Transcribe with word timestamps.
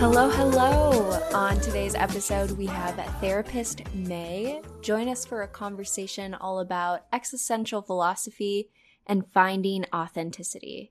Hello, 0.00 0.30
hello. 0.30 1.10
On 1.34 1.60
today's 1.60 1.94
episode, 1.94 2.52
we 2.52 2.64
have 2.64 2.96
therapist 3.20 3.82
May 3.94 4.62
join 4.80 5.08
us 5.08 5.26
for 5.26 5.42
a 5.42 5.46
conversation 5.46 6.32
all 6.32 6.60
about 6.60 7.04
existential 7.12 7.82
philosophy 7.82 8.70
and 9.06 9.30
finding 9.34 9.84
authenticity. 9.92 10.90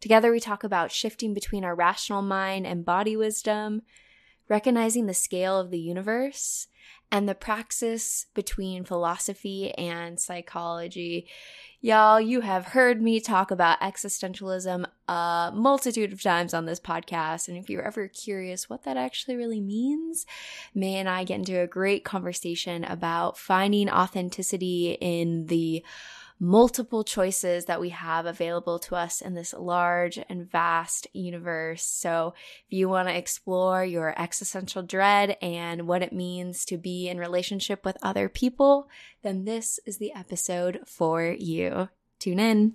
Together, 0.00 0.32
we 0.32 0.40
talk 0.40 0.64
about 0.64 0.90
shifting 0.90 1.32
between 1.32 1.64
our 1.64 1.76
rational 1.76 2.22
mind 2.22 2.66
and 2.66 2.84
body 2.84 3.16
wisdom, 3.16 3.82
recognizing 4.48 5.06
the 5.06 5.14
scale 5.14 5.56
of 5.56 5.70
the 5.70 5.78
universe, 5.78 6.66
and 7.12 7.28
the 7.28 7.34
praxis 7.34 8.26
between 8.34 8.84
philosophy 8.84 9.72
and 9.72 10.18
psychology. 10.18 11.26
Y'all, 11.82 12.20
you 12.20 12.42
have 12.42 12.66
heard 12.66 13.00
me 13.00 13.20
talk 13.20 13.50
about 13.50 13.80
existentialism 13.80 14.84
a 15.08 15.50
multitude 15.54 16.12
of 16.12 16.22
times 16.22 16.52
on 16.52 16.66
this 16.66 16.78
podcast. 16.78 17.48
And 17.48 17.56
if 17.56 17.70
you're 17.70 17.86
ever 17.86 18.06
curious 18.06 18.68
what 18.68 18.84
that 18.84 18.98
actually 18.98 19.36
really 19.36 19.60
means, 19.60 20.26
May 20.74 20.96
and 20.96 21.08
I 21.08 21.24
get 21.24 21.38
into 21.38 21.58
a 21.58 21.66
great 21.66 22.04
conversation 22.04 22.84
about 22.84 23.38
finding 23.38 23.88
authenticity 23.88 24.98
in 25.00 25.46
the 25.46 25.82
multiple 26.40 27.04
choices 27.04 27.66
that 27.66 27.80
we 27.80 27.90
have 27.90 28.24
available 28.24 28.78
to 28.80 28.96
us 28.96 29.20
in 29.20 29.34
this 29.34 29.52
large 29.52 30.18
and 30.28 30.50
vast 30.50 31.06
universe. 31.12 31.84
So, 31.84 32.34
if 32.66 32.72
you 32.72 32.88
want 32.88 33.08
to 33.08 33.16
explore 33.16 33.84
your 33.84 34.20
existential 34.20 34.82
dread 34.82 35.36
and 35.42 35.86
what 35.86 36.02
it 36.02 36.12
means 36.12 36.64
to 36.64 36.78
be 36.78 37.08
in 37.08 37.18
relationship 37.18 37.84
with 37.84 37.98
other 38.02 38.28
people, 38.28 38.88
then 39.22 39.44
this 39.44 39.78
is 39.86 39.98
the 39.98 40.14
episode 40.14 40.80
for 40.86 41.24
you. 41.24 41.90
Tune 42.18 42.40
in. 42.40 42.74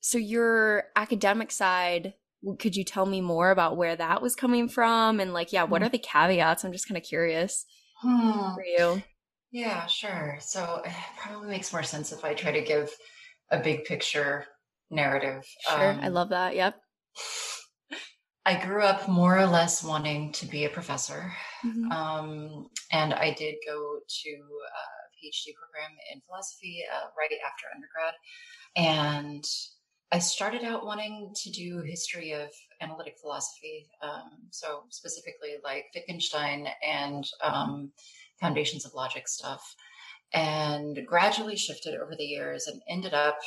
So, 0.00 0.18
your 0.18 0.84
academic 0.96 1.50
side, 1.50 2.14
could 2.58 2.76
you 2.76 2.84
tell 2.84 3.06
me 3.06 3.20
more 3.20 3.50
about 3.50 3.76
where 3.76 3.96
that 3.96 4.22
was 4.22 4.34
coming 4.34 4.68
from? 4.68 5.20
And, 5.20 5.32
like, 5.32 5.52
yeah, 5.52 5.64
what 5.64 5.82
hmm. 5.82 5.86
are 5.86 5.90
the 5.90 5.98
caveats? 5.98 6.64
I'm 6.64 6.72
just 6.72 6.88
kind 6.88 6.96
of 6.96 7.04
curious 7.04 7.64
hmm. 8.00 8.54
for 8.54 8.64
you. 8.64 9.02
Yeah, 9.52 9.86
sure. 9.86 10.38
So, 10.40 10.82
it 10.84 10.92
probably 11.18 11.48
makes 11.48 11.72
more 11.72 11.82
sense 11.82 12.12
if 12.12 12.24
I 12.24 12.34
try 12.34 12.52
to 12.52 12.62
give 12.62 12.90
a 13.50 13.58
big 13.58 13.84
picture 13.84 14.46
narrative. 14.90 15.44
Sure. 15.68 15.90
Um, 15.90 16.00
I 16.00 16.08
love 16.08 16.30
that. 16.30 16.54
Yep. 16.54 16.76
I 18.46 18.64
grew 18.64 18.82
up 18.82 19.06
more 19.06 19.38
or 19.38 19.46
less 19.46 19.84
wanting 19.84 20.32
to 20.32 20.46
be 20.46 20.64
a 20.64 20.70
professor. 20.70 21.32
Mm-hmm. 21.64 21.92
Um, 21.92 22.68
and 22.90 23.12
I 23.12 23.34
did 23.34 23.56
go 23.66 23.98
to 24.08 24.30
a 24.30 24.82
PhD 25.14 25.54
program 25.54 25.96
in 26.12 26.20
philosophy 26.22 26.82
uh, 26.90 27.08
right 27.18 27.30
after 27.46 27.66
undergrad. 27.74 28.14
And 28.76 29.44
I 30.12 30.18
started 30.18 30.64
out 30.64 30.84
wanting 30.84 31.32
to 31.36 31.50
do 31.50 31.82
history 31.82 32.32
of 32.32 32.48
analytic 32.80 33.16
philosophy, 33.20 33.88
um, 34.02 34.30
so 34.50 34.82
specifically 34.88 35.56
like 35.62 35.86
Wittgenstein 35.94 36.66
and 36.86 37.28
um, 37.42 37.92
foundations 38.40 38.84
of 38.84 38.94
logic 38.94 39.28
stuff, 39.28 39.62
and 40.32 41.06
gradually 41.06 41.56
shifted 41.56 41.94
over 41.94 42.16
the 42.16 42.24
years 42.24 42.66
and 42.66 42.82
ended 42.88 43.14
up 43.14 43.38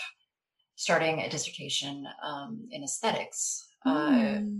starting 0.76 1.22
a 1.22 1.30
dissertation 1.30 2.08
um, 2.24 2.68
in 2.72 2.84
aesthetics. 2.84 3.68
Mm. 3.86 3.92
Uh, 3.92 4.40
hmm. 4.40 4.60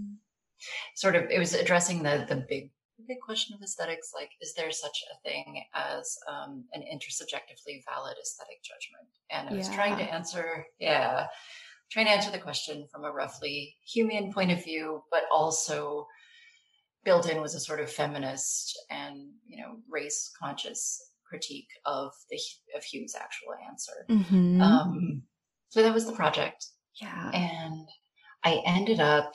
sort 0.96 1.16
of, 1.16 1.24
it 1.30 1.40
was 1.40 1.54
addressing 1.54 2.04
the 2.04 2.26
the 2.28 2.46
big 2.50 2.70
big 3.08 3.20
question 3.20 3.54
of 3.54 3.62
aesthetics 3.62 4.14
like 4.16 4.30
is 4.42 4.54
there 4.54 4.72
such 4.72 5.04
a 5.12 5.30
thing 5.30 5.62
as 5.74 6.18
um, 6.30 6.64
an 6.74 6.82
intersubjectively 6.82 7.84
valid 7.86 8.16
aesthetic 8.22 8.64
judgment 8.64 9.10
and 9.30 9.50
i 9.50 9.54
was 9.54 9.68
yeah. 9.68 9.76
trying 9.76 9.98
to 9.98 10.04
answer 10.04 10.66
yeah 10.80 11.28
trying 11.94 12.08
to 12.08 12.12
answer 12.12 12.32
the 12.32 12.40
question 12.40 12.88
from 12.92 13.06
a 13.06 13.12
roughly 13.12 13.76
Humean 13.96 14.34
point 14.34 14.52
of 14.52 14.64
view, 14.64 15.04
but 15.12 15.24
also 15.32 16.08
built 17.06 17.30
in 17.30 17.42
was 17.42 17.54
a 17.54 17.60
sort 17.60 17.80
of 17.80 17.92
feminist 17.92 18.78
and 18.90 19.30
you 19.46 19.62
know 19.62 19.78
race 19.90 20.32
conscious 20.42 21.12
critique 21.28 21.68
of 21.86 22.12
the 22.32 22.40
of 22.76 22.84
Hume's 22.84 23.16
actual 23.16 23.54
answer. 23.70 24.06
Mm-hmm. 24.10 24.62
Um, 24.62 25.24
so 25.70 25.84
that 25.84 25.94
was 25.94 26.06
the 26.06 26.14
project. 26.14 26.66
Yeah, 27.00 27.30
and 27.32 27.88
I 28.44 28.62
ended 28.66 29.00
up 29.00 29.32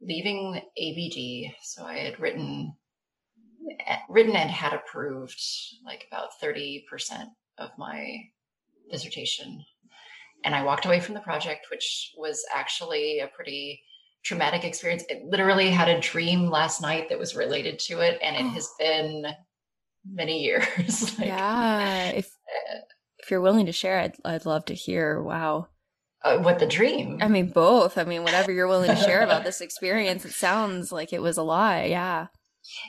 leaving 0.00 0.60
ABD. 0.78 1.54
So 1.62 1.84
I 1.84 1.98
had 1.98 2.20
written 2.20 2.74
written 4.10 4.36
and 4.36 4.50
had 4.50 4.74
approved 4.74 5.40
like 5.84 6.04
about 6.10 6.38
thirty 6.40 6.84
percent 6.90 7.30
of 7.58 7.70
my 7.78 8.18
dissertation 8.90 9.64
and 10.46 10.54
I 10.54 10.62
walked 10.62 10.86
away 10.86 11.00
from 11.00 11.14
the 11.14 11.20
project, 11.20 11.66
which 11.70 12.14
was 12.16 12.42
actually 12.54 13.18
a 13.18 13.26
pretty 13.26 13.82
traumatic 14.24 14.64
experience. 14.64 15.04
It 15.08 15.24
literally 15.24 15.70
had 15.70 15.88
a 15.88 16.00
dream 16.00 16.48
last 16.48 16.80
night 16.80 17.08
that 17.08 17.18
was 17.18 17.34
related 17.34 17.80
to 17.80 18.00
it, 18.00 18.18
and 18.22 18.36
it 18.36 18.44
oh. 18.44 18.50
has 18.50 18.70
been 18.78 19.26
many 20.08 20.42
years. 20.44 21.18
like, 21.18 21.26
yeah, 21.26 22.10
if 22.10 22.26
uh, 22.26 22.78
if 23.18 23.30
you're 23.30 23.40
willing 23.40 23.66
to 23.66 23.72
share, 23.72 23.98
I'd 23.98 24.14
I'd 24.24 24.46
love 24.46 24.64
to 24.66 24.74
hear. 24.74 25.20
Wow. 25.20 25.66
Uh, 26.22 26.38
what 26.38 26.60
the 26.60 26.66
dream? 26.66 27.18
I 27.20 27.28
mean, 27.28 27.50
both. 27.50 27.98
I 27.98 28.04
mean, 28.04 28.22
whatever 28.22 28.50
you're 28.50 28.68
willing 28.68 28.90
to 28.90 28.96
share 28.96 29.22
about 29.22 29.44
this 29.44 29.60
experience, 29.60 30.24
it 30.24 30.32
sounds 30.32 30.90
like 30.90 31.12
it 31.12 31.22
was 31.22 31.36
a 31.36 31.42
lie. 31.42 31.84
Yeah. 31.84 32.28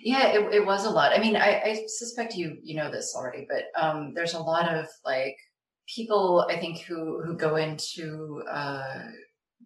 Yeah, 0.03 0.29
it, 0.29 0.53
it 0.55 0.65
was 0.65 0.85
a 0.85 0.89
lot. 0.89 1.11
I 1.11 1.19
mean, 1.19 1.35
I, 1.35 1.61
I 1.61 1.85
suspect 1.87 2.35
you 2.35 2.57
you 2.63 2.75
know 2.75 2.89
this 2.91 3.13
already, 3.15 3.47
but 3.49 3.65
um, 3.79 4.13
there's 4.15 4.33
a 4.33 4.39
lot 4.39 4.73
of 4.73 4.87
like 5.05 5.37
people 5.87 6.45
I 6.49 6.59
think 6.59 6.79
who 6.81 7.21
who 7.23 7.35
go 7.35 7.55
into 7.55 8.43
uh, 8.49 9.05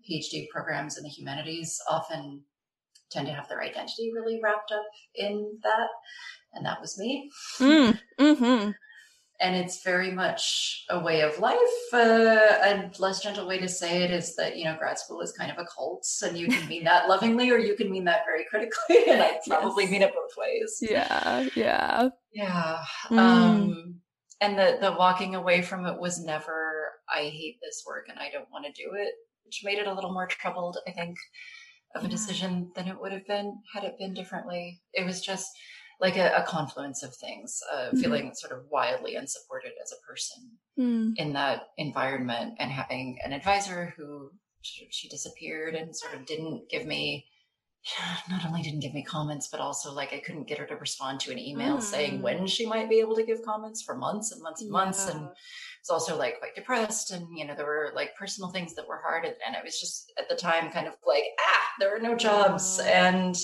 PhD 0.09 0.47
programs 0.49 0.97
in 0.97 1.03
the 1.03 1.09
humanities 1.09 1.79
often 1.89 2.43
tend 3.09 3.27
to 3.27 3.33
have 3.33 3.49
their 3.49 3.61
identity 3.61 4.11
really 4.13 4.39
wrapped 4.41 4.71
up 4.71 4.85
in 5.15 5.57
that, 5.63 5.89
and 6.53 6.65
that 6.65 6.79
was 6.79 6.97
me. 6.97 7.29
Mm, 7.59 7.99
mm-hmm. 8.19 8.71
And 9.43 9.55
it's 9.55 9.83
very 9.83 10.11
much 10.11 10.85
a 10.91 10.99
way 10.99 11.21
of 11.21 11.39
life. 11.39 11.57
Uh, 11.91 11.97
a 11.97 12.91
less 12.99 13.23
gentle 13.23 13.47
way 13.47 13.57
to 13.57 13.67
say 13.67 14.03
it 14.03 14.11
is 14.11 14.35
that 14.35 14.55
you 14.55 14.65
know 14.65 14.77
grad 14.77 14.99
school 14.99 15.21
is 15.21 15.31
kind 15.31 15.51
of 15.51 15.57
a 15.57 15.65
cult, 15.65 16.07
and 16.23 16.37
you 16.37 16.47
can 16.47 16.67
mean 16.67 16.83
that 16.83 17.09
lovingly, 17.09 17.49
or 17.49 17.57
you 17.57 17.75
can 17.75 17.91
mean 17.91 18.05
that 18.05 18.25
very 18.25 18.45
critically. 18.45 19.03
And 19.09 19.21
I 19.21 19.39
probably 19.47 19.85
yes. 19.85 19.91
mean 19.91 20.01
it 20.03 20.13
both 20.13 20.37
ways. 20.37 20.77
Yeah, 20.81 21.47
yeah, 21.55 22.09
yeah. 22.31 22.83
Mm. 23.09 23.17
Um, 23.17 24.01
and 24.41 24.57
the 24.57 24.77
the 24.81 24.91
walking 24.91 25.35
away 25.35 25.61
from 25.61 25.85
it 25.85 25.99
was 25.99 26.19
never 26.19 26.91
i 27.09 27.21
hate 27.21 27.57
this 27.61 27.83
work 27.87 28.07
and 28.09 28.19
i 28.19 28.29
don't 28.29 28.51
want 28.51 28.65
to 28.65 28.83
do 28.83 28.91
it 28.95 29.13
which 29.45 29.61
made 29.63 29.77
it 29.77 29.87
a 29.87 29.93
little 29.93 30.11
more 30.11 30.27
troubled 30.27 30.77
i 30.87 30.91
think 30.91 31.15
of 31.95 32.03
a 32.03 32.09
decision 32.09 32.71
than 32.75 32.87
it 32.87 32.99
would 32.99 33.11
have 33.11 33.25
been 33.27 33.57
had 33.73 33.83
it 33.83 33.97
been 33.99 34.13
differently 34.13 34.81
it 34.93 35.05
was 35.05 35.21
just 35.21 35.47
like 35.99 36.17
a, 36.17 36.33
a 36.35 36.43
confluence 36.43 37.03
of 37.03 37.15
things 37.15 37.59
uh, 37.71 37.77
mm-hmm. 37.77 37.99
feeling 37.99 38.31
sort 38.33 38.51
of 38.51 38.65
wildly 38.71 39.15
unsupported 39.15 39.71
as 39.83 39.91
a 39.91 40.07
person 40.07 40.49
mm. 40.79 41.13
in 41.17 41.33
that 41.33 41.67
environment 41.77 42.55
and 42.59 42.71
having 42.71 43.17
an 43.23 43.33
advisor 43.33 43.93
who 43.97 44.31
she 44.63 45.09
disappeared 45.09 45.75
and 45.75 45.95
sort 45.95 46.13
of 46.13 46.25
didn't 46.25 46.69
give 46.69 46.85
me 46.85 47.25
not 48.29 48.45
only 48.45 48.61
didn't 48.61 48.81
give 48.81 48.93
me 48.93 49.03
comments, 49.03 49.47
but 49.51 49.59
also 49.59 49.91
like 49.91 50.13
I 50.13 50.19
couldn't 50.19 50.47
get 50.47 50.59
her 50.59 50.65
to 50.67 50.75
respond 50.75 51.19
to 51.21 51.31
an 51.31 51.39
email 51.39 51.77
mm. 51.77 51.81
saying 51.81 52.21
when 52.21 52.45
she 52.47 52.65
might 52.65 52.89
be 52.89 52.99
able 52.99 53.15
to 53.15 53.23
give 53.23 53.43
comments 53.43 53.81
for 53.81 53.95
months 53.95 54.31
and 54.31 54.41
months 54.41 54.61
and 54.61 54.69
yeah. 54.69 54.77
months. 54.77 55.07
And 55.07 55.27
it's 55.79 55.89
also 55.89 56.17
like 56.17 56.39
quite 56.39 56.55
depressed. 56.55 57.11
And, 57.11 57.27
you 57.35 57.45
know, 57.45 57.55
there 57.55 57.65
were 57.65 57.91
like 57.95 58.15
personal 58.15 58.51
things 58.51 58.75
that 58.75 58.87
were 58.87 59.01
hard. 59.03 59.25
And, 59.25 59.35
and 59.45 59.55
it 59.55 59.63
was 59.63 59.79
just 59.79 60.11
at 60.19 60.29
the 60.29 60.35
time 60.35 60.71
kind 60.71 60.87
of 60.87 60.95
like, 61.05 61.23
ah, 61.39 61.67
there 61.79 61.95
are 61.95 61.99
no 61.99 62.15
jobs. 62.15 62.79
And 62.79 63.35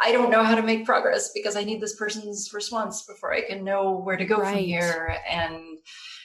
I 0.00 0.12
don't 0.12 0.30
know 0.30 0.42
how 0.42 0.54
to 0.54 0.62
make 0.62 0.84
progress 0.84 1.30
because 1.32 1.56
I 1.56 1.64
need 1.64 1.80
this 1.80 1.96
person's 1.96 2.50
response 2.52 3.04
before 3.06 3.32
I 3.32 3.42
can 3.42 3.64
know 3.64 3.98
where 3.98 4.16
to 4.16 4.24
go 4.24 4.38
Right. 4.38 4.54
from 4.54 4.64
here. 4.64 5.16
And, 5.28 5.78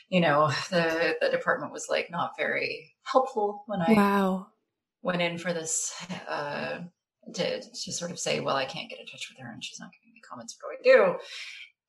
you 0.10 0.20
know, 0.20 0.48
the, 0.70 1.16
the 1.22 1.30
department 1.30 1.72
was 1.72 1.88
like 1.90 2.10
not 2.10 2.32
very 2.38 2.94
helpful 3.04 3.64
when 3.68 3.82
I 3.82 3.94
Wow. 3.94 4.48
went 5.02 5.22
in 5.22 5.38
for 5.38 5.54
this, 5.54 5.94
uh, 6.28 6.80
to, 7.36 7.62
to 7.62 7.92
sort 7.92 8.12
of 8.12 8.20
say, 8.20 8.40
well, 8.40 8.56
I 8.56 8.66
can't 8.66 8.90
get 8.90 9.00
in 9.00 9.06
touch 9.06 9.30
with 9.30 9.44
her 9.44 9.52
and 9.52 9.64
she's 9.64 9.80
not 9.80 9.92
giving 9.94 10.14
me 10.14 10.22
comments. 10.28 10.58
What 10.62 10.84
do 10.84 10.90
I 10.90 10.94
do? 11.14 11.16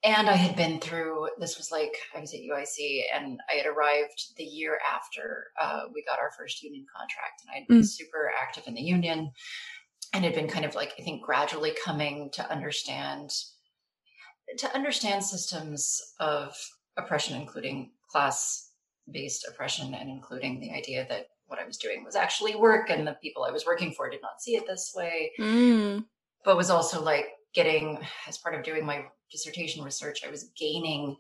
And 0.05 0.29
I 0.31 0.35
had 0.37 0.55
been 0.55 0.79
through, 0.81 1.29
this 1.41 1.59
was 1.59 1.73
like, 1.73 1.93
I 2.17 2.21
was 2.21 2.33
at 2.33 2.41
UIC 2.41 3.03
and 3.13 3.41
I 3.53 3.57
had 3.57 3.67
arrived 3.67 4.37
the 4.37 4.45
year 4.45 4.79
after 4.89 5.47
uh, 5.61 5.83
we 5.93 6.05
got 6.05 6.21
our 6.21 6.31
first 6.39 6.63
union 6.63 6.87
contract. 6.97 7.43
And 7.43 7.51
I'd 7.63 7.67
been 7.69 7.81
Mm. 7.81 7.87
super 7.87 8.31
active 8.41 8.65
in 8.69 8.75
the 8.75 8.81
union 8.81 9.33
and 10.13 10.25
had 10.25 10.35
been 10.35 10.49
kind 10.49 10.65
of 10.65 10.75
like, 10.77 10.93
I 10.99 11.03
think, 11.03 11.23
gradually 11.25 11.75
coming 11.85 12.31
to 12.35 12.49
understand, 12.51 13.31
to 14.59 14.73
understand 14.75 15.25
systems 15.25 16.01
of 16.21 16.55
oppression, 16.97 17.41
including 17.41 17.91
class 18.11 18.71
based 19.11 19.47
oppression 19.49 19.95
and 19.95 20.09
including 20.09 20.61
the 20.61 20.71
idea 20.71 21.07
that 21.09 21.27
what 21.49 21.59
I 21.59 21.67
was 21.67 21.77
doing 21.79 22.05
was 22.05 22.15
actually 22.17 22.55
work 22.55 22.89
and 22.91 23.07
the 23.07 23.17
people 23.21 23.43
I 23.45 23.51
was 23.51 23.67
working 23.67 23.93
for 23.93 24.09
did 24.09 24.23
not 24.23 24.41
see 24.41 24.55
it 24.57 24.67
this 24.67 24.93
way 24.97 25.33
Mm. 25.39 26.05
but 26.45 26.57
was 26.57 26.71
also 26.71 27.03
like 27.03 27.27
getting 27.55 27.99
as 28.29 28.39
part 28.39 28.55
of 28.55 28.63
doing 28.63 28.85
my 28.87 29.05
dissertation 29.33 29.83
research 29.85 30.21
i 30.27 30.31
was 30.31 30.51
gaining 30.59 31.17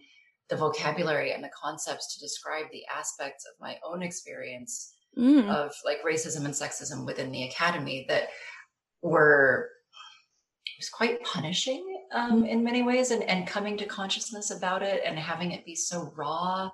the 0.50 0.56
vocabulary 0.56 1.32
and 1.32 1.42
the 1.44 1.50
concepts 1.62 2.14
to 2.14 2.20
describe 2.20 2.66
the 2.72 2.82
aspects 2.94 3.44
of 3.46 3.52
my 3.60 3.76
own 3.84 4.02
experience 4.02 4.94
Mm. 5.16 5.48
of 5.48 5.72
like 5.86 5.98
racism 6.04 6.44
and 6.44 6.54
sexism 6.54 7.04
within 7.06 7.32
the 7.32 7.44
academy 7.44 8.04
that 8.08 8.28
were 9.02 9.70
it 10.66 10.76
was 10.78 10.90
quite 10.90 11.22
punishing 11.24 11.82
um, 12.12 12.44
in 12.44 12.62
many 12.62 12.82
ways 12.82 13.10
and, 13.10 13.22
and 13.24 13.46
coming 13.48 13.76
to 13.78 13.86
consciousness 13.86 14.50
about 14.50 14.82
it 14.82 15.00
and 15.04 15.18
having 15.18 15.50
it 15.52 15.64
be 15.64 15.74
so 15.74 16.12
raw 16.14 16.70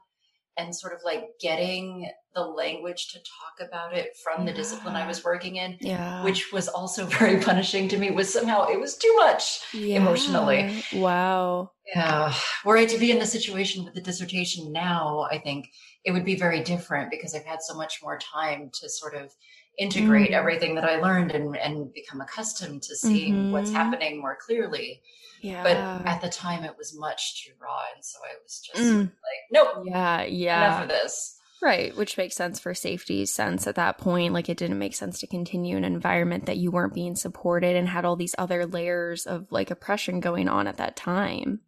and 0.56 0.74
sort 0.74 0.92
of 0.92 1.00
like 1.04 1.24
getting 1.40 2.08
the 2.34 2.40
language 2.42 3.08
to 3.12 3.18
talk 3.18 3.68
about 3.68 3.92
it 3.96 4.10
from 4.22 4.44
the 4.44 4.52
discipline 4.52 4.96
i 4.96 5.06
was 5.06 5.22
working 5.24 5.56
in 5.56 5.76
Yeah. 5.80 6.24
which 6.24 6.52
was 6.52 6.68
also 6.68 7.06
very 7.18 7.40
punishing 7.40 7.88
to 7.88 7.96
me 7.98 8.10
was 8.10 8.32
somehow 8.32 8.66
it 8.68 8.78
was 8.80 8.96
too 8.96 9.14
much 9.16 9.60
emotionally. 9.74 10.82
Wow. 10.94 11.70
yeah 11.94 12.32
were 12.64 12.76
i 12.76 12.86
to 12.86 12.98
be 12.98 13.10
in 13.10 13.18
the 13.18 13.26
situation 13.26 13.84
with 13.84 13.94
the 13.94 14.00
dissertation 14.00 14.72
now 14.72 15.26
i 15.30 15.38
think 15.38 15.68
it 16.04 16.12
would 16.12 16.24
be 16.24 16.34
very 16.36 16.62
different 16.62 17.10
because 17.10 17.34
i've 17.34 17.44
had 17.44 17.62
so 17.62 17.74
much 17.74 18.00
more 18.02 18.18
time 18.18 18.70
to 18.80 18.88
sort 18.88 19.14
of 19.14 19.32
integrate 19.78 20.30
Mm. 20.30 20.34
everything 20.34 20.74
that 20.76 20.84
i 20.84 20.96
learned 21.00 21.32
and, 21.32 21.56
and 21.56 21.92
become 21.92 22.20
accustomed 22.20 22.82
to 22.84 22.94
seeing 22.96 23.50
what's 23.52 23.70
Mhm. 23.70 23.74
happening 23.74 24.20
more 24.20 24.36
clearly 24.36 25.02
Yeah. 25.42 25.62
but 25.62 25.76
at 26.06 26.20
the 26.20 26.28
time 26.28 26.64
it 26.64 26.76
was 26.78 26.96
much 26.96 27.44
too 27.44 27.52
raw 27.60 27.82
and 27.94 28.04
so 28.04 28.18
i 28.24 28.34
was 28.42 28.60
just 28.60 28.80
Mm. 28.82 29.00
like 29.02 29.42
nope 29.52 29.84
yeah. 29.86 30.22
Yeah. 30.22 30.66
enough 30.66 30.82
of 30.84 30.88
this 30.90 31.38
Right, 31.62 31.96
which 31.96 32.18
makes 32.18 32.34
sense 32.36 32.60
for 32.60 32.74
safety 32.74 33.24
sense 33.24 33.66
at 33.66 33.76
that 33.76 33.96
point. 33.96 34.34
Like 34.34 34.50
it 34.50 34.58
didn't 34.58 34.78
make 34.78 34.94
sense 34.94 35.18
to 35.20 35.26
continue 35.26 35.78
in 35.78 35.84
an 35.84 35.94
environment 35.94 36.44
that 36.44 36.58
you 36.58 36.70
weren't 36.70 36.92
being 36.92 37.16
supported 37.16 37.74
and 37.74 37.88
had 37.88 38.04
all 38.04 38.16
these 38.16 38.34
other 38.36 38.66
layers 38.66 39.24
of 39.24 39.50
like 39.50 39.70
oppression 39.70 40.20
going 40.20 40.46
on 40.46 40.66
at 40.66 40.76
that 40.76 40.94
time. 40.94 41.60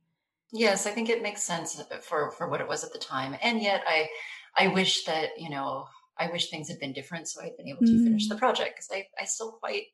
Yes, 0.52 0.86
I 0.86 0.90
think 0.90 1.08
it 1.08 1.22
makes 1.22 1.42
sense 1.44 1.80
for 2.02 2.30
for 2.32 2.46
what 2.46 2.60
it 2.60 2.68
was 2.68 2.84
at 2.84 2.92
the 2.92 2.98
time, 2.98 3.38
and 3.40 3.62
yet 3.62 3.84
I 3.86 4.10
I 4.54 4.68
wish 4.68 5.04
that 5.04 5.30
you 5.38 5.48
know 5.48 5.86
I 6.18 6.30
wish 6.30 6.48
things 6.50 6.68
had 6.68 6.78
been 6.80 6.92
different, 6.92 7.28
so 7.28 7.42
I'd 7.42 7.56
been 7.56 7.68
able 7.68 7.80
to 7.80 8.04
finish 8.04 8.26
Mm. 8.26 8.30
the 8.30 8.36
project 8.36 8.76
because 8.76 8.90
I 8.92 9.06
I 9.20 9.24
still 9.26 9.52
quite 9.52 9.84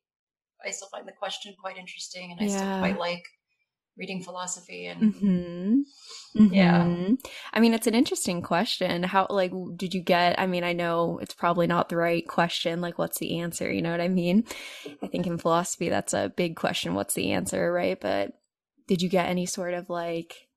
I 0.65 0.71
still 0.71 0.89
find 0.89 1.07
the 1.09 1.13
question 1.13 1.55
quite 1.61 1.77
interesting, 1.77 2.31
and 2.31 2.41
I 2.41 2.47
still 2.47 2.79
quite 2.79 2.99
like 2.99 3.25
reading 3.97 4.23
philosophy 4.23 4.87
and 4.87 5.13
Mm-hmm. 5.13 6.53
Yeah. 6.55 6.85
Mhm. 6.85 7.19
I 7.53 7.61
mean, 7.61 7.75
it's 7.75 7.87
an 7.87 7.95
interesting 7.95 8.41
question. 8.41 9.03
How, 9.03 9.27
like, 9.29 9.53
did 9.77 9.93
you 9.93 10.01
get? 10.01 10.41
I 10.41 10.47
mean, 10.47 10.65
I 10.65 10.73
know 10.73 11.19
it's 11.21 11.35
probably 11.35 11.67
not 11.67 11.89
the 11.91 11.97
right 11.97 12.27
question. 12.27 12.81
Like, 12.81 12.99
what's 12.99 13.19
the 13.19 13.41
answer? 13.41 13.71
You 13.71 13.83
know 13.83 13.91
what 13.91 14.01
I 14.01 14.09
mean? 14.09 14.45
I 15.03 15.09
think 15.09 15.27
in 15.27 15.37
philosophy, 15.37 15.89
that's 15.91 16.15
a 16.15 16.33
big 16.35 16.57
question. 16.57 16.95
What's 16.95 17.15
the 17.15 17.33
answer, 17.33 17.71
right? 17.71 18.01
But 18.01 18.33
did 18.89 19.03
you 19.03 19.11
get 19.11 19.29
any 19.29 19.45
sort 19.45 19.75
of 19.75 19.91
like 19.91 20.49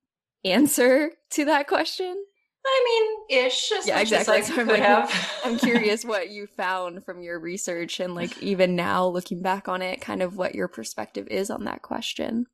answer 0.45 1.11
to 1.31 1.45
that 1.45 1.67
question? 1.67 2.23
I 2.67 2.81
mean 3.29 3.45
ish. 3.45 3.71
Yeah, 3.85 3.99
exactly. 3.99 4.37
As 4.39 4.47
So 4.53 4.59
I'm 4.61 4.67
like- 4.67 4.79
have. 4.81 5.31
I'm 5.43 5.57
curious 5.57 6.03
what 6.05 6.29
you 6.29 6.47
found 6.47 7.05
from 7.05 7.21
your 7.21 7.39
research 7.39 7.99
and, 7.99 8.15
like, 8.15 8.41
even 8.41 8.75
now 8.75 9.05
looking 9.07 9.41
back 9.41 9.67
on 9.67 9.81
it, 9.81 10.01
kind 10.01 10.21
of 10.21 10.35
what 10.37 10.55
your 10.55 10.67
perspective 10.67 11.27
is 11.29 11.49
on 11.49 11.65
that 11.65 11.81
question. 11.81 12.45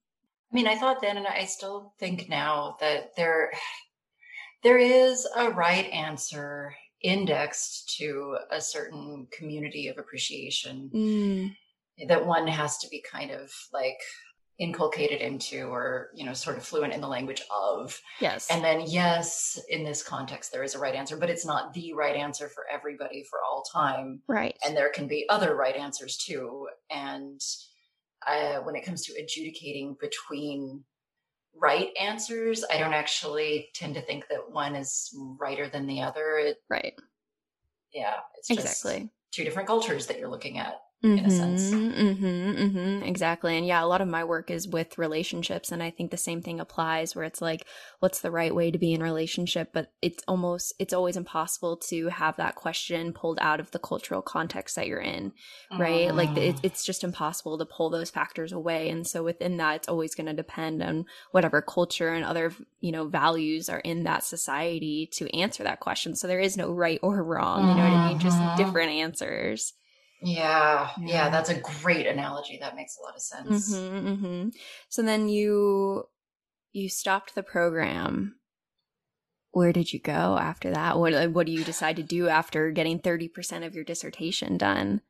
I 0.51 0.55
mean, 0.55 0.67
I 0.67 0.75
thought 0.75 1.01
then, 1.01 1.17
and 1.17 1.27
I 1.27 1.45
still 1.45 1.93
think 1.99 2.27
now 2.29 2.75
that 2.81 3.15
there, 3.15 3.51
there 4.63 4.77
is 4.77 5.25
a 5.37 5.49
right 5.49 5.85
answer 5.91 6.75
indexed 7.01 7.95
to 7.97 8.37
a 8.51 8.59
certain 8.61 9.27
community 9.31 9.87
of 9.87 9.97
appreciation 9.97 10.91
Mm. 10.93 12.07
that 12.07 12.25
one 12.25 12.47
has 12.47 12.77
to 12.79 12.87
be 12.89 13.01
kind 13.01 13.31
of 13.31 13.49
like 13.73 13.97
inculcated 14.61 15.19
into, 15.19 15.65
or 15.65 16.11
you 16.13 16.23
know, 16.23 16.33
sort 16.33 16.55
of 16.55 16.63
fluent 16.63 16.93
in 16.93 17.01
the 17.01 17.07
language 17.07 17.41
of. 17.53 17.99
Yes. 18.21 18.47
And 18.49 18.63
then, 18.63 18.83
yes, 18.85 19.59
in 19.67 19.83
this 19.83 20.03
context, 20.03 20.53
there 20.53 20.63
is 20.63 20.75
a 20.75 20.79
right 20.79 20.95
answer, 20.95 21.17
but 21.17 21.29
it's 21.29 21.45
not 21.45 21.73
the 21.73 21.91
right 21.93 22.15
answer 22.15 22.47
for 22.47 22.63
everybody 22.71 23.25
for 23.29 23.39
all 23.43 23.63
time 23.63 24.21
right. 24.27 24.55
and 24.65 24.75
there 24.75 24.89
can 24.89 25.07
be 25.07 25.25
other 25.29 25.55
right 25.55 25.75
answers 25.75 26.17
too 26.17 26.67
and 26.89 27.41
uh, 28.27 28.57
when 28.59 28.75
it 28.75 28.85
comes 28.85 29.03
to 29.05 29.13
adjudicating 29.13 29.95
between 29.99 30.83
right 31.55 31.89
answers 31.99 32.63
i 32.71 32.77
don't 32.77 32.93
actually 32.93 33.69
tend 33.75 33.93
to 33.93 34.01
think 34.01 34.25
that 34.29 34.51
one 34.51 34.75
is 34.75 35.13
righter 35.39 35.67
than 35.67 35.85
the 35.85 36.01
other 36.01 36.37
it, 36.37 36.57
right. 36.69 36.93
yeah 37.93 38.15
it's 38.37 38.47
just 38.47 38.59
Exactly. 38.59 39.09
two 39.31 39.43
different 39.43 39.67
cultures 39.67 40.07
that 40.07 40.17
you're 40.17 40.29
looking 40.29 40.57
at 40.57 40.79
in 41.15 41.25
a 41.25 41.29
sense. 41.29 41.75
Mm-hmm, 41.93 42.25
mm-hmm, 42.25 43.03
exactly. 43.03 43.57
And 43.57 43.65
yeah, 43.65 43.83
a 43.83 43.85
lot 43.87 44.01
of 44.01 44.07
my 44.07 44.23
work 44.23 44.51
is 44.51 44.67
with 44.67 44.97
relationships. 44.97 45.71
And 45.71 45.81
I 45.81 45.89
think 45.89 46.11
the 46.11 46.17
same 46.17 46.41
thing 46.41 46.59
applies 46.59 47.15
where 47.15 47.25
it's 47.25 47.41
like, 47.41 47.65
what's 47.99 48.21
the 48.21 48.31
right 48.31 48.53
way 48.53 48.71
to 48.71 48.77
be 48.77 48.93
in 48.93 49.01
a 49.01 49.05
relationship? 49.05 49.69
But 49.73 49.91
it's 50.01 50.23
almost, 50.27 50.73
it's 50.79 50.93
always 50.93 51.17
impossible 51.17 51.77
to 51.89 52.07
have 52.09 52.37
that 52.37 52.55
question 52.55 53.13
pulled 53.13 53.39
out 53.41 53.59
of 53.59 53.71
the 53.71 53.79
cultural 53.79 54.21
context 54.21 54.75
that 54.75 54.87
you're 54.87 54.99
in, 54.99 55.33
right? 55.77 56.13
Like 56.13 56.37
it, 56.37 56.57
Mm. 56.57 56.59
it's 56.63 56.83
just 56.85 57.03
impossible 57.03 57.57
to 57.57 57.65
pull 57.65 57.89
those 57.89 58.09
factors 58.09 58.51
away. 58.51 58.89
And 58.89 59.05
so 59.07 59.23
within 59.23 59.57
that, 59.57 59.75
it's 59.77 59.87
always 59.89 60.15
going 60.15 60.27
to 60.27 60.33
depend 60.33 60.81
on 60.83 61.05
whatever 61.31 61.61
culture 61.61 62.09
and 62.09 62.25
other, 62.25 62.53
you 62.79 62.91
know, 62.91 63.07
values 63.07 63.69
are 63.69 63.79
in 63.79 64.03
that 64.03 64.23
society 64.23 65.09
to 65.13 65.29
answer 65.35 65.63
that 65.63 65.79
question. 65.79 66.15
So 66.15 66.27
there 66.27 66.39
is 66.39 66.57
no 66.57 66.71
right 66.71 66.99
or 67.01 67.23
wrong. 67.23 67.67
You 67.67 67.75
know 67.75 67.83
what 67.83 67.93
I 67.93 67.97
mean? 67.97 68.19
Just 68.19 68.43
Mhm. 68.43 68.55
different 68.55 68.91
answers. 68.91 69.73
Yeah, 70.21 70.91
yeah 71.05 71.25
Yeah. 71.25 71.29
that's 71.29 71.49
a 71.49 71.59
great 71.59 72.07
analogy 72.07 72.57
that 72.61 72.75
makes 72.75 72.97
a 72.97 73.01
lot 73.01 73.15
of 73.15 73.21
sense 73.21 73.85
hmm 73.87 74.15
hmm 74.15 74.49
So 74.89 75.01
then 75.01 75.29
you 75.29 76.05
you 76.73 76.89
stopped 76.89 77.35
the 77.35 77.43
program. 77.43 78.39
Where 79.51 79.71
did 79.71 79.93
you 79.93 79.99
go 79.99 80.37
after 80.37 80.71
that? 80.71 80.99
What 80.99 81.31
what 81.31 81.45
do 81.45 81.53
you 81.53 81.63
decide 81.63 81.95
to 81.95 82.03
do 82.03 82.27
after 82.27 82.69
getting 82.71 82.99
thirty 82.99 83.29
percent 83.29 83.63
of 83.63 83.73
your 83.73 83.85
dissertation 83.85 84.57
done? 84.57 85.03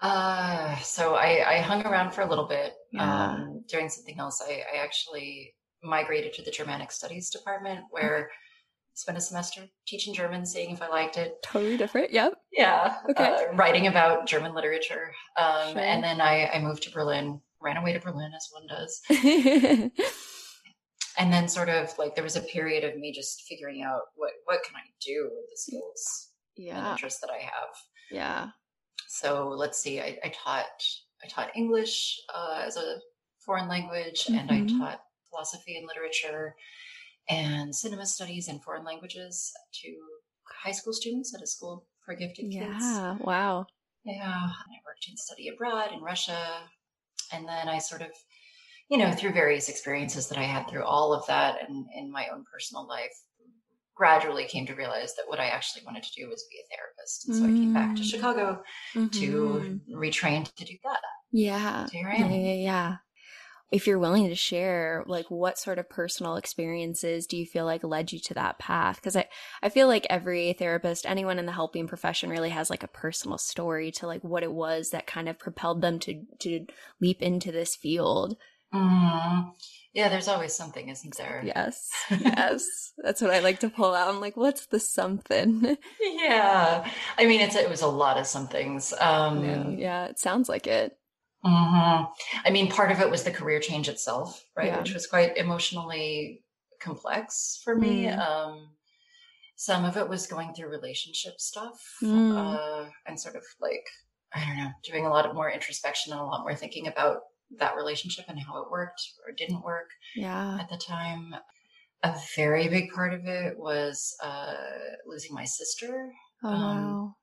Uh, 0.00 0.76
so 0.78 1.14
I, 1.14 1.58
I 1.58 1.58
hung 1.60 1.86
around 1.86 2.12
for 2.12 2.22
a 2.22 2.28
little 2.28 2.46
bit, 2.48 2.74
Yeah. 2.90 3.34
um, 3.34 3.64
doing 3.68 3.88
something 3.88 4.18
else. 4.18 4.42
I, 4.46 4.62
I 4.74 4.82
actually 4.82 5.54
migrated 5.82 6.32
to 6.34 6.42
the 6.42 6.50
Germanic 6.50 6.90
Studies 6.90 7.30
department 7.30 7.84
where 7.90 8.28
I 8.28 8.32
spent 8.94 9.16
a 9.18 9.20
semester 9.20 9.62
teaching 9.86 10.12
German, 10.14 10.44
seeing 10.46 10.70
if 10.70 10.82
I 10.82 10.88
liked 10.88 11.16
it. 11.16 11.36
Totally 11.42 11.76
different. 11.76 12.12
Yep. 12.12 12.34
Yeah. 12.52 12.96
Okay. 13.10 13.24
Uh, 13.50 13.54
writing 13.54 13.86
about 13.86 14.26
German 14.26 14.54
literature. 14.54 15.12
Um, 15.36 15.72
Sure. 15.72 15.80
and 15.80 16.04
then 16.04 16.20
I, 16.20 16.48
I 16.52 16.60
moved 16.60 16.82
to 16.84 16.90
Berlin, 16.90 17.40
ran 17.60 17.76
away 17.78 17.92
to 17.94 18.00
Berlin 18.00 18.32
as 18.36 18.48
one 18.52 18.66
does. 18.68 19.90
And 21.18 21.30
then 21.30 21.46
sort 21.46 21.68
of 21.68 21.90
like 21.98 22.14
there 22.14 22.24
was 22.24 22.36
a 22.36 22.40
period 22.40 22.84
of 22.84 22.98
me 22.98 23.12
just 23.12 23.42
figuring 23.42 23.82
out 23.82 24.00
what, 24.16 24.30
what 24.46 24.62
can 24.64 24.76
I 24.76 24.80
do 25.04 25.24
with 25.30 25.44
the 25.50 25.56
skills 25.56 26.30
yeah. 26.56 26.78
and 26.78 26.86
interests 26.92 27.20
that 27.20 27.30
I 27.30 27.36
have. 27.38 27.68
Yeah. 28.10 28.48
So 29.08 29.48
let's 29.50 29.78
see. 29.78 30.00
I, 30.00 30.18
I 30.24 30.28
taught 30.34 30.64
I 31.22 31.28
taught 31.28 31.54
English 31.54 32.18
uh, 32.34 32.62
as 32.64 32.76
a 32.78 32.96
foreign 33.44 33.68
language, 33.68 34.24
and 34.28 34.50
I 34.50 34.60
Mhm. 34.62 34.78
taught 34.78 35.00
philosophy 35.28 35.76
and 35.76 35.86
literature, 35.86 36.56
and 37.28 37.74
cinema 37.74 38.06
studies 38.06 38.48
and 38.48 38.62
foreign 38.62 38.84
languages 38.84 39.52
to 39.82 39.96
high 40.64 40.72
school 40.72 40.92
students 40.92 41.34
at 41.34 41.42
a 41.42 41.46
school 41.46 41.86
for 42.04 42.14
gifted 42.14 42.50
kids. 42.50 42.76
Yeah. 42.84 43.16
Wow. 43.20 43.66
Yeah, 44.04 44.24
I 44.26 44.76
worked 44.84 45.06
in 45.08 45.16
study 45.16 45.48
abroad 45.48 45.92
in 45.92 46.00
Russia, 46.02 46.68
and 47.32 47.48
then 47.48 47.68
I 47.68 47.78
sort 47.78 48.02
of, 48.02 48.10
you 48.90 48.98
know, 48.98 49.12
through 49.12 49.32
various 49.32 49.68
experiences 49.68 50.28
that 50.28 50.38
I 50.38 50.42
had 50.44 50.68
through 50.68 50.84
all 50.84 51.12
of 51.14 51.26
that, 51.26 51.68
and 51.68 51.86
in 51.94 52.10
my 52.10 52.28
own 52.28 52.44
personal 52.52 52.86
life, 52.86 53.12
gradually 53.94 54.46
came 54.46 54.66
to 54.66 54.74
realize 54.74 55.14
that 55.16 55.28
what 55.28 55.38
I 55.40 55.46
actually 55.48 55.84
wanted 55.84 56.02
to 56.02 56.12
do 56.16 56.28
was 56.28 56.44
be 56.50 56.58
a 56.58 56.66
therapist, 56.74 57.26
and 57.26 57.36
so 57.36 57.44
I 57.44 57.52
came 57.52 57.72
back 57.72 57.94
to 57.96 58.02
Mm. 58.02 58.06
Chicago 58.10 58.62
Mhm. 58.94 59.12
to 59.12 59.80
retrain 59.94 60.52
to 60.54 60.64
do 60.64 60.76
that. 60.84 61.00
Yeah. 61.32 61.86
So 61.86 61.98
Yeah, 61.98 62.26
yeah, 62.28 62.54
yeah. 62.54 62.96
If 63.72 63.86
you're 63.86 63.98
willing 63.98 64.28
to 64.28 64.34
share, 64.34 65.02
like, 65.06 65.30
what 65.30 65.58
sort 65.58 65.78
of 65.78 65.88
personal 65.88 66.36
experiences 66.36 67.26
do 67.26 67.38
you 67.38 67.46
feel 67.46 67.64
like 67.64 67.82
led 67.82 68.12
you 68.12 68.20
to 68.26 68.34
that 68.34 68.58
path? 68.58 68.96
Because 68.96 69.16
I, 69.16 69.26
I 69.62 69.70
feel 69.70 69.88
like 69.88 70.06
every 70.10 70.52
therapist, 70.52 71.06
anyone 71.06 71.38
in 71.38 71.46
the 71.46 71.52
helping 71.52 71.88
profession, 71.88 72.28
really 72.28 72.50
has 72.50 72.68
like 72.68 72.82
a 72.82 72.88
personal 72.88 73.38
story 73.38 73.90
to 73.92 74.06
like 74.06 74.22
what 74.22 74.42
it 74.42 74.52
was 74.52 74.90
that 74.90 75.06
kind 75.06 75.28
of 75.28 75.38
propelled 75.38 75.80
them 75.80 75.98
to 76.00 76.22
to 76.40 76.66
leap 77.00 77.22
into 77.22 77.50
this 77.50 77.74
field. 77.74 78.36
Mhm. 78.74 79.52
Yeah, 79.94 80.08
there's 80.08 80.28
always 80.28 80.54
something, 80.54 80.88
isn't 80.88 81.16
there? 81.18 81.42
Yes, 81.44 81.90
yes, 82.10 82.64
that's 82.98 83.20
what 83.20 83.30
I 83.30 83.40
like 83.40 83.60
to 83.60 83.68
pull 83.68 83.94
out. 83.94 84.08
I'm 84.08 84.20
like, 84.20 84.36
what's 84.36 84.66
the 84.66 84.80
something? 84.80 85.76
Yeah. 86.00 86.90
I 87.18 87.26
mean, 87.26 87.40
it's 87.40 87.56
it 87.56 87.68
was 87.68 87.82
a 87.82 87.86
lot 87.86 88.18
of 88.18 88.26
some 88.26 88.48
things. 88.48 88.94
Um, 88.98 89.44
yeah, 89.44 89.68
yeah, 89.68 90.04
it 90.06 90.18
sounds 90.18 90.48
like 90.48 90.66
it. 90.66 90.96
Mhm. 91.44 92.08
I 92.44 92.50
mean, 92.50 92.70
part 92.70 92.90
of 92.92 93.00
it 93.00 93.10
was 93.10 93.24
the 93.24 93.30
career 93.30 93.60
change 93.60 93.88
itself, 93.88 94.44
right? 94.56 94.66
Yeah. 94.66 94.78
Which 94.80 94.94
was 94.94 95.06
quite 95.06 95.36
emotionally 95.36 96.42
complex 96.80 97.60
for 97.64 97.74
me. 97.76 98.04
Mm. 98.04 98.18
Um, 98.18 98.70
some 99.56 99.84
of 99.84 99.96
it 99.96 100.08
was 100.08 100.26
going 100.26 100.54
through 100.54 100.68
relationship 100.68 101.40
stuff 101.40 101.80
Mm. 102.02 102.36
uh, 102.36 102.90
and 103.06 103.18
sort 103.20 103.36
of 103.36 103.42
like, 103.60 103.86
I 104.34 104.44
don't 104.44 104.56
know, 104.56 104.70
doing 104.82 105.06
a 105.06 105.10
lot 105.10 105.26
of 105.26 105.34
more 105.34 105.50
introspection 105.50 106.12
and 106.12 106.20
a 106.20 106.24
lot 106.24 106.40
more 106.42 106.54
thinking 106.54 106.88
about 106.88 107.18
that 107.58 107.76
relationship 107.76 108.24
and 108.28 108.38
how 108.40 108.62
it 108.62 108.70
worked 108.70 109.00
or 109.26 109.32
didn't 109.32 109.62
work 109.62 109.90
Yeah. 110.16 110.58
at 110.60 110.68
the 110.70 110.78
time. 110.78 111.34
A 112.02 112.18
very 112.34 112.66
big 112.68 112.90
part 112.92 113.14
of 113.14 113.26
it 113.26 113.56
was 113.58 114.16
uh, 114.22 114.54
losing 115.06 115.34
my 115.34 115.44
sister. 115.44 116.12
Oh 116.42 116.48
Um, 116.48 116.92
wow. 116.92 117.16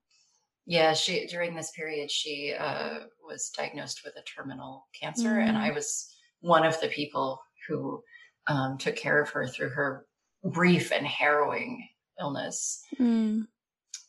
Yeah, 0.70 0.94
she 0.94 1.26
during 1.26 1.56
this 1.56 1.72
period 1.72 2.12
she 2.12 2.54
uh, 2.58 3.00
was 3.28 3.50
diagnosed 3.58 4.02
with 4.06 4.14
a 4.18 4.22
terminal 4.24 4.86
cancer, 5.00 5.40
and 5.40 5.58
Mm. 5.58 5.62
I 5.62 5.72
was 5.72 6.16
one 6.42 6.64
of 6.64 6.80
the 6.80 6.90
people 6.90 7.42
who 7.68 8.04
um, 8.46 8.78
took 8.78 8.96
care 8.96 9.20
of 9.20 9.30
her 9.32 9.48
through 9.48 9.70
her 9.70 10.06
brief 10.44 10.92
and 10.92 11.08
harrowing 11.08 11.90
illness. 12.20 12.84
Mm. 13.00 13.48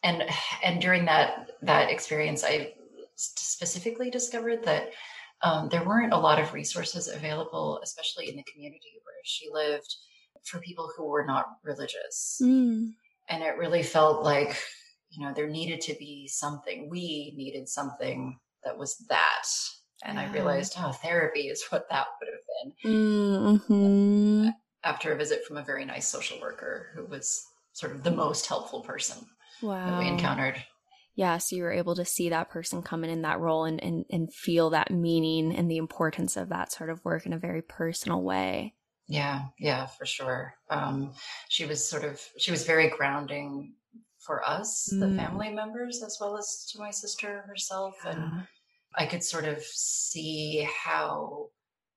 And 0.02 0.24
and 0.62 0.82
during 0.82 1.06
that 1.06 1.50
that 1.62 1.90
experience, 1.90 2.44
I 2.44 2.74
specifically 3.16 4.10
discovered 4.10 4.62
that 4.64 4.90
um, 5.42 5.70
there 5.70 5.84
weren't 5.84 6.12
a 6.12 6.18
lot 6.18 6.38
of 6.38 6.52
resources 6.52 7.08
available, 7.08 7.80
especially 7.82 8.28
in 8.28 8.36
the 8.36 8.44
community 8.52 8.92
where 9.04 9.22
she 9.24 9.48
lived, 9.50 9.96
for 10.44 10.60
people 10.60 10.90
who 10.94 11.06
were 11.08 11.24
not 11.24 11.46
religious 11.64 12.38
Mm. 12.42 12.92
and 13.30 13.42
it 13.42 13.56
really 13.56 13.82
felt 13.82 14.22
like 14.22 14.56
you 15.10 15.24
know 15.26 15.32
there 15.34 15.48
needed 15.48 15.80
to 15.80 15.94
be 15.98 16.28
something 16.28 16.88
we 16.90 17.34
needed 17.36 17.68
something 17.68 18.38
that 18.64 18.76
was 18.76 18.96
that 19.08 19.44
and 20.04 20.18
i 20.18 20.30
realized 20.32 20.74
oh 20.78 20.92
therapy 20.92 21.48
is 21.48 21.64
what 21.70 21.88
that 21.90 22.06
would 22.20 22.28
have 22.28 22.72
been 22.84 22.92
Mm-hmm. 23.70 24.48
after 24.84 25.12
a 25.12 25.16
visit 25.16 25.44
from 25.44 25.56
a 25.56 25.62
very 25.64 25.84
nice 25.84 26.06
social 26.08 26.40
worker 26.40 26.88
who 26.94 27.04
was 27.06 27.44
sort 27.72 27.92
of 27.92 28.02
the 28.02 28.10
most 28.10 28.46
helpful 28.46 28.80
person 28.80 29.18
Wow. 29.62 29.86
that 29.86 29.98
we 29.98 30.06
encountered 30.08 30.56
Yeah, 31.14 31.38
so 31.38 31.54
you 31.56 31.64
were 31.64 31.72
able 31.72 31.94
to 31.96 32.04
see 32.04 32.30
that 32.30 32.48
person 32.50 32.82
come 32.82 33.04
in 33.04 33.10
in 33.10 33.22
that 33.22 33.40
role 33.40 33.64
and, 33.64 33.82
and, 33.82 34.04
and 34.10 34.32
feel 34.32 34.70
that 34.70 34.90
meaning 34.90 35.54
and 35.54 35.70
the 35.70 35.76
importance 35.76 36.36
of 36.36 36.48
that 36.48 36.72
sort 36.72 36.88
of 36.88 37.04
work 37.04 37.26
in 37.26 37.32
a 37.32 37.38
very 37.38 37.62
personal 37.62 38.22
way. 38.22 38.74
yeah 39.08 39.42
yeah 39.58 39.86
for 39.86 40.06
sure 40.06 40.54
um, 40.70 41.12
she 41.48 41.66
was 41.66 41.86
sort 41.86 42.04
of 42.04 42.20
she 42.38 42.50
was 42.50 42.64
very 42.64 42.88
grounding 42.88 43.74
for 44.20 44.46
us 44.48 44.84
the 44.84 45.06
Mm. 45.06 45.16
family 45.16 45.50
members 45.50 46.02
as 46.02 46.18
well 46.20 46.36
as 46.36 46.66
to 46.72 46.78
my 46.78 46.90
sister 46.90 47.42
herself 47.42 47.96
and 48.04 48.46
I 48.96 49.06
could 49.06 49.22
sort 49.24 49.44
of 49.44 49.62
see 49.62 50.68
how 50.84 51.50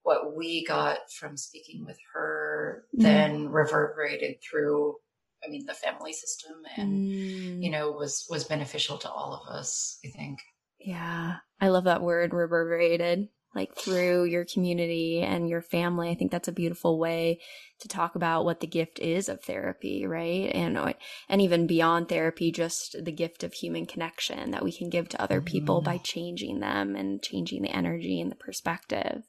what 0.03 0.35
we 0.35 0.65
got 0.65 1.11
from 1.11 1.37
speaking 1.37 1.85
with 1.85 1.97
her 2.13 2.85
Mm. 2.95 3.03
then 3.03 3.49
reverberated 3.49 4.41
through 4.41 4.97
I 5.45 5.49
mean 5.49 5.65
the 5.65 5.73
family 5.73 6.13
system 6.13 6.63
and 6.77 6.91
Mm. 6.99 7.63
you 7.63 7.69
know 7.71 7.91
was 7.91 8.25
was 8.29 8.45
beneficial 8.45 8.97
to 8.99 9.09
all 9.11 9.33
of 9.33 9.47
us 9.53 9.99
I 10.05 10.09
think 10.09 10.39
Yeah, 10.79 11.37
I 11.61 11.69
love 11.69 11.85
that 11.85 12.01
word 12.01 12.33
reverberated, 12.33 13.29
like 13.55 13.75
through 13.75 14.25
your 14.25 14.45
community 14.45 15.21
and 15.21 15.47
your 15.47 15.61
family. 15.61 16.09
I 16.09 16.15
think 16.15 16.31
that's 16.31 16.47
a 16.47 16.53
beautiful 16.53 16.97
way 16.99 17.39
to 17.79 17.87
talk 17.87 18.15
about 18.15 18.45
what 18.45 18.59
the 18.59 18.67
gift 18.67 18.99
is 18.99 19.29
of 19.29 19.41
therapy, 19.43 20.05
right? 20.05 20.49
And 20.53 20.77
uh, 20.77 20.93
and 21.29 21.41
even 21.41 21.67
beyond 21.67 22.09
therapy, 22.09 22.51
just 22.51 22.95
the 23.03 23.11
gift 23.11 23.43
of 23.43 23.53
human 23.53 23.85
connection 23.85 24.51
that 24.51 24.63
we 24.63 24.71
can 24.71 24.89
give 24.89 25.09
to 25.09 25.21
other 25.21 25.41
people 25.41 25.81
by 25.81 25.97
changing 25.97 26.59
them 26.59 26.95
and 26.95 27.21
changing 27.21 27.61
the 27.61 27.75
energy 27.75 28.19
and 28.21 28.31
the 28.31 28.35
perspective. 28.35 29.23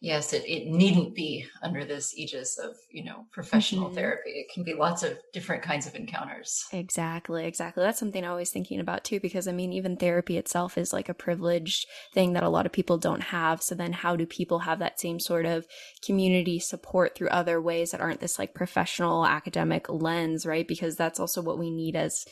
Yes 0.00 0.32
it, 0.32 0.44
it 0.46 0.66
needn't 0.68 1.14
be 1.14 1.44
under 1.62 1.84
this 1.84 2.16
aegis 2.16 2.58
of 2.58 2.76
you 2.90 3.04
know 3.04 3.26
professional 3.32 3.90
Mhm. 3.90 3.94
therapy 3.94 4.30
it 4.30 4.46
can 4.52 4.62
be 4.64 4.74
lots 4.74 5.02
of 5.02 5.18
different 5.32 5.62
kinds 5.62 5.86
of 5.86 5.94
encounters 5.94 6.64
Exactly, 6.72 7.46
exactly. 7.46 7.82
That's 7.82 7.98
something 7.98 8.24
I'm 8.24 8.30
always 8.30 8.50
thinking 8.50 8.78
about 8.80 9.04
too, 9.04 9.20
because 9.20 9.48
I 9.48 9.52
mean, 9.52 9.72
even 9.72 9.96
therapy 9.96 10.36
itself 10.36 10.76
is 10.76 10.92
like 10.92 11.08
a 11.08 11.14
privileged 11.14 11.86
thing 12.12 12.34
that 12.34 12.42
a 12.42 12.48
lot 12.48 12.66
of 12.66 12.72
people 12.72 12.98
don't 12.98 13.22
have. 13.22 13.62
So 13.62 13.74
then, 13.74 13.92
how 13.92 14.16
do 14.16 14.26
people 14.26 14.60
have 14.60 14.78
that 14.80 15.00
same 15.00 15.18
sort 15.18 15.46
of 15.46 15.66
community 16.04 16.58
support 16.58 17.14
through 17.14 17.28
other 17.28 17.60
ways 17.60 17.90
that 17.90 18.00
aren't 18.00 18.20
this 18.20 18.38
like 18.38 18.54
professional 18.54 19.24
academic 19.26 19.88
lens, 19.88 20.44
right? 20.46 20.66
Because 20.68 20.96
that's 20.96 21.20
also 21.20 21.40
what 21.42 21.58
we 21.58 21.70
need 21.70 21.96
as 21.96 22.24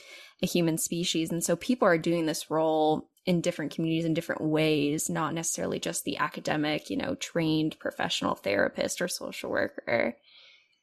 a 0.42 0.46
human 0.46 0.76
species. 0.78 1.30
And 1.32 1.42
so, 1.42 1.56
people 1.56 1.88
are 1.88 1.98
doing 1.98 2.26
this 2.26 2.50
role 2.50 3.08
in 3.26 3.40
different 3.40 3.74
communities 3.74 4.04
in 4.04 4.14
different 4.14 4.40
ways, 4.40 5.10
not 5.10 5.34
necessarily 5.34 5.80
just 5.80 6.04
the 6.04 6.16
academic, 6.16 6.88
you 6.88 6.96
know, 6.96 7.16
trained 7.16 7.76
professional 7.80 8.36
therapist 8.36 9.02
or 9.02 9.08
social 9.08 9.50
worker. 9.50 10.16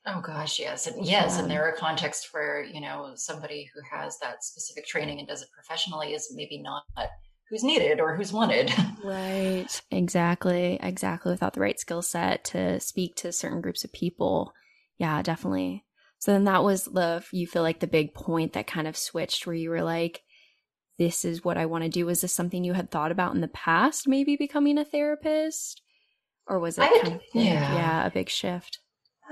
Oh 0.05 0.19
gosh, 0.19 0.59
yes. 0.59 0.85
And 0.85 1.05
yes, 1.05 1.39
and 1.39 1.49
there 1.49 1.63
are 1.63 1.71
contexts 1.71 2.27
where, 2.33 2.61
you 2.61 2.81
know, 2.81 3.13
somebody 3.15 3.69
who 3.73 3.79
has 3.89 4.19
that 4.19 4.43
specific 4.43 4.85
training 4.85 5.19
and 5.19 5.27
does 5.27 5.41
it 5.41 5.47
professionally 5.55 6.13
is 6.13 6.33
maybe 6.35 6.61
not 6.61 6.83
who's 7.49 7.63
needed 7.63 8.01
or 8.01 8.15
who's 8.15 8.33
wanted. 8.33 8.69
Right. 9.03 9.81
Exactly. 9.91 10.79
Exactly. 10.81 11.31
Without 11.31 11.53
the 11.53 11.61
right 11.61 11.79
skill 11.79 12.01
set 12.01 12.43
to 12.45 12.79
speak 12.81 13.15
to 13.17 13.31
certain 13.31 13.61
groups 13.61 13.83
of 13.83 13.93
people. 13.93 14.53
Yeah, 14.97 15.21
definitely. 15.21 15.85
So 16.19 16.31
then 16.31 16.45
that 16.45 16.63
was 16.63 16.85
the, 16.85 17.23
you 17.31 17.47
feel 17.47 17.61
like 17.61 17.79
the 17.79 17.87
big 17.87 18.13
point 18.13 18.53
that 18.53 18.67
kind 18.67 18.87
of 18.87 18.97
switched 18.97 19.45
where 19.45 19.55
you 19.55 19.69
were 19.69 19.83
like, 19.83 20.21
this 20.97 21.25
is 21.25 21.43
what 21.43 21.57
I 21.57 21.65
want 21.65 21.83
to 21.83 21.89
do. 21.89 22.05
Was 22.05 22.21
this 22.21 22.33
something 22.33 22.63
you 22.63 22.73
had 22.73 22.91
thought 22.91 23.11
about 23.11 23.33
in 23.35 23.41
the 23.41 23.47
past, 23.47 24.07
maybe 24.07 24.35
becoming 24.35 24.77
a 24.77 24.85
therapist? 24.85 25.81
Or 26.47 26.59
was 26.59 26.77
it 26.77 26.83
had- 26.83 27.01
kind 27.01 27.13
of, 27.15 27.21
yeah. 27.33 27.73
yeah, 27.75 28.05
a 28.05 28.11
big 28.11 28.29
shift? 28.29 28.79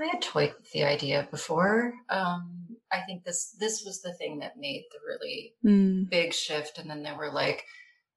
I 0.00 0.06
had 0.06 0.22
toyed 0.22 0.54
with 0.58 0.70
the 0.72 0.84
idea 0.84 1.28
before. 1.30 1.92
Um, 2.08 2.66
I 2.90 3.00
think 3.02 3.24
this 3.24 3.54
this 3.60 3.84
was 3.84 4.00
the 4.00 4.14
thing 4.14 4.38
that 4.40 4.56
made 4.56 4.84
the 4.90 4.98
really 5.06 5.54
Mm, 5.64 6.08
big 6.10 6.32
shift, 6.32 6.78
and 6.78 6.88
then 6.90 7.02
there 7.02 7.16
were 7.16 7.30
like, 7.30 7.64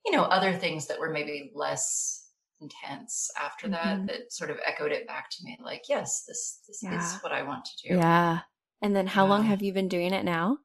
you 0.06 0.12
know, 0.14 0.24
other 0.24 0.54
things 0.54 0.88
that 0.88 1.00
were 1.00 1.12
maybe 1.12 1.52
less 1.54 2.32
intense 2.62 3.30
after 3.40 3.68
Mhm. 3.68 3.72
that 3.72 4.08
that 4.08 4.32
sort 4.34 4.50
of 4.50 4.58
echoed 4.66 4.94
it 4.94 5.06
back 5.06 5.30
to 5.30 5.44
me. 5.44 5.58
Like, 5.62 5.84
yes, 5.90 6.24
this 6.26 6.62
this 6.66 6.82
Yeah. 6.82 6.98
is 6.98 7.22
what 7.22 7.34
I 7.34 7.44
want 7.44 7.66
to 7.66 7.90
do. 7.90 7.96
yeah. 7.96 8.40
And 8.82 8.96
then 8.96 9.08
how 9.08 9.26
long 9.26 9.44
have 9.44 9.62
you 9.62 9.74
been 9.74 9.90
doing 9.90 10.14
it 10.14 10.24
now? 10.24 10.58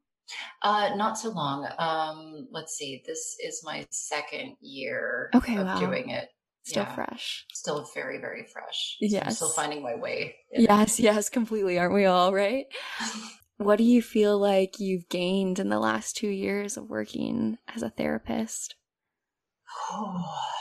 Uh, 0.62 0.94
not 0.96 1.18
so 1.18 1.30
long. 1.30 1.66
Um, 1.78 2.48
let's 2.50 2.74
see. 2.74 3.02
This 3.06 3.36
is 3.40 3.62
my 3.64 3.86
second 3.90 4.56
year 4.60 5.30
Okay, 5.34 5.56
of 5.56 5.66
wow. 5.66 5.78
doing 5.80 6.10
it. 6.10 6.28
Still 6.64 6.84
Yeah. 6.84 6.94
fresh. 6.94 7.46
Still 7.52 7.88
very, 7.94 8.18
very 8.18 8.46
fresh. 8.52 8.96
So 9.00 9.06
I'm 9.06 9.10
Yes. 9.12 9.36
still 9.36 9.50
finding 9.50 9.82
my 9.82 9.94
way. 9.94 10.36
in 10.52 10.62
it. 10.62 10.68
Yes, 10.68 11.00
yes, 11.00 11.28
completely. 11.28 11.78
Aren't 11.78 11.94
we 11.94 12.04
all, 12.06 12.32
right? 12.34 12.66
What 13.56 13.76
do 13.76 13.84
you 13.84 14.00
feel 14.00 14.38
like 14.38 14.80
you've 14.80 15.06
gained 15.10 15.58
in 15.58 15.68
the 15.68 15.78
last 15.78 16.16
two 16.16 16.28
years 16.30 16.78
of 16.78 16.88
working 16.88 17.58
as 17.68 17.82
a 17.82 17.90
therapist? 17.90 18.74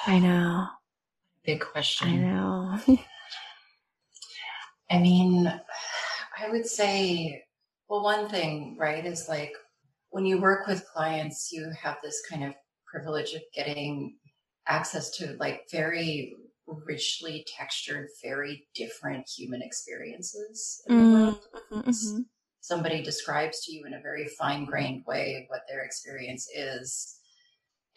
I 0.05 0.19
know. 0.21 0.67
Big 1.45 1.61
question. 1.61 2.09
I 2.09 2.15
know. 2.17 2.79
I 4.91 4.97
mean, 4.97 5.47
I 6.37 6.49
would 6.49 6.65
say, 6.65 7.43
well, 7.89 8.03
one 8.03 8.29
thing, 8.29 8.77
right, 8.77 9.05
is 9.05 9.27
like 9.27 9.53
when 10.11 10.25
you 10.25 10.39
work 10.39 10.67
with 10.67 10.85
clients, 10.93 11.51
you 11.51 11.71
have 11.81 11.97
this 12.03 12.21
kind 12.29 12.43
of 12.43 12.53
privilege 12.85 13.33
of 13.33 13.41
getting 13.53 14.17
access 14.67 15.09
to 15.17 15.35
like 15.39 15.63
very 15.71 16.35
richly 16.85 17.45
textured, 17.57 18.07
very 18.23 18.67
different 18.75 19.27
human 19.27 19.61
experiences 19.61 20.83
world. 20.87 21.41
Mhm, 21.71 21.83
mhm. 21.83 22.25
Somebody 22.61 23.01
describes 23.01 23.65
to 23.65 23.73
you 23.73 23.85
in 23.85 23.95
a 23.95 24.01
very 24.01 24.27
fine 24.27 24.65
grained 24.65 25.05
way 25.05 25.45
what 25.49 25.63
their 25.67 25.81
experience 25.81 26.47
is. 26.53 27.15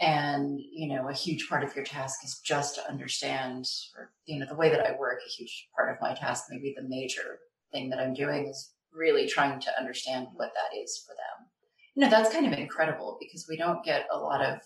And, 0.00 0.58
you 0.58 0.88
know, 0.88 1.08
a 1.08 1.12
huge 1.14 1.48
part 1.48 1.62
of 1.62 1.76
your 1.76 1.84
task 1.84 2.24
is 2.24 2.40
just 2.40 2.76
to 2.76 2.88
understand, 2.88 3.68
or, 3.96 4.12
you 4.24 4.38
know, 4.38 4.46
the 4.46 4.56
way 4.56 4.70
that 4.70 4.86
I 4.86 4.96
work, 4.98 5.20
a 5.24 5.28
huge 5.28 5.68
part 5.76 5.90
of 5.90 6.00
my 6.00 6.14
task, 6.14 6.46
maybe 6.50 6.74
the 6.74 6.88
major 6.88 7.40
thing 7.70 7.90
that 7.90 8.00
I'm 8.00 8.14
doing 8.14 8.48
is 8.48 8.72
really 8.94 9.26
trying 9.28 9.60
to 9.60 9.78
understand 9.78 10.28
what 10.34 10.52
that 10.54 10.76
is 10.76 11.02
for 11.06 11.12
them. 11.14 11.48
You 11.94 12.04
know, 12.04 12.10
that's 12.10 12.32
kind 12.32 12.46
of 12.46 12.58
incredible 12.58 13.16
because 13.20 13.46
we 13.48 13.56
don't 13.56 13.84
get 13.84 14.06
a 14.12 14.18
lot 14.18 14.42
of 14.42 14.60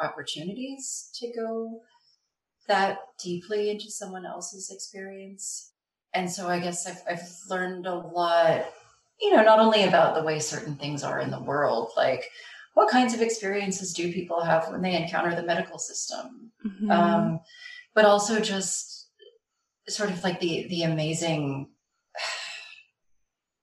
opportunities 0.00 1.10
to 1.14 1.32
go 1.32 1.80
that 2.66 2.98
deeply 3.22 3.70
into 3.70 3.90
someone 3.90 4.26
else's 4.26 4.70
experience. 4.70 5.72
And 6.14 6.30
so 6.30 6.48
I 6.48 6.58
guess 6.58 6.86
I've, 6.86 7.02
I've 7.10 7.28
learned 7.48 7.86
a 7.86 7.94
lot, 7.94 8.66
you 9.20 9.34
know, 9.34 9.42
not 9.42 9.58
only 9.58 9.84
about 9.84 10.14
the 10.14 10.22
way 10.22 10.38
certain 10.38 10.76
things 10.76 11.02
are 11.02 11.20
in 11.20 11.30
the 11.30 11.40
world, 11.40 11.90
like 11.96 12.24
what 12.74 12.90
kinds 12.90 13.14
of 13.14 13.22
experiences 13.22 13.92
do 13.94 14.12
people 14.12 14.40
have 14.42 14.68
when 14.70 14.82
they 14.82 14.94
encounter 14.96 15.34
the 15.34 15.42
medical 15.42 15.78
system, 15.78 16.52
Mhm. 16.64 16.90
um, 16.92 17.40
but 17.94 18.04
also 18.04 18.40
just 18.40 19.08
sort 19.88 20.10
of 20.10 20.22
like 20.22 20.38
the 20.40 20.66
the 20.68 20.82
amazing 20.82 21.70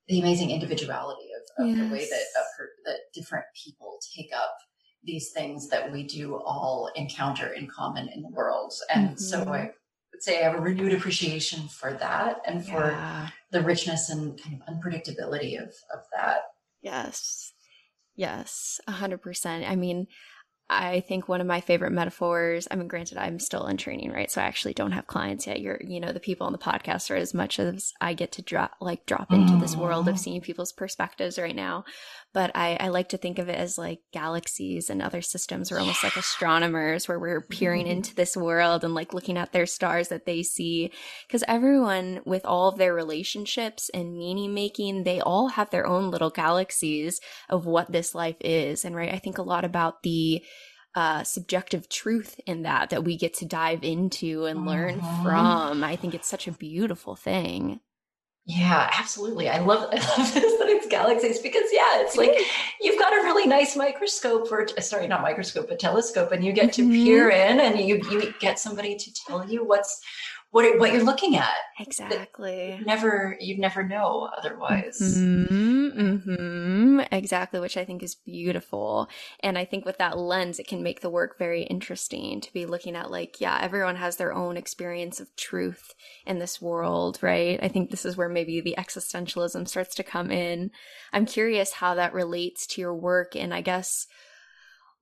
the 0.07 0.19
amazing 0.19 0.51
individuality 0.51 1.27
of, 1.57 1.65
of 1.65 1.75
the 1.77 1.83
way 1.93 2.07
that 2.09 2.21
of 2.39 2.45
her, 2.57 2.69
that 2.85 2.99
different 3.13 3.45
people 3.61 3.97
take 4.15 4.31
up 4.35 4.55
these 5.03 5.31
things 5.31 5.67
that 5.69 5.91
we 5.91 6.03
do 6.03 6.35
all 6.35 6.89
encounter 6.95 7.53
in 7.53 7.67
common 7.67 8.09
in 8.09 8.21
the 8.23 8.29
world 8.29 8.73
and 8.93 9.19
so 9.19 9.43
Mhm. 9.43 9.47
i 9.51 9.71
would 10.11 10.23
say 10.23 10.39
i 10.39 10.43
have 10.43 10.55
a 10.55 10.61
renewed 10.61 10.93
appreciation 10.93 11.67
for 11.67 11.93
that 11.93 12.41
and 12.47 12.65
for 12.65 12.91
Yeah. 12.91 13.29
the 13.51 13.61
richness 13.61 14.09
and 14.09 14.41
kind 14.41 14.59
of 14.61 14.67
unpredictability 14.73 15.61
of 15.61 15.69
of 15.93 16.01
that 16.15 16.41
Yes. 16.81 17.51
Yes, 18.17 18.79
a 18.87 18.91
hundred 18.91 19.21
percent. 19.21 19.65
I 19.69 19.75
mean, 19.75 20.07
I 20.67 21.01
think 21.01 21.29
one 21.29 21.41
of 21.41 21.47
my 21.47 21.61
favorite 21.61 21.91
metaphors, 21.91 22.67
I 22.71 22.75
mean, 22.75 22.87
granted, 22.87 23.19
I'm 23.19 23.37
still 23.37 23.67
in 23.67 23.77
training, 23.77 24.11
right? 24.11 24.31
So 24.31 24.41
I 24.41 24.45
actually 24.45 24.73
don't 24.73 24.93
have 24.93 25.05
clients 25.05 25.45
yet. 25.45 25.61
You're, 25.61 25.79
you 25.79 25.99
know, 25.99 26.11
the 26.11 26.19
people 26.19 26.47
on 26.47 26.53
the 26.53 26.57
podcast 26.57 27.11
are 27.11 27.15
as 27.15 27.35
much 27.35 27.59
as 27.59 27.93
I 28.01 28.15
get 28.15 28.31
to 28.33 28.41
drop, 28.41 28.71
like 28.81 29.05
drop 29.05 29.31
into 29.31 29.57
this 29.57 29.75
world 29.75 30.07
of 30.07 30.19
seeing 30.19 30.41
people's 30.41 30.71
perspectives 30.71 31.37
right 31.37 31.55
now. 31.55 31.85
But 32.35 32.51
I, 32.53 32.75
I 32.81 32.89
like 32.89 33.07
to 33.09 33.17
think 33.17 33.39
of 33.39 33.47
it 33.47 33.55
as 33.57 33.77
like 33.77 34.01
galaxies 34.11 34.89
and 34.89 35.01
other 35.01 35.21
systems. 35.21 35.71
We're 35.71 35.79
almost 35.79 36.03
like 36.03 36.17
astronomers 36.17 37.07
where 37.07 37.17
we're 37.17 37.39
peering 37.41 37.85
Mhm. 37.85 37.91
into 37.91 38.13
this 38.13 38.35
world 38.35 38.83
and 38.83 38.93
like 38.93 39.13
looking 39.13 39.37
at 39.37 39.53
their 39.53 39.65
stars 39.65 40.09
that 40.09 40.25
they 40.25 40.43
see. 40.43 40.91
Cause 41.31 41.45
everyone 41.47 42.19
with 42.25 42.45
all 42.45 42.67
of 42.67 42.77
their 42.77 42.93
relationships 42.93 43.89
and 43.93 44.17
meaning 44.17 44.53
making, 44.53 45.03
they 45.05 45.21
all 45.21 45.47
have 45.47 45.69
their 45.69 45.87
own 45.87 46.11
little 46.11 46.29
galaxies 46.29 47.21
of 47.49 47.65
what 47.65 47.89
this 47.91 48.13
life 48.13 48.35
is. 48.41 48.83
And 48.83 48.97
right, 48.97 49.13
I 49.13 49.17
think 49.19 49.37
a 49.37 49.41
lot 49.41 49.63
about 49.63 50.03
the 50.03 50.43
uh, 50.93 51.23
subjective 51.23 51.89
truth 51.89 52.39
in 52.45 52.63
that 52.63 52.89
that 52.89 53.03
we 53.03 53.17
get 53.17 53.33
to 53.33 53.45
dive 53.45 53.83
into 53.83 54.45
and 54.45 54.65
learn 54.65 55.01
Mhm. 55.01 55.23
from. 55.23 55.83
I 55.83 55.95
think 55.97 56.13
it's 56.13 56.27
such 56.27 56.47
a 56.47 56.53
beautiful 56.53 57.15
thing. 57.17 57.81
Yeah 58.47 58.89
absolutely 58.99 59.49
i 59.49 59.57
love 59.59 59.89
i 59.91 59.95
love 59.95 60.33
this 60.33 60.57
that 60.59 60.67
it's 60.69 60.87
galaxies 60.87 61.39
because 61.39 61.63
yeah 61.73 62.01
it's 62.01 62.15
like 62.15 62.37
you've 62.79 62.99
got 62.99 63.11
a 63.11 63.23
really 63.23 63.47
nice 63.47 63.75
microscope 63.75 64.51
or 64.51 64.67
sorry 64.79 65.07
not 65.07 65.21
microscope 65.21 65.67
but 65.67 65.79
telescope 65.79 66.31
and 66.31 66.43
you 66.45 66.53
get 66.53 66.71
to 66.73 66.83
Mhm. 66.83 66.91
peer 66.91 67.29
in 67.29 67.59
and 67.59 67.79
you 67.79 67.95
you 68.11 68.33
get 68.39 68.59
somebody 68.59 68.95
to 68.95 69.13
tell 69.13 69.49
you 69.49 69.63
what's 69.65 70.01
what 70.55 70.79
what 70.79 70.93
you're 70.93 71.03
looking 71.03 71.35
at 71.35 71.49
Exactly. 71.79 72.79
never 72.85 73.35
you'd 73.41 73.59
never 73.59 73.83
know 73.83 74.29
otherwise 74.37 74.97
hmm 74.99 75.89
hmm 75.89 77.01
Exactly, 77.11 77.59
which 77.59 77.77
I 77.77 77.85
think 77.85 78.03
is 78.03 78.15
beautiful. 78.15 79.09
And 79.41 79.57
I 79.57 79.65
think 79.65 79.85
with 79.85 79.97
that 79.97 80.17
lens, 80.17 80.59
it 80.59 80.67
can 80.67 80.83
make 80.83 81.01
the 81.01 81.09
work 81.09 81.37
very 81.37 81.63
interesting 81.63 82.41
to 82.41 82.53
be 82.53 82.65
looking 82.65 82.95
at, 82.95 83.11
like, 83.11 83.39
yeah, 83.41 83.59
everyone 83.61 83.95
has 83.97 84.17
their 84.17 84.33
own 84.33 84.57
experience 84.57 85.19
of 85.19 85.35
truth 85.35 85.93
in 86.25 86.39
this 86.39 86.61
world, 86.61 87.19
right? 87.21 87.59
I 87.61 87.67
think 87.67 87.89
this 87.89 88.05
is 88.05 88.17
where 88.17 88.29
maybe 88.29 88.61
the 88.61 88.75
existentialism 88.77 89.67
starts 89.67 89.95
to 89.95 90.03
come 90.03 90.31
in. 90.31 90.71
I'm 91.13 91.25
curious 91.25 91.73
how 91.73 91.95
that 91.95 92.13
relates 92.13 92.65
to 92.67 92.81
your 92.81 92.95
work. 92.95 93.35
And 93.35 93.53
I 93.53 93.61
guess 93.61 94.07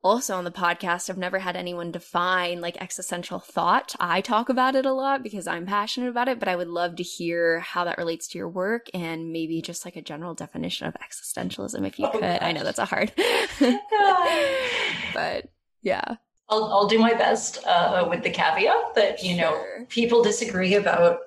also 0.03 0.35
on 0.35 0.43
the 0.43 0.51
podcast, 0.51 1.09
I've 1.09 1.17
never 1.17 1.39
had 1.39 1.55
anyone 1.55 1.91
define 1.91 2.61
like 2.61 2.81
existential 2.81 3.39
thought. 3.39 3.95
I 3.99 4.21
talk 4.21 4.49
about 4.49 4.75
it 4.75 4.85
a 4.85 4.93
lot 4.93 5.23
because 5.23 5.47
I'm 5.47 5.65
passionate 5.65 6.09
about 6.09 6.27
it, 6.27 6.39
but 6.39 6.47
I 6.49 6.55
would 6.55 6.67
love 6.67 6.95
to 6.97 7.03
hear 7.03 7.61
how 7.61 7.85
that 7.85 7.97
relates 7.97 8.27
to 8.29 8.37
your 8.37 8.49
work 8.49 8.87
and 8.93 9.31
maybe 9.31 9.61
just 9.61 9.85
like 9.85 9.95
a 9.95 10.01
general 10.01 10.33
definition 10.35 10.87
of 10.87 10.95
existentialism 10.95 11.85
if 11.87 11.99
you 11.99 12.07
Oh, 12.07 12.11
could. 12.11 12.23
I 12.23 12.51
know 12.51 12.63
that's 12.63 12.79
a 12.79 12.85
hard, 12.85 13.11
but 15.13 15.45
yeah. 15.81 16.15
I'll, 16.49 16.65
I'll 16.65 16.87
do 16.87 16.99
my 16.99 17.13
best 17.13 17.65
uh, 17.65 18.05
with 18.09 18.23
the 18.23 18.29
caveat 18.29 18.95
that 18.95 19.23
you 19.23 19.37
know 19.37 19.51
Sure. 19.51 19.85
people 19.89 20.23
disagree 20.23 20.75
about 20.75 21.19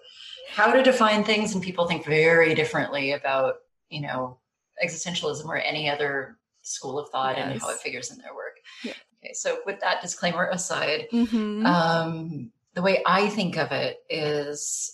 how 0.51 0.73
to 0.73 0.83
define 0.83 1.25
things 1.25 1.55
and 1.55 1.63
people 1.63 1.87
think 1.87 2.05
very 2.05 2.55
differently 2.55 3.13
about 3.13 3.55
you 3.89 4.01
know 4.03 4.39
existentialism 4.85 5.45
or 5.47 5.57
any 5.57 5.89
other 5.89 6.39
school 6.63 6.99
of 6.99 7.09
thought 7.11 7.39
and 7.39 7.61
how 7.61 7.71
it 7.71 7.79
figures 7.79 8.11
in 8.11 8.19
their 8.19 8.35
work 8.35 8.46
Yeah. 8.85 8.93
okay 9.23 9.33
so 9.35 9.59
with 9.67 9.81
that 9.81 10.03
disclaimer 10.03 10.49
aside 10.51 11.07
Mm-hmm. 11.13 11.65
um, 11.67 12.51
the 12.75 12.83
way 12.83 13.03
i 13.07 13.29
think 13.29 13.57
of 13.57 13.73
it 13.73 13.99
is 14.11 14.93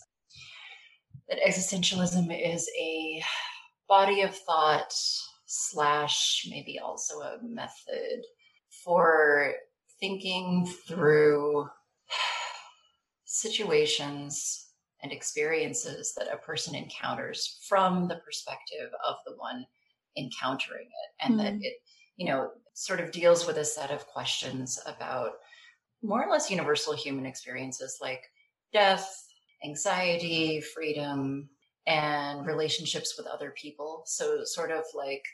that 1.29 1.39
existentialism 1.47 2.27
is 2.55 2.69
a 2.81 3.23
body 3.89 4.23
of 4.23 4.35
thought 4.37 4.93
slash 5.47 6.47
maybe 6.51 6.79
also 6.79 7.21
a 7.21 7.39
method 7.43 8.23
for 8.85 9.55
thinking 10.01 10.67
through 10.87 11.69
situations 13.25 14.69
and 15.03 15.13
experiences 15.13 16.15
that 16.17 16.29
a 16.33 16.37
person 16.37 16.75
encounters 16.75 17.59
from 17.69 18.09
the 18.09 18.17
perspective 18.17 18.91
of 19.07 19.17
the 19.27 19.35
one 19.37 19.65
encountering 20.17 20.87
it 20.87 21.25
and 21.27 21.39
that 21.41 21.55
Mm. 21.55 21.63
it 21.63 21.82
you 22.17 22.27
know 22.27 22.51
sort 22.75 23.01
of 23.01 23.11
deals 23.13 23.47
with 23.47 23.59
a 23.59 23.65
set 23.65 23.91
of 23.91 24.07
questions 24.07 24.81
about 24.87 25.33
more 26.03 26.25
or 26.25 26.31
less 26.31 26.51
universal 26.51 26.95
human 26.95 27.27
experiences 27.27 27.99
like 28.01 28.23
death 28.73 29.27
anxiety 29.65 30.61
freedom 30.61 31.49
and 31.87 32.47
relationships 32.47 33.15
with 33.19 33.27
other 33.27 33.53
people 33.57 34.03
so 34.07 34.45
sort 34.45 34.71
of 34.71 34.85
like 34.95 35.25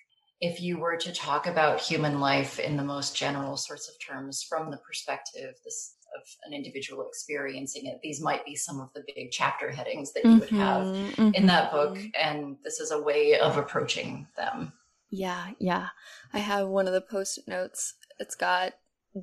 if 0.41 0.61
you 0.61 0.79
were 0.79 0.97
to 0.97 1.12
talk 1.12 1.47
about 1.47 1.81
human 1.81 2.21
life 2.21 2.59
in 2.61 2.77
the 2.77 2.85
most 2.85 3.17
general 3.17 3.57
sorts 3.57 3.88
of 3.88 3.95
terms 4.07 4.43
from 4.49 4.71
the 4.71 4.79
perspective 4.79 5.55
this, 5.64 5.97
of 6.17 6.23
an 6.45 6.55
individual 6.55 7.07
experiencing 7.07 7.87
it, 7.87 7.99
these 8.03 8.21
might 8.23 8.45
be 8.47 8.55
some 8.57 8.81
of 8.81 8.93
the 8.95 9.03
big 9.14 9.31
chapter 9.33 9.71
headings 9.71 10.12
that 10.12 10.25
you 10.25 10.38
would 10.38 10.51
have 10.51 10.87
Mhm, 10.87 11.35
in 11.35 11.47
that 11.47 11.71
book. 11.73 11.97
mhm. 11.97 12.11
And 12.14 12.57
this 12.64 12.81
is 12.81 12.91
a 12.93 13.03
way 13.03 13.38
of 13.38 13.57
approaching 13.59 14.29
them. 14.37 14.73
Yeah, 15.11 15.49
yeah. 15.59 15.88
I 16.33 16.38
have 16.38 16.68
one 16.68 16.87
of 16.87 16.92
the 16.92 17.01
post 17.01 17.40
notes. 17.47 17.94
It's 18.18 18.35
got 18.35 18.75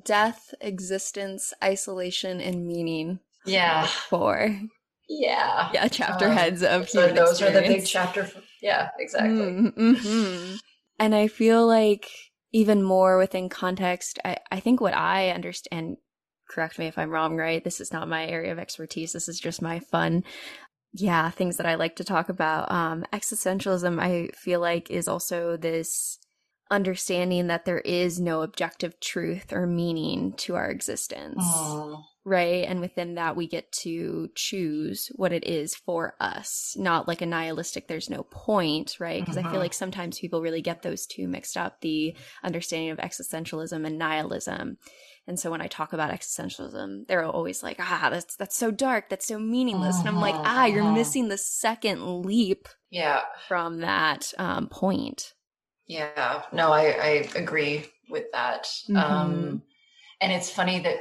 death, 0.04 0.52
existence, 0.60 1.52
isolation, 1.62 2.40
and 2.40 2.66
meaning. 2.66 3.20
Yeah. 3.44 3.86
Four. 3.86 4.60
Yeah. 5.08 5.70
Yeah, 5.72 5.86
chapter 5.88 6.26
Um, 6.26 6.32
heads 6.32 6.62
of 6.64 6.88
So 6.90 7.00
human 7.00 7.14
those 7.14 7.40
are 7.40 7.50
the 7.50 7.60
big 7.62 7.86
chapter. 7.86 8.22
f- 8.22 8.42
Yeah, 8.60 8.88
exactly. 8.98 9.52
Mm-hmm. 9.52 10.56
And 10.98 11.14
I 11.14 11.28
feel 11.28 11.66
like 11.66 12.08
even 12.52 12.82
more 12.82 13.18
within 13.18 13.48
context, 13.48 14.18
I, 14.24 14.38
I 14.50 14.60
think 14.60 14.80
what 14.80 14.94
I 14.94 15.30
understand, 15.30 15.98
correct 16.50 16.78
me 16.78 16.86
if 16.86 16.98
I'm 16.98 17.10
wrong, 17.10 17.36
right? 17.36 17.62
This 17.62 17.80
is 17.80 17.92
not 17.92 18.08
my 18.08 18.26
area 18.26 18.50
of 18.50 18.58
expertise. 18.58 19.12
This 19.12 19.28
is 19.28 19.38
just 19.38 19.62
my 19.62 19.78
fun, 19.78 20.24
yeah, 20.92 21.30
things 21.30 21.56
that 21.58 21.66
I 21.66 21.74
like 21.74 21.96
to 21.96 22.04
talk 22.04 22.28
about. 22.28 22.70
Um, 22.70 23.04
existentialism, 23.12 24.00
I 24.00 24.28
feel 24.36 24.60
like, 24.60 24.90
is 24.90 25.08
also 25.08 25.56
this 25.56 26.18
understanding 26.70 27.46
that 27.46 27.64
there 27.64 27.80
is 27.80 28.18
no 28.18 28.42
objective 28.42 28.98
truth 29.00 29.52
or 29.52 29.66
meaning 29.66 30.32
to 30.32 30.56
our 30.56 30.68
existence 30.70 31.80
Mm, 31.86 32.02
right? 32.24 32.64
And 32.66 32.80
within 32.80 33.14
that, 33.14 33.36
we 33.36 33.46
get 33.46 33.70
to 33.82 34.28
choose 34.34 35.12
what 35.14 35.32
it 35.32 35.44
is 35.46 35.76
for 35.76 36.14
us, 36.18 36.74
not 36.76 37.06
like 37.06 37.22
a 37.22 37.26
nihilistic, 37.26 37.86
there's 37.86 38.10
no 38.10 38.24
point, 38.24 38.96
right? 38.98 39.22
Because 39.22 39.36
I 39.36 39.42
feel 39.42 39.60
Mhm. 39.60 39.60
like 39.60 39.74
sometimes 39.74 40.18
people 40.18 40.40
really 40.42 40.60
get 40.60 40.82
those 40.82 41.06
two 41.06 41.28
mixed 41.28 41.56
up 41.56 41.80
the 41.82 42.16
understanding 42.42 42.90
of 42.90 42.98
existentialism 42.98 43.86
and 43.86 43.96
nihilism. 43.96 44.78
And 45.26 45.38
so 45.40 45.50
when 45.50 45.60
I 45.60 45.66
talk 45.66 45.92
about 45.92 46.12
existentialism, 46.12 47.06
they're 47.08 47.24
always 47.24 47.62
like, 47.62 47.78
ah, 47.80 48.08
that's, 48.10 48.36
that's 48.36 48.56
so 48.56 48.70
dark, 48.70 49.08
that's 49.08 49.26
so 49.26 49.38
meaningless. 49.38 50.02
And 50.02 50.08
I'm 50.08 50.20
like, 50.20 50.36
Mhm, 50.36 50.44
ah, 50.44 50.66
you're 50.66 50.84
mhm. 50.84 50.94
missing 50.94 51.28
the 51.28 51.38
second 51.38 52.22
leap 52.22 52.68
yeah. 52.90 53.22
from 53.48 53.78
that 53.80 54.32
um, 54.38 54.68
point. 54.68 55.34
Yeah. 55.86 56.42
No, 56.52 56.72
I, 56.72 56.82
I 56.90 57.08
agree 57.36 57.86
with 58.08 58.30
that. 58.32 58.68
Mhm. 58.88 59.00
Um, 59.00 59.62
and 60.20 60.32
it's 60.32 60.50
funny 60.50 60.80
that 60.80 60.98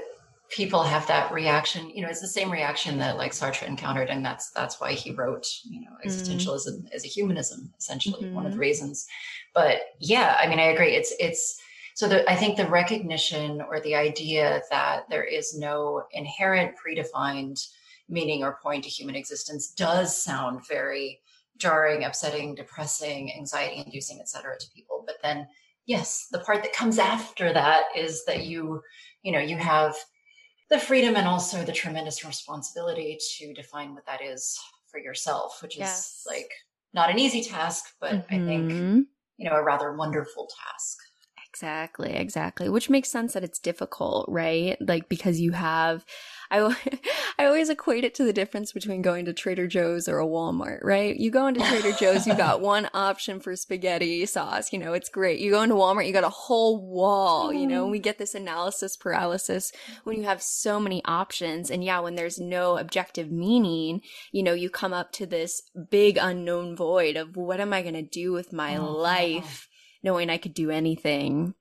people 0.50 0.84
have 0.84 1.08
that 1.08 1.32
reaction 1.32 1.90
you 1.90 2.02
know 2.04 2.08
it's 2.10 2.22
the 2.22 2.28
same 2.28 2.52
reaction 2.52 3.00
that 3.00 3.18
like 3.18 3.32
sartre 3.32 3.68
encountered 3.68 4.10
and 4.10 4.24
that's 4.24 4.52
that's 4.52 4.80
why 4.80 4.94
he 4.94 5.12
wrote 5.12 5.48
you 5.66 5.82
know 5.82 5.92
Mm. 6.06 6.06
existentialism 6.06 6.88
as 6.94 7.04
a 7.04 7.08
humanism 7.08 7.74
essentially 7.80 8.30
one 8.32 8.46
of 8.46 8.52
the 8.54 8.58
Mhm. 8.58 8.60
reasons 8.60 9.08
but 9.56 9.82
yeah 10.00 10.38
i 10.40 10.48
mean 10.48 10.60
i 10.60 10.64
agree 10.66 10.96
it's 10.96 11.14
it's 11.20 11.60
so 11.96 12.08
the, 12.08 12.30
i 12.30 12.36
think 12.36 12.56
the 12.56 12.68
recognition 12.68 13.62
or 13.62 13.80
the 13.80 13.96
idea 13.96 14.62
that 14.70 15.10
there 15.10 15.24
is 15.24 15.58
no 15.58 16.04
inherent 16.12 16.76
predefined 16.78 17.60
meaning 18.08 18.44
or 18.44 18.60
point 18.62 18.84
to 18.84 18.90
human 18.90 19.16
existence 19.16 19.72
does 19.72 20.16
sound 20.16 20.66
very 20.68 21.20
jarring 21.58 22.04
upsetting 22.04 22.54
depressing 22.54 23.34
anxiety 23.36 23.82
inducing 23.84 24.20
etc 24.20 24.56
to 24.60 24.70
people 24.76 25.04
but 25.08 25.16
then 25.24 25.48
yes 25.86 26.28
the 26.32 26.40
part 26.40 26.62
that 26.62 26.74
comes 26.74 27.00
after 27.00 27.52
that 27.52 27.86
is 27.96 28.24
that 28.26 28.46
you 28.46 28.82
you 29.24 29.32
know 29.32 29.40
you 29.40 29.58
have 29.58 29.96
the 30.70 30.80
freedom 30.80 31.16
and 31.16 31.28
also 31.28 31.64
the 31.64 31.72
tremendous 31.72 32.26
responsibility 32.26 33.18
to 33.38 33.54
define 33.54 33.94
what 33.94 34.06
that 34.08 34.22
is 34.22 34.60
for 34.88 35.00
yourself, 35.00 35.62
which 35.62 35.78
is 35.80 36.24
like 36.26 36.52
not 36.94 37.12
an 37.12 37.20
easy 37.20 37.44
task, 37.44 37.94
but 38.00 38.26
I 38.32 38.40
think, 38.40 38.72
Mhm. 38.72 39.06
you 39.38 39.48
know, 39.48 39.56
a 39.56 39.64
rather 39.64 39.94
wonderful 39.94 40.48
task. 40.48 40.98
Exactly, 41.56 42.12
exactly. 42.12 42.68
Which 42.68 42.90
makes 42.90 43.08
sense 43.08 43.32
that 43.32 43.44
it's 43.46 43.60
difficult, 43.60 44.26
right? 44.28 44.76
Like 44.82 45.08
because 45.08 45.40
you 45.40 45.54
have 45.54 46.04
I 46.52 46.76
I 47.40 47.46
always 47.46 47.70
equate 47.70 48.04
it 48.04 48.14
to 48.16 48.26
the 48.26 48.34
difference 48.34 48.74
between 48.74 49.02
going 49.02 49.24
to 49.24 49.32
Trader 49.32 49.66
Joe's 49.66 50.10
or 50.10 50.20
a 50.20 50.26
Walmart, 50.26 50.80
right? 50.84 51.16
You 51.16 51.32
go 51.32 51.48
into 51.48 51.62
Trader 51.62 51.94
Joe's, 51.94 52.28
you 52.28 52.36
got 52.36 52.60
one 52.76 52.90
option 52.94 53.40
for 53.40 53.56
spaghetti 53.56 54.26
sauce, 54.26 54.74
you 54.74 54.80
know, 54.80 54.92
it's 54.92 55.08
great. 55.08 55.40
You 55.40 55.52
go 55.52 55.64
into 55.64 55.76
Walmart, 55.76 56.06
you 56.06 56.12
got 56.12 56.26
a 56.26 56.30
whole 56.30 56.86
wall, 56.86 57.54
you 57.54 57.66
know. 57.66 57.84
and 57.84 57.92
We 57.92 58.00
mm-hmm. 58.00 58.04
get 58.04 58.18
this 58.18 58.36
analysis 58.36 58.98
paralysis 58.98 59.72
when 60.04 60.18
you 60.18 60.24
have 60.24 60.42
so 60.42 60.78
many 60.78 61.02
options 61.06 61.72
and 61.72 61.86
yeah, 61.86 62.02
when 62.02 62.16
there's 62.16 62.38
no 62.38 62.78
objective 62.78 63.32
meaning, 63.32 64.02
you 64.34 64.44
know, 64.44 64.54
you 64.54 64.70
come 64.70 64.92
up 64.92 65.14
to 65.14 65.26
this 65.26 65.62
big 65.90 66.18
unknown 66.18 66.76
void 66.76 67.16
of 67.16 67.38
what 67.38 67.62
am 67.62 67.72
I 67.72 67.82
going 67.82 67.94
to 67.94 68.02
do 68.02 68.34
with 68.34 68.52
my 68.52 68.76
Oh, 68.76 68.92
life? 68.92 69.70
Knowing 70.06 70.30
I 70.30 70.38
could 70.38 70.54
do 70.54 70.72
anything. 70.72 71.56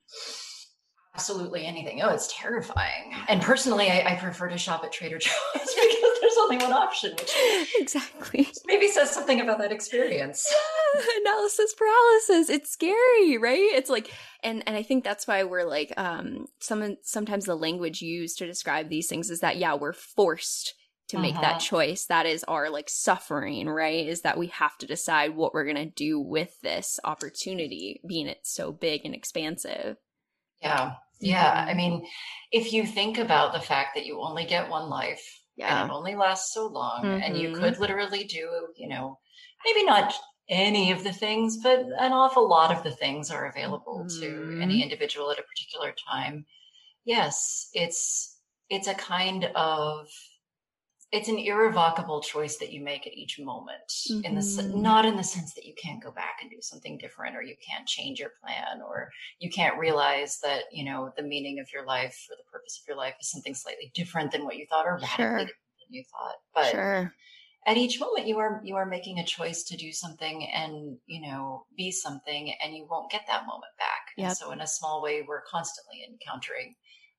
Absolutely 1.14 1.64
anything. 1.64 2.02
Oh, 2.02 2.11
it's 2.11 2.33
terrifying. 2.33 3.14
And 3.28 3.40
personally, 3.40 3.88
I, 3.88 4.12
I 4.12 4.16
prefer 4.16 4.48
to 4.48 4.59
shop 4.59 4.85
at 4.85 4.92
Trader 4.92 5.18
Joe's 5.18 5.33
because 5.54 6.20
there's 6.20 6.37
only 6.40 6.59
one 6.59 6.72
option, 6.72 7.12
which 7.12 7.33
exactly. 7.78 8.48
maybe 8.66 8.88
says 8.88 9.11
something 9.11 9.40
about 9.40 9.59
that 9.59 9.72
experience. 9.72 10.52
Analysis 11.20 11.74
paralysis. 11.74 12.50
It's 12.50 12.70
scary, 12.70 13.38
right? 13.38 13.61
It's 13.61 13.90
like 13.90 14.12
and 14.42 14.62
and 14.66 14.76
I 14.76 14.83
think 14.83 15.04
that's 15.04 15.26
why 15.26 15.44
we're 15.44 15.64
like 15.64 15.92
um 15.96 16.46
some 16.61 16.96
sometimes 17.02 17.44
the 17.44 17.57
language 17.57 18.02
used 18.02 18.38
to 18.38 18.46
describe 18.46 18.88
these 18.88 19.09
things 19.09 19.30
is 19.30 19.40
that 19.40 19.57
yeah, 19.57 19.74
we're 19.74 19.92
forced 19.92 20.74
to 21.14 21.20
make 21.20 21.40
that 21.40 21.59
Uh-huh. 21.59 21.61
choice. 21.61 22.07
That 22.07 22.27
is 22.27 22.44
our 22.44 22.70
like 22.70 22.88
suffering, 22.90 23.68
right? 23.68 24.07
Is 24.07 24.22
that 24.22 24.38
we 24.38 24.48
have 24.48 24.77
to 24.79 24.87
decide 24.87 25.37
what 25.37 25.55
we're 25.55 25.64
going 25.64 25.77
to 25.77 25.87
do 25.87 26.20
with 26.20 26.61
this 26.62 27.00
opportunity 27.05 28.00
being 28.07 28.27
it 28.29 28.40
so 28.46 28.72
big 28.72 29.03
and 29.05 29.14
expansive. 29.14 29.96
Yeah. 30.61 30.96
Yeah. 31.20 31.64
I 31.68 31.74
mean, 31.74 32.07
if 32.53 32.72
you 32.72 32.87
think 32.87 33.18
about 33.18 33.53
the 33.53 33.61
fact 33.61 33.94
that 33.94 34.07
you 34.07 34.20
only 34.20 34.44
get 34.44 34.68
one 34.70 34.88
life 34.88 35.40
Yeah. 35.57 35.83
and 35.83 35.90
it 35.90 35.92
only 35.92 36.16
lasts 36.16 36.53
so 36.53 36.66
long, 36.66 37.16
and 37.20 37.37
you 37.37 37.50
Mhm. 37.50 37.53
could 37.53 37.79
literally 37.79 38.24
do, 38.24 38.72
you 38.77 38.88
know, 38.88 39.20
maybe 39.64 39.85
not 39.85 40.14
any 40.48 40.90
of 40.90 41.05
the 41.05 41.12
things, 41.12 41.59
but 41.62 41.81
an 41.81 42.12
awful 42.12 42.48
lot 42.48 42.74
of 42.77 42.83
the 42.83 42.90
things 42.90 43.31
are 43.31 43.46
available 43.46 44.07
to 44.20 44.53
Mhm. 44.53 44.61
any 44.61 44.83
individual 44.83 45.31
at 45.31 45.38
a 45.38 45.42
particular 45.42 45.92
time. 45.92 46.46
Yes, 47.05 47.70
it's 47.74 48.40
it's 48.70 48.88
a 48.88 48.94
kind 48.94 49.46
of 49.57 50.09
it's 51.14 51.29
an 51.29 51.38
irrevocable 51.38 52.20
choice 52.20 52.57
that 52.57 52.72
you 52.72 52.81
make 52.83 53.07
at 53.07 53.12
each 53.14 53.38
moment 53.38 53.92
in 54.24 54.35
the 54.35 54.40
Mhm. 54.40 54.74
not 54.74 55.07
in 55.07 55.16
the 55.16 55.22
sense 55.22 55.55
that 55.55 55.64
you 55.64 55.72
can't 55.74 56.03
go 56.03 56.11
back 56.11 56.38
and 56.42 56.50
do 56.50 56.61
something 56.61 56.98
different 56.98 57.37
or 57.37 57.42
you 57.42 57.57
can't 57.57 57.87
change 57.87 58.18
your 58.18 58.33
plan 58.42 58.83
or 58.83 59.12
you 59.38 59.48
can't 59.48 59.79
realize 59.79 60.40
that 60.40 60.64
you 60.72 60.85
know 60.85 61.12
the 61.16 61.22
meaning 61.22 61.61
of 61.61 61.70
your 61.72 61.87
life 61.87 62.27
or 62.31 62.37
the 62.37 62.50
purpose 62.50 62.81
of 62.81 62.88
your 62.88 62.96
life 62.96 63.14
is 63.20 63.31
something 63.31 63.55
slightly 63.55 63.92
different 63.94 64.33
than 64.33 64.44
what 64.44 64.57
you 64.57 64.66
thought 64.66 64.87
or 64.87 64.94
radically 64.94 65.16
Sure. 65.16 65.38
different 65.38 65.79
than 65.79 65.90
you 65.96 66.03
thought 66.11 66.37
but 66.53 66.70
sure. 66.72 67.14
at 67.66 67.77
each 67.77 68.00
moment 68.00 68.27
you 68.27 68.38
are 68.38 68.61
you 68.64 68.74
are 68.74 68.85
making 68.87 69.20
a 69.20 69.24
choice 69.24 69.62
to 69.62 69.77
do 69.77 69.92
something 69.92 70.50
and 70.50 70.98
you 71.07 71.20
know 71.20 71.64
be 71.77 71.92
something 71.92 72.53
and 72.61 72.74
you 72.74 72.87
won't 72.90 73.11
get 73.12 73.24
that 73.29 73.46
moment 73.46 73.72
back 73.79 74.11
Yep. 74.16 74.27
and 74.27 74.37
so 74.37 74.50
in 74.50 74.61
a 74.62 74.66
small 74.66 75.00
way 75.00 75.22
we're 75.22 75.42
constantly 75.42 76.05
encountering 76.09 76.74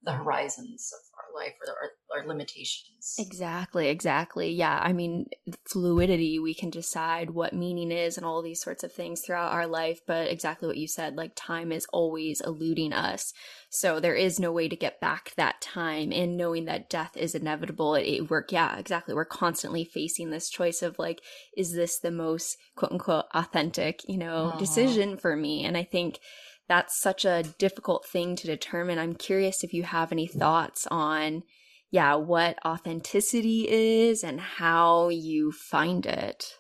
the 0.06 0.14
horizons 0.14 0.92
of 0.94 1.02
our 1.18 1.44
life 1.44 1.54
or 1.68 1.74
our, 1.74 2.22
our 2.22 2.28
limitations 2.28 3.16
Exactly, 3.18 3.88
exactly. 3.88 4.52
Yeah, 4.52 4.78
I 4.84 4.92
mean, 4.92 5.28
fluidity, 5.64 6.38
we 6.38 6.54
can 6.54 6.70
decide 6.70 7.30
what 7.30 7.54
meaning 7.54 7.90
is 7.90 8.18
and 8.18 8.26
all 8.26 8.42
these 8.42 8.60
sorts 8.62 8.84
of 8.84 8.92
things 8.92 9.22
throughout 9.22 9.54
our 9.54 9.68
life, 9.68 10.02
but 10.06 10.30
exactly 10.30 10.68
what 10.68 10.76
you 10.76 10.86
said, 10.86 11.16
like 11.16 11.32
time 11.34 11.72
is 11.72 11.88
always 11.94 12.42
eluding 12.42 12.92
us. 12.92 13.32
So 13.70 14.02
there 14.02 14.16
is 14.16 14.38
no 14.38 14.52
way 14.52 14.68
to 14.68 14.76
get 14.76 15.00
back 15.00 15.32
that 15.38 15.62
time 15.62 16.12
and 16.12 16.36
knowing 16.36 16.66
that 16.66 16.90
death 16.90 17.16
is 17.16 17.36
inevitable. 17.36 17.96
It, 17.96 18.04
it 18.06 18.30
work, 18.30 18.52
yeah, 18.52 18.78
exactly. 18.78 19.14
We're 19.16 19.24
constantly 19.24 19.86
facing 19.86 20.30
this 20.30 20.50
choice 20.50 20.82
of 20.82 21.00
like, 21.00 21.22
is 21.56 21.74
this 21.74 22.00
the 22.00 22.12
most 22.12 22.58
quote 22.76 22.92
unquote 22.92 23.26
authentic, 23.34 24.02
you 24.10 24.18
know, 24.18 24.48
Uh-huh. 24.48 24.58
decision 24.58 25.16
for 25.16 25.38
me? 25.38 25.64
And 25.64 25.78
I 25.78 25.84
think 25.84 26.20
that's 26.68 27.00
such 27.00 27.26
a 27.26 27.44
difficult 27.60 28.06
thing 28.06 28.36
to 28.38 28.48
determine. 28.48 28.98
I'm 29.00 29.16
curious 29.16 29.64
if 29.64 29.74
you 29.74 29.84
have 29.84 30.12
any 30.12 30.28
thoughts 30.28 30.88
on 30.90 31.44
yeah, 31.92 32.16
what 32.16 32.58
authenticity 32.66 33.68
is 33.70 34.24
and 34.24 34.40
how 34.42 35.10
you 35.10 35.52
find 35.52 36.06
it. 36.06 36.56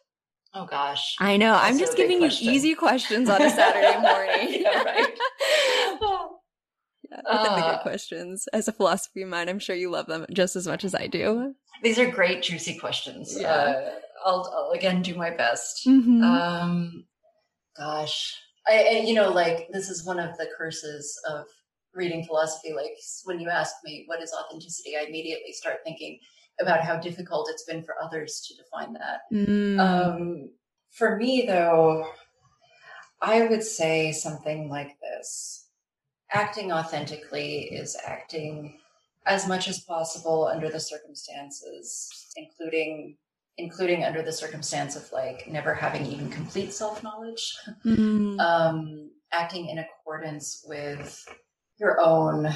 oh 0.53 0.65
gosh 0.65 1.15
I 1.19 1.35
know. 1.37 1.53
I'm 1.55 1.77
just 1.79 1.97
giving 1.97 2.19
question. 2.19 2.47
you 2.47 2.53
easy 2.53 2.75
questions 2.75 3.29
on 3.29 3.41
a 3.41 3.49
Saturday 3.49 3.99
morning. 4.01 4.61
Yeah, 4.61 4.83
right. 4.83 5.07
yeah, 7.11 7.21
I 7.27 7.43
think 7.43 7.55
the 7.55 7.63
Uh, 7.65 7.71
good 7.71 7.81
questions. 7.81 8.47
As 8.53 8.67
a 8.67 8.71
philosophy 8.71 9.23
mind, 9.25 9.49
I'm 9.49 9.59
sure 9.59 9.75
you 9.75 9.89
love 9.89 10.05
them 10.07 10.25
just 10.31 10.55
as 10.55 10.67
much 10.67 10.83
as 10.85 10.95
I 10.95 11.07
do. 11.07 11.53
these 11.83 11.99
are 11.99 12.09
great 12.09 12.41
juicy 12.43 12.77
questions 12.77 13.35
Yeah. 13.37 13.51
uh, 13.53 13.89
I'll, 14.25 14.49
I'll 14.55 14.71
again 14.71 15.01
do 15.01 15.15
my 15.15 15.29
best 15.31 15.85
Mhm. 15.85 16.23
Um, 16.23 17.05
gosh, 17.77 18.35
I, 18.67 18.83
I 18.83 19.03
you 19.05 19.13
know 19.13 19.31
like 19.31 19.69
this 19.71 19.89
is 19.89 20.05
one 20.05 20.19
of 20.19 20.37
the 20.37 20.49
curses 20.57 21.19
of 21.29 21.45
reading 21.93 22.25
philosophy. 22.25 22.73
Like 22.73 22.97
when 23.23 23.39
you 23.39 23.49
ask 23.49 23.75
me 23.83 24.03
what 24.07 24.21
is 24.21 24.33
authenticity, 24.33 24.95
I 24.97 25.05
immediately 25.07 25.53
start 25.53 25.77
thinking 25.83 26.19
about 26.59 26.81
how 26.81 26.97
difficult 26.97 27.49
it's 27.51 27.65
been 27.65 27.83
for 27.83 27.95
others 28.01 28.45
to 28.47 28.55
define 28.55 28.93
that. 28.93 29.21
Mm. 29.33 29.79
Um, 29.79 30.49
for 30.89 31.17
me, 31.17 31.45
though, 31.47 32.07
I 33.21 33.45
would 33.47 33.63
say 33.63 34.11
something 34.11 34.69
like 34.69 34.97
this: 34.99 35.67
acting 36.31 36.71
authentically 36.71 37.63
is 37.63 37.97
acting 38.05 38.79
as 39.25 39.47
much 39.47 39.67
as 39.67 39.79
possible 39.81 40.47
under 40.47 40.69
the 40.69 40.79
circumstances, 40.79 42.33
including 42.35 43.17
including 43.57 44.03
under 44.03 44.21
the 44.21 44.31
circumstance 44.31 44.95
of 44.95 45.09
like 45.11 45.47
never 45.47 45.73
having 45.73 46.05
even 46.05 46.29
complete 46.29 46.73
self 46.73 47.03
knowledge, 47.03 47.55
Mm. 47.85 48.39
um, 48.39 49.11
acting 49.31 49.69
in 49.69 49.79
accordance 49.79 50.63
with 50.67 51.25
your 51.77 51.99
own 51.99 52.53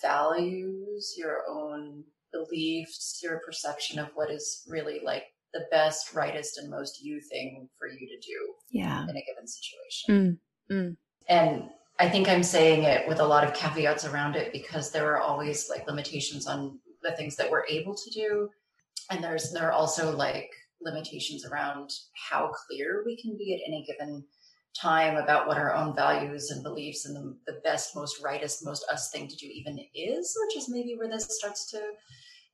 values, 0.00 1.14
your 1.16 1.42
own 1.48 2.04
beliefs, 2.32 3.20
your 3.22 3.40
perception 3.44 3.98
of 3.98 4.08
what 4.14 4.30
is 4.30 4.64
really 4.68 5.00
like 5.04 5.24
the 5.52 5.66
best, 5.70 6.14
rightest, 6.14 6.58
and 6.58 6.70
most 6.70 7.02
you 7.04 7.20
thing 7.20 7.68
for 7.78 7.86
you 7.86 8.08
to 8.08 8.18
do 8.26 8.54
yeah. 8.70 9.02
in 9.02 9.16
a 9.16 9.24
given 9.24 9.46
situation. 9.46 10.38
Mm. 10.70 10.74
Mm. 10.74 10.96
And 11.28 11.70
I 11.98 12.08
think 12.08 12.28
I'm 12.28 12.42
saying 12.42 12.84
it 12.84 13.06
with 13.06 13.20
a 13.20 13.26
lot 13.26 13.44
of 13.44 13.54
caveats 13.54 14.06
around 14.06 14.34
it 14.34 14.52
because 14.52 14.90
there 14.90 15.10
are 15.12 15.20
always 15.20 15.68
like 15.68 15.86
limitations 15.86 16.46
on 16.46 16.78
the 17.02 17.12
things 17.12 17.36
that 17.36 17.50
we're 17.50 17.66
able 17.66 17.94
to 17.94 18.10
do. 18.10 18.48
And 19.10 19.22
there's 19.22 19.52
there 19.52 19.68
are 19.68 19.72
also 19.72 20.14
like 20.16 20.50
limitations 20.80 21.44
around 21.46 21.90
how 22.30 22.50
clear 22.66 23.02
we 23.04 23.20
can 23.20 23.36
be 23.36 23.54
at 23.54 23.68
any 23.68 23.84
given 23.86 24.24
time 24.74 25.16
about 25.16 25.46
what 25.46 25.58
our 25.58 25.74
own 25.74 25.94
values 25.94 26.50
and 26.50 26.62
beliefs 26.62 27.04
and 27.04 27.14
the, 27.14 27.52
the 27.52 27.60
best, 27.62 27.94
most 27.94 28.22
rightest, 28.22 28.64
most 28.64 28.84
us 28.90 29.10
thing 29.10 29.28
to 29.28 29.36
do 29.36 29.46
even 29.46 29.78
is, 29.94 30.34
which 30.46 30.56
is 30.56 30.68
maybe 30.68 30.96
where 30.96 31.08
this 31.10 31.26
starts 31.38 31.70
to 31.70 31.92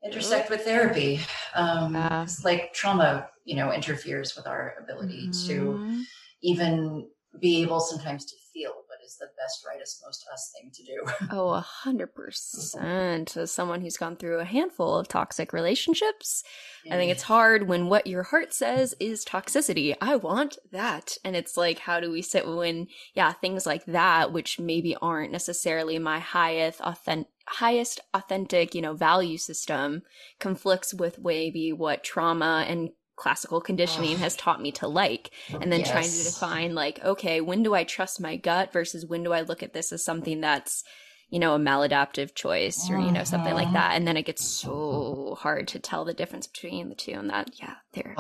intersect 0.05 0.51
with 0.51 0.63
therapy. 0.63 1.21
Um, 1.55 1.95
Yeah. 1.95 2.27
like 2.45 2.73
trauma, 2.73 3.31
you 3.45 3.57
know, 3.57 3.73
interferes 3.73 4.37
with 4.37 4.47
our 4.47 4.75
ability 4.83 5.31
to 5.47 5.79
Mhm. 5.79 6.05
even 6.43 7.09
be 7.41 7.63
able 7.63 7.81
sometimes 7.81 8.25
to 8.27 8.37
feel 8.53 8.85
is 9.09 9.17
the 9.17 9.27
best, 9.39 9.65
rightest, 9.67 10.03
most 10.05 10.27
us 10.33 10.53
thing 10.55 10.71
to 10.75 10.85
do. 10.85 11.29
Oh, 11.31 11.51
a 11.51 11.61
hundred 11.61 12.15
percent. 12.15 13.37
As 13.37 13.51
someone 13.51 13.81
who's 13.81 13.97
gone 13.97 14.17
through 14.17 14.39
a 14.39 14.45
handful 14.45 14.97
of 14.97 15.09
toxic 15.09 15.53
relationships, 15.53 16.43
I 16.91 16.97
think 16.97 17.11
it's 17.11 17.25
hard 17.25 17.69
when 17.69 17.89
what 17.89 18.07
your 18.07 18.23
heart 18.25 18.53
says 18.53 18.95
is 19.01 19.25
toxicity. 19.25 19.95
I 20.01 20.17
want 20.17 20.59
that. 20.73 21.17
And 21.25 21.35
it's 21.37 21.57
like, 21.57 21.81
how 21.81 22.01
do 22.01 22.11
we 22.11 22.23
sit 22.23 22.47
when, 22.47 22.87
yeah, 23.15 23.33
things 23.33 23.67
like 23.67 23.85
that, 23.87 24.33
which 24.33 24.61
maybe 24.61 24.97
aren't 24.97 25.33
necessarily 25.33 25.99
my 25.99 26.19
highest 26.19 26.81
authentic, 26.81 27.29
highest 27.49 28.01
authentic, 28.13 28.75
you 28.75 28.83
know, 28.83 28.95
value 28.95 29.39
system 29.39 30.03
conflicts 30.39 30.93
with 30.93 31.19
maybe 31.23 31.73
what 31.73 32.05
trauma 32.05 32.65
and 32.69 32.91
classical 33.19 33.61
conditioning 33.61 34.15
Ugh. 34.15 34.21
has 34.21 34.37
taught 34.37 34.63
me 34.63 34.73
to 34.73 34.89
like. 34.89 35.31
And 35.61 35.71
then 35.71 35.85
trying 35.85 36.11
to 36.11 36.25
define 36.25 36.75
like, 36.75 37.05
okay, 37.05 37.41
when 37.41 37.63
do 37.63 37.75
I 37.75 37.85
trust 37.85 38.21
my 38.21 38.37
gut 38.37 38.73
versus 38.73 39.05
when 39.05 39.23
do 39.23 39.33
I 39.33 39.43
look 39.43 39.63
at 39.63 39.73
this 39.75 39.93
as 39.93 40.05
something 40.05 40.41
that's 40.41 40.85
you 41.31 41.39
know, 41.39 41.55
a 41.55 41.59
maladaptive 41.59 42.35
choice 42.35 42.91
or, 42.91 42.99
you 42.99 43.13
know, 43.13 43.23
something 43.23 43.55
like 43.55 43.69
Mhm. 43.69 43.73
that. 43.75 43.97
And 43.97 44.09
then 44.09 44.17
it 44.17 44.25
gets 44.25 44.43
so 44.43 45.37
hard 45.39 45.69
to 45.69 45.79
tell 45.79 46.07
the 46.07 46.15
difference 46.15 46.47
between 46.47 46.89
the 46.89 46.95
two. 46.95 47.13
And 47.13 47.29
that, 47.29 47.51
yeah, 47.61 47.75
there 47.93 48.15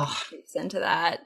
into 0.54 0.80
that. 0.80 1.20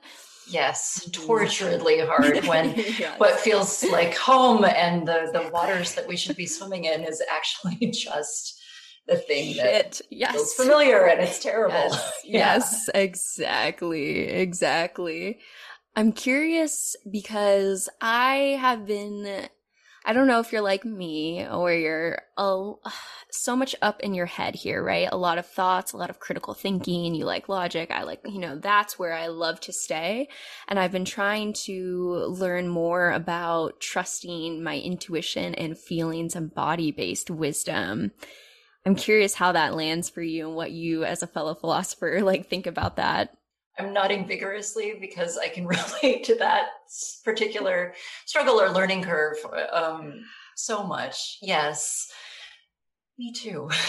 Yes, 0.48 1.08
Mhm. 1.08 1.12
torturedly 1.26 1.98
hard 2.06 2.44
when 2.46 2.76
Yes. 2.76 3.18
what 3.18 3.40
feels 3.40 3.82
like 3.84 4.16
home 4.16 4.64
and 4.64 5.08
the, 5.08 5.30
the 5.32 5.50
waters 5.52 5.94
that 5.96 6.06
we 6.06 6.16
should 6.16 6.36
be 6.36 6.46
swimming 6.46 6.84
in 6.84 7.02
is 7.02 7.20
actually 7.28 7.76
just 7.92 8.61
the 9.06 9.16
thing 9.16 9.56
that 9.56 9.96
Shit. 9.96 10.02
Yes. 10.10 10.32
feels 10.32 10.54
familiar 10.54 11.06
and 11.06 11.20
it's 11.20 11.38
terrible. 11.38 11.74
Yes, 11.74 12.12
Yeah. 12.24 12.38
yes, 12.54 12.90
exactly, 12.94 14.28
exactly. 14.28 15.38
I'm 15.96 16.12
curious 16.12 16.96
because 17.10 17.88
I 18.00 18.56
have 18.60 18.86
been, 18.86 19.48
I 20.06 20.12
don't 20.12 20.26
know 20.26 20.40
if 20.40 20.50
you're 20.52 20.62
like 20.62 20.84
me 20.84 21.46
or 21.46 21.72
you're 21.72 22.22
a, 22.38 22.72
so 23.30 23.56
much 23.56 23.74
up 23.82 24.00
in 24.00 24.14
your 24.14 24.26
head 24.26 24.54
here, 24.54 24.82
right? 24.82 25.08
A 25.10 25.16
lot 25.16 25.36
of 25.38 25.46
thoughts, 25.46 25.92
a 25.92 25.96
lot 25.96 26.10
of 26.10 26.18
critical 26.20 26.54
thinking. 26.54 27.14
You 27.14 27.24
like 27.24 27.48
logic. 27.48 27.90
I 27.90 28.04
like, 28.04 28.20
you 28.24 28.38
know, 28.38 28.56
that's 28.56 28.98
where 28.98 29.12
I 29.12 29.26
love 29.26 29.60
to 29.60 29.72
stay. 29.72 30.28
And 30.68 30.78
I've 30.78 30.92
been 30.92 31.04
trying 31.04 31.52
to 31.64 32.24
learn 32.28 32.68
more 32.68 33.10
about 33.10 33.80
trusting 33.80 34.62
my 34.62 34.78
intuition 34.78 35.54
and 35.56 35.76
feelings 35.76 36.34
and 36.36 36.54
body 36.54 36.90
based 36.92 37.30
wisdom. 37.30 38.12
I'm 38.84 38.96
curious 38.96 39.34
how 39.34 39.52
that 39.52 39.74
lands 39.74 40.10
for 40.10 40.22
you 40.22 40.48
and 40.48 40.56
what 40.56 40.72
you 40.72 41.04
as 41.04 41.22
a 41.22 41.26
fellow 41.26 41.54
philosopher 41.54 42.20
like 42.22 42.48
think 42.48 42.66
about 42.66 42.96
that. 42.96 43.36
I'm 43.78 43.92
nodding 43.92 44.26
vigorously 44.26 44.94
because 45.00 45.38
I 45.38 45.48
can 45.48 45.66
relate 46.02 46.24
to 46.24 46.34
that 46.36 46.66
particular 47.24 47.94
struggle 48.26 48.60
or 48.60 48.70
learning 48.70 49.02
curve 49.02 49.36
um, 49.72 50.24
so 50.56 50.82
much. 50.82 51.38
Yes, 51.40 52.10
me 53.18 53.32
too. 53.32 53.70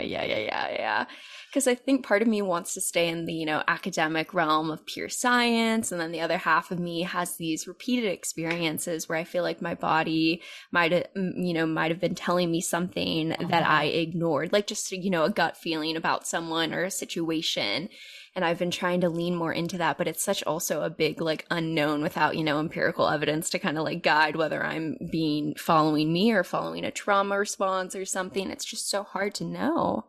yeah, 0.00 0.24
yeah, 0.24 0.38
yeah, 0.38 0.70
yeah. 0.70 1.06
Because 1.50 1.66
I 1.66 1.74
think 1.74 2.06
part 2.06 2.22
of 2.22 2.28
me 2.28 2.42
wants 2.42 2.74
to 2.74 2.80
stay 2.80 3.08
in 3.08 3.26
the, 3.26 3.32
you 3.32 3.44
know, 3.44 3.64
academic 3.66 4.32
realm 4.32 4.70
of 4.70 4.86
pure 4.86 5.08
science. 5.08 5.90
And 5.90 6.00
then 6.00 6.12
the 6.12 6.20
other 6.20 6.38
half 6.38 6.70
of 6.70 6.78
me 6.78 7.02
has 7.02 7.36
these 7.36 7.66
repeated 7.66 8.12
experiences 8.12 9.08
where 9.08 9.18
I 9.18 9.24
feel 9.24 9.42
like 9.42 9.60
my 9.60 9.74
body 9.74 10.42
might 10.70 10.92
have, 10.92 11.06
you 11.16 11.52
know, 11.52 11.66
might 11.66 11.90
have 11.90 12.00
been 12.00 12.14
telling 12.14 12.52
me 12.52 12.60
something 12.60 13.30
that 13.30 13.40
mm-hmm. 13.40 13.52
I 13.52 13.86
ignored, 13.86 14.52
like 14.52 14.68
just, 14.68 14.92
you 14.92 15.10
know, 15.10 15.24
a 15.24 15.30
gut 15.30 15.56
feeling 15.56 15.96
about 15.96 16.24
someone 16.24 16.72
or 16.72 16.84
a 16.84 16.90
situation. 16.90 17.88
And 18.36 18.44
I've 18.44 18.60
been 18.60 18.70
trying 18.70 19.00
to 19.00 19.08
lean 19.08 19.34
more 19.34 19.52
into 19.52 19.78
that, 19.78 19.98
but 19.98 20.06
it's 20.06 20.22
such 20.22 20.44
also 20.44 20.82
a 20.82 20.90
big, 20.90 21.20
like, 21.20 21.46
unknown 21.50 22.00
without, 22.00 22.36
you 22.36 22.44
know, 22.44 22.60
empirical 22.60 23.08
evidence 23.08 23.50
to 23.50 23.58
kind 23.58 23.76
of 23.76 23.82
like 23.82 24.04
guide 24.04 24.36
whether 24.36 24.64
I'm 24.64 24.96
being 25.10 25.56
following 25.56 26.12
me 26.12 26.30
or 26.30 26.44
following 26.44 26.84
a 26.84 26.92
trauma 26.92 27.36
response 27.36 27.96
or 27.96 28.04
something. 28.04 28.48
It's 28.52 28.64
just 28.64 28.88
so 28.88 29.02
hard 29.02 29.34
to 29.34 29.44
know. 29.44 30.04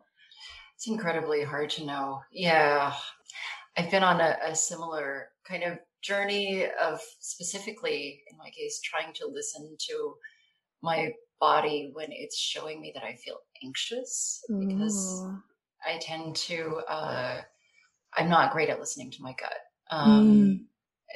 It's 0.82 0.88
incredibly 0.88 1.44
hard 1.44 1.70
to 1.70 1.86
know. 1.86 2.22
Yeah. 2.32 2.92
I've 3.76 3.88
been 3.92 4.02
on 4.02 4.20
a, 4.20 4.36
a 4.44 4.56
similar 4.56 5.28
kind 5.48 5.62
of 5.62 5.78
journey 6.02 6.66
of 6.82 7.00
specifically, 7.20 8.20
in 8.28 8.36
my 8.36 8.50
case, 8.50 8.80
trying 8.82 9.12
to 9.14 9.28
listen 9.28 9.76
to 9.78 10.14
my 10.82 11.12
body 11.38 11.92
when 11.92 12.08
it's 12.10 12.36
showing 12.36 12.80
me 12.80 12.90
that 12.96 13.04
I 13.04 13.14
feel 13.14 13.36
anxious 13.62 14.42
because 14.58 15.22
Ooh. 15.24 15.40
I 15.86 15.98
tend 16.00 16.34
to, 16.34 16.80
uh, 16.88 17.42
I'm 18.16 18.28
not 18.28 18.52
great 18.52 18.68
at 18.68 18.80
listening 18.80 19.12
to 19.12 19.22
my 19.22 19.36
gut. 19.38 19.52
Mm. 19.92 19.96
Um, 19.96 20.66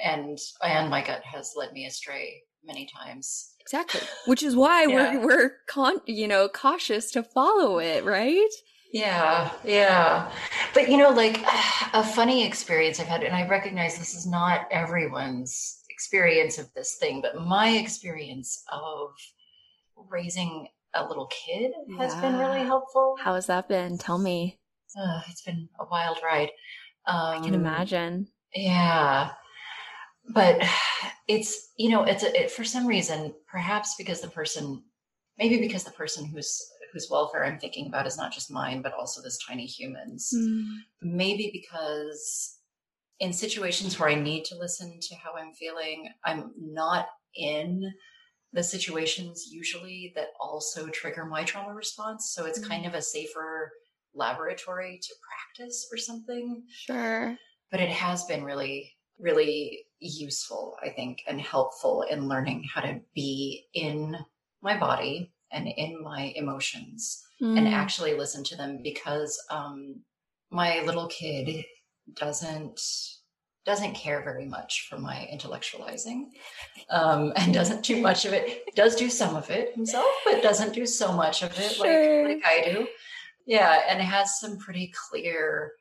and, 0.00 0.38
and 0.62 0.90
my 0.90 1.04
gut 1.04 1.24
has 1.24 1.54
led 1.56 1.72
me 1.72 1.86
astray 1.86 2.40
many 2.64 2.88
times. 2.96 3.54
Exactly. 3.60 4.02
Which 4.26 4.44
is 4.44 4.54
why 4.54 4.84
Yeah. 4.84 5.16
we're 5.16 5.26
we're 5.26 5.50
con 5.68 6.00
you 6.06 6.28
know 6.28 6.48
cautious 6.48 7.10
to 7.10 7.24
follow 7.24 7.80
it, 7.80 8.04
right? 8.04 8.48
Yeah, 8.96 9.50
yeah. 9.62 10.30
But 10.72 10.90
you 10.90 10.96
know, 10.96 11.10
like 11.10 11.44
a 11.92 12.02
funny 12.02 12.46
experience 12.46 12.98
I've 12.98 13.06
had, 13.06 13.22
and 13.22 13.34
I 13.34 13.46
recognize 13.46 13.98
this 13.98 14.14
is 14.14 14.26
not 14.26 14.66
everyone's 14.70 15.82
experience 15.90 16.58
of 16.58 16.72
this 16.74 16.96
thing, 16.96 17.20
but 17.20 17.36
my 17.36 17.68
experience 17.76 18.64
of 18.72 19.10
raising 20.08 20.68
a 20.94 21.06
little 21.06 21.26
kid 21.26 21.72
has 21.98 22.14
been 22.16 22.38
really 22.38 22.64
helpful. 22.64 23.16
How 23.20 23.34
has 23.34 23.46
that 23.46 23.68
been? 23.68 23.98
Tell 23.98 24.18
me. 24.18 24.58
Uh, 24.98 25.20
it's 25.28 25.42
been 25.42 25.68
a 25.78 25.84
wild 25.90 26.18
ride. 26.24 26.50
Um, 27.06 27.42
I 27.42 27.44
can 27.44 27.54
imagine. 27.54 28.28
Yeah. 28.54 29.32
But 30.32 30.62
it's, 31.28 31.72
you 31.76 31.90
know, 31.90 32.04
it's 32.04 32.22
a, 32.22 32.44
it, 32.44 32.50
for 32.50 32.64
some 32.64 32.86
reason, 32.86 33.34
perhaps 33.46 33.94
because 33.98 34.22
the 34.22 34.28
person, 34.28 34.82
maybe 35.38 35.58
because 35.58 35.84
the 35.84 35.90
person 35.90 36.24
whose 36.24 36.66
whose 36.96 37.10
welfare 37.10 37.44
I'm 37.44 37.58
thinking 37.58 37.88
about 37.88 38.06
is 38.06 38.16
not 38.16 38.32
just 38.32 38.50
mine, 38.50 38.80
but 38.80 38.94
also 38.94 39.20
this 39.20 39.38
tiny 39.46 39.66
human's. 39.66 40.32
Mm. 40.34 40.64
Maybe 41.02 41.50
because 41.52 42.56
in 43.20 43.34
situations 43.34 43.98
where 43.98 44.08
I 44.08 44.14
need 44.14 44.46
to 44.46 44.56
listen 44.56 44.98
to 44.98 45.14
how 45.16 45.34
I'm 45.36 45.52
feeling, 45.52 46.08
I'm 46.24 46.52
not 46.58 47.08
in 47.34 47.92
the 48.54 48.62
situations 48.62 49.48
usually 49.50 50.14
that 50.16 50.28
also 50.40 50.86
trigger 50.86 51.26
my 51.26 51.44
trauma 51.44 51.74
response. 51.74 52.32
So 52.34 52.46
it's 52.46 52.66
kind 52.66 52.84
mm. 52.84 52.88
of 52.88 52.94
a 52.94 53.02
safer 53.02 53.72
laboratory 54.16 54.98
to 55.02 55.14
practice 55.20 55.86
or 55.92 55.98
something 55.98 56.64
Sure. 56.70 57.36
but 57.70 57.80
it 57.80 57.90
has 57.90 58.24
been 58.24 58.42
really 58.42 58.94
really 59.18 59.84
useful 60.00 60.76
i 60.82 60.88
think 60.88 61.22
and 61.26 61.40
helpful 61.40 62.02
in 62.02 62.28
learning 62.28 62.64
how 62.72 62.80
to 62.80 63.00
be 63.14 63.66
in 63.74 64.16
my 64.62 64.76
body 64.78 65.32
and 65.52 65.68
in 65.68 66.02
my 66.02 66.32
emotions 66.36 67.22
and 67.40 67.66
Mm. 67.66 67.70
actually 67.72 68.14
listen 68.14 68.42
to 68.44 68.56
them 68.56 68.80
because 68.82 69.38
um 69.50 69.96
my 70.50 70.80
little 70.82 71.06
kid 71.08 71.64
doesn't 72.14 72.80
doesn't 73.66 73.94
care 73.94 74.22
very 74.22 74.46
much 74.46 74.86
for 74.88 74.96
my 74.98 75.28
intellectualizing 75.32 76.26
um 76.90 77.32
and 77.36 77.52
doesn't 77.52 77.82
do 77.84 78.00
much 78.00 78.24
of 78.24 78.32
it 78.32 78.62
does 78.74 78.94
do 78.96 79.10
some 79.10 79.34
of 79.36 79.50
it 79.50 79.74
himself 79.74 80.06
but 80.24 80.42
doesn't 80.42 80.72
do 80.72 80.86
so 80.86 81.12
much 81.12 81.42
of 81.42 81.50
it 81.58 81.72
Sure. 81.72 82.28
like 82.28 82.36
like 82.42 82.46
i 82.46 82.64
do 82.72 82.86
yeah 83.46 83.82
and 83.88 84.00
has 84.00 84.40
some 84.40 84.56
pretty 84.58 84.92
clear 85.08 85.72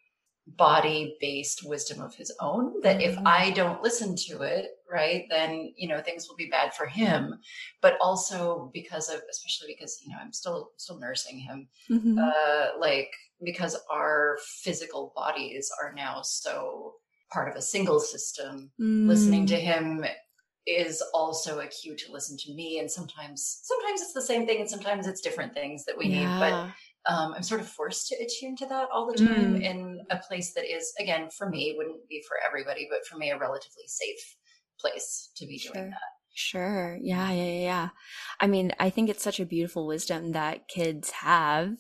body 0.48 1.18
based 1.20 1.64
wisdom 1.68 2.02
of 2.02 2.14
his 2.14 2.32
own 2.40 2.80
that 2.82 3.02
if 3.02 3.16
Mhm. 3.16 3.24
i 3.26 3.50
don't 3.52 3.82
listen 3.82 4.16
to 4.16 4.42
it 4.44 4.72
right 4.90 5.26
then 5.30 5.74
you 5.76 5.88
know 5.88 6.02
things 6.02 6.28
will 6.30 6.36
be 6.36 6.50
bad 6.50 6.72
for 6.74 6.86
him 6.86 7.34
but 7.82 7.98
also 8.00 8.70
because 8.74 9.10
of 9.10 9.22
especially 9.30 9.68
because 9.74 10.00
you 10.04 10.12
know 10.12 10.20
i'm 10.22 10.32
still 10.32 10.72
still 10.78 11.00
nursing 11.00 11.40
him 11.40 11.68
Mhm. 11.90 12.18
uh 12.20 12.78
like 12.80 13.12
because 13.44 13.76
our 13.92 14.38
physical 14.64 15.12
bodies 15.16 15.72
are 15.82 15.94
now 15.94 16.22
so 16.22 16.94
part 17.32 17.50
of 17.50 17.56
a 17.56 17.62
single 17.62 18.00
system 18.00 18.72
listening 19.08 19.48
to 19.48 19.56
Mm. 19.56 19.60
him 19.60 20.06
is 20.68 21.02
also 21.14 21.60
a 21.60 21.68
cue 21.68 21.96
to 21.96 22.12
listen 22.12 22.38
to 22.38 22.54
me 22.54 22.80
and 22.80 22.90
sometimes 22.90 23.60
sometimes 23.64 24.02
it's 24.02 24.14
the 24.14 24.22
same 24.22 24.46
thing 24.48 24.62
and 24.62 24.70
sometimes 24.70 25.06
it's 25.08 25.22
different 25.22 25.54
things 25.54 25.86
that 25.86 25.98
we 25.98 26.08
need 26.10 26.38
but 26.40 26.54
um, 27.08 27.34
i'm 27.36 27.44
sort 27.44 27.62
of 27.62 27.68
forced 27.70 28.08
to 28.08 28.16
attune 28.16 28.56
to 28.56 28.66
that 28.66 28.90
all 28.92 29.06
the 29.06 29.14
time 29.18 29.54
Mm. 29.54 29.62
in 29.62 29.95
a 30.10 30.18
place 30.18 30.54
that 30.54 30.66
is 30.66 30.94
again 31.00 31.30
for 31.30 31.50
me 31.50 31.74
wouldn't 31.78 32.08
be 32.10 32.24
for 32.28 32.38
everybody 32.46 32.88
but 32.90 33.06
for 33.06 33.18
me 33.18 33.32
a 33.32 33.38
relatively 33.38 33.84
safe 33.88 34.36
place 34.80 35.32
to 35.36 35.46
be 35.46 35.58
Sure. 35.58 35.74
doing 35.74 35.90
that 35.90 36.00
Sure. 36.38 36.98
Yeah, 37.02 37.32
yeah, 37.32 37.44
yeah, 37.46 37.62
yeah. 37.62 37.90
I 38.42 38.48
mean, 38.48 38.74
I 38.78 38.90
think 38.90 39.10
it's 39.10 39.24
such 39.24 39.40
a 39.40 39.46
beautiful 39.46 39.88
wisdom 39.88 40.34
that 40.34 40.68
kids 40.68 41.10
have 41.12 41.78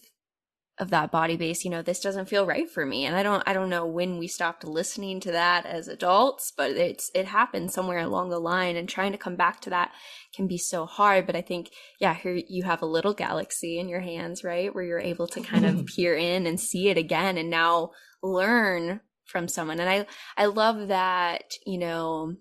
of 0.77 0.89
that 0.89 1.11
body 1.11 1.37
base. 1.37 1.63
You 1.63 1.71
know, 1.71 1.81
this 1.81 1.99
doesn't 1.99 2.27
feel 2.27 2.45
right 2.45 2.69
for 2.69 2.85
me. 2.85 3.05
And 3.05 3.15
I 3.15 3.23
don't 3.23 3.43
I 3.45 3.53
don't 3.53 3.69
know 3.69 3.85
when 3.85 4.17
we 4.17 4.27
stopped 4.27 4.63
listening 4.63 5.19
to 5.21 5.31
that 5.31 5.65
as 5.65 5.87
adults, 5.87 6.51
but 6.55 6.71
it's 6.71 7.09
it 7.15 7.25
happens 7.25 7.73
somewhere 7.73 7.99
along 7.99 8.29
the 8.29 8.39
line 8.39 8.75
and 8.75 8.87
trying 8.87 9.13
to 9.13 9.17
come 9.17 9.35
back 9.35 9.61
to 9.61 9.69
that 9.69 9.91
can 10.35 10.47
be 10.47 10.57
so 10.57 10.85
hard. 10.85 11.25
But 11.25 11.35
I 11.35 11.41
think, 11.41 11.71
yeah, 11.99 12.13
here 12.13 12.39
you 12.47 12.63
have 12.63 12.81
a 12.81 12.87
little 12.87 13.13
galaxy 13.13 13.79
in 13.79 13.87
your 13.87 14.01
hands, 14.01 14.43
right? 14.43 14.73
Where 14.73 14.83
you're 14.83 14.99
able 14.99 15.27
to 15.27 15.41
kind 15.41 15.65
of 15.65 15.75
mm-hmm. 15.75 15.85
peer 15.85 16.15
in 16.15 16.45
and 16.45 16.59
see 16.59 16.89
it 16.89 16.97
again 16.97 17.37
and 17.37 17.49
now 17.49 17.91
learn 18.21 18.99
from 19.25 19.47
someone. 19.47 19.79
And 19.79 19.89
I 19.89 20.05
I 20.37 20.47
love 20.47 20.89
that, 20.89 21.51
you 21.65 21.77
know, 21.77 22.35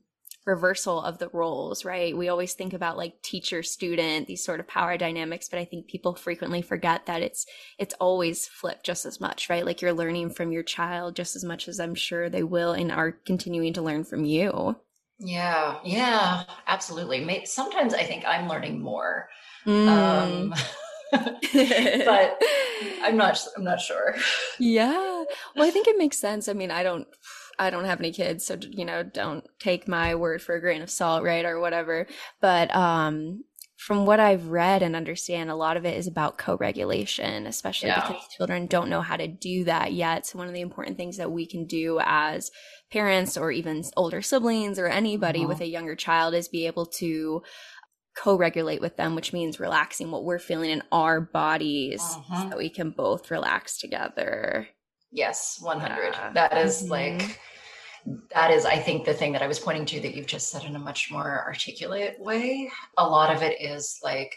reversal 0.46 1.00
of 1.02 1.18
the 1.18 1.28
roles, 1.32 1.84
right? 1.84 2.16
We 2.16 2.28
always 2.28 2.54
think 2.54 2.72
about 2.72 2.96
like 2.96 3.22
teacher 3.22 3.62
student, 3.62 4.26
these 4.26 4.44
sort 4.44 4.60
of 4.60 4.68
power 4.68 4.96
dynamics, 4.96 5.48
but 5.48 5.58
I 5.58 5.64
think 5.64 5.86
people 5.88 6.14
frequently 6.14 6.62
forget 6.62 7.06
that 7.06 7.22
it's 7.22 7.46
it's 7.78 7.94
always 8.00 8.46
flipped 8.46 8.84
just 8.86 9.06
as 9.06 9.20
much, 9.20 9.48
right? 9.50 9.64
Like 9.64 9.80
you're 9.82 9.92
learning 9.94 10.30
from 10.30 10.52
your 10.52 10.62
child 10.62 11.16
just 11.16 11.36
as 11.36 11.44
much 11.44 11.68
as 11.68 11.80
I'm 11.80 11.94
sure 11.94 12.28
they 12.28 12.42
will 12.42 12.72
and 12.72 12.92
are 12.92 13.12
continuing 13.12 13.72
to 13.74 13.82
learn 13.82 14.04
from 14.04 14.24
you. 14.24 14.76
yeah 15.20 15.78
yeah 15.84 16.44
absolutely 16.66 17.44
sometimes 17.44 17.94
i 17.94 18.02
think 18.02 18.24
i'm 18.26 18.48
learning 18.48 18.80
more 18.80 19.28
Mm. 19.66 19.88
um 19.88 20.54
but 21.12 22.42
i'm 23.02 23.16
not 23.16 23.38
i'm 23.56 23.64
not 23.64 23.80
sure 23.80 24.14
yeah. 24.58 25.24
Well, 25.56 25.66
I 25.66 25.70
think 25.70 25.88
it 25.88 25.98
makes 25.98 26.18
sense. 26.18 26.48
I 26.48 26.52
mean, 26.52 26.70
I 26.70 26.82
don't 26.82 27.06
I 27.58 27.70
don't 27.70 27.84
have 27.84 28.00
any 28.00 28.12
kids, 28.12 28.46
so 28.46 28.56
you 28.60 28.84
know, 28.84 29.02
don't 29.02 29.44
take 29.60 29.88
my 29.88 30.14
word 30.14 30.42
for 30.42 30.54
a 30.56 30.60
grain 30.60 30.82
of 30.82 30.90
salt, 30.90 31.22
right, 31.24 31.44
or 31.44 31.60
whatever. 31.60 32.06
But 32.40 32.74
um 32.74 33.44
from 33.76 34.06
what 34.06 34.20
I've 34.20 34.46
read 34.48 34.82
and 34.82 34.96
understand, 34.96 35.50
a 35.50 35.54
lot 35.56 35.76
of 35.76 35.84
it 35.84 35.96
is 35.96 36.06
about 36.06 36.38
co-regulation, 36.38 37.46
especially 37.46 37.88
Yeah. 37.88 38.00
because 38.00 38.28
children 38.36 38.66
don't 38.66 38.88
know 38.88 39.02
how 39.02 39.16
to 39.16 39.26
do 39.26 39.64
that 39.64 39.92
yet. 39.92 40.24
So 40.26 40.38
one 40.38 40.46
of 40.48 40.54
the 40.54 40.60
important 40.62 40.96
things 40.96 41.16
that 41.18 41.30
we 41.32 41.44
can 41.46 41.66
do 41.66 41.98
as 42.02 42.50
parents 42.90 43.36
or 43.36 43.50
even 43.50 43.82
older 43.96 44.22
siblings 44.22 44.78
or 44.78 44.86
anybody 44.86 45.44
Mhm. 45.44 45.48
with 45.48 45.60
a 45.60 45.66
younger 45.68 45.96
child 45.96 46.34
is 46.34 46.48
be 46.48 46.66
able 46.66 46.86
to 46.86 47.42
co-regulate 48.16 48.80
with 48.80 48.96
them 48.96 49.14
which 49.16 49.32
means 49.32 49.58
relaxing 49.58 50.10
what 50.10 50.24
we're 50.24 50.38
feeling 50.38 50.70
in 50.70 50.82
our 50.92 51.20
bodies 51.20 52.16
Mhm. 52.30 52.36
so 52.42 52.46
that 52.50 52.58
we 52.58 52.70
can 52.70 52.90
both 52.90 53.30
relax 53.30 53.78
together 53.78 54.68
Yes, 55.14 55.58
100. 55.62 56.12
Yeah. 56.12 56.32
That 56.34 56.58
is 56.58 56.82
Mhm. 56.82 56.90
like, 56.90 57.40
that 58.34 58.50
is, 58.50 58.64
I 58.66 58.78
think, 58.78 59.06
the 59.06 59.14
thing 59.14 59.32
that 59.32 59.42
I 59.42 59.46
was 59.46 59.60
pointing 59.60 59.86
to 59.86 60.00
that 60.00 60.14
you've 60.14 60.26
just 60.26 60.50
said 60.50 60.64
in 60.64 60.74
a 60.76 60.78
much 60.78 61.10
more 61.10 61.44
articulate 61.46 62.18
way. 62.18 62.70
A 62.98 63.06
lot 63.08 63.34
of 63.34 63.40
it 63.42 63.60
is 63.60 64.00
like, 64.02 64.36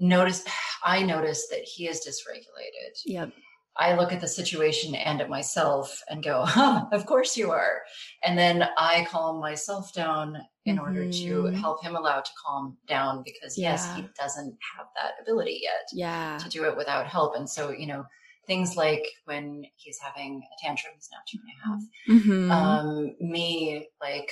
notice, 0.00 0.44
I 0.84 1.02
notice 1.02 1.48
that 1.48 1.62
he 1.62 1.88
is 1.88 2.04
dysregulated. 2.06 3.00
yep 3.06 3.30
I 3.76 3.96
look 3.96 4.12
at 4.12 4.20
the 4.20 4.28
situation 4.28 4.94
and 4.94 5.20
at 5.20 5.28
myself 5.28 6.00
and 6.08 6.22
go, 6.22 6.44
huh, 6.44 6.86
of 6.92 7.06
course 7.06 7.36
you 7.36 7.50
are. 7.50 7.82
And 8.22 8.38
then 8.38 8.68
I 8.78 9.04
calm 9.10 9.40
myself 9.40 9.92
down 9.92 10.40
in 10.64 10.78
order 10.78 11.04
to 11.10 11.42
Mhm. 11.42 11.54
help 11.60 11.82
him 11.82 11.96
allow 11.96 12.20
to 12.20 12.30
calm 12.44 12.78
down 12.86 13.22
because, 13.24 13.58
yes, 13.58 13.92
he 13.96 14.08
doesn't 14.16 14.56
have 14.76 14.86
that 14.94 15.14
ability 15.20 15.58
yet 15.62 15.86
yeah 15.92 16.38
to 16.38 16.48
do 16.48 16.64
it 16.64 16.76
without 16.76 17.06
help. 17.08 17.34
And 17.34 17.48
so, 17.50 17.70
you 17.70 17.86
know, 17.88 18.04
things 18.46 18.76
like 18.76 19.04
when 19.24 19.64
he's 19.76 19.98
having 19.98 20.42
a 20.42 20.64
tantrum, 20.66 20.92
he's 20.96 21.08
now 21.12 21.18
two 21.26 21.38
and 21.40 21.50
a 21.52 21.66
half, 21.66 21.82
Mhm. 22.22 22.50
um, 22.50 23.16
me 23.20 23.88
like 24.00 24.30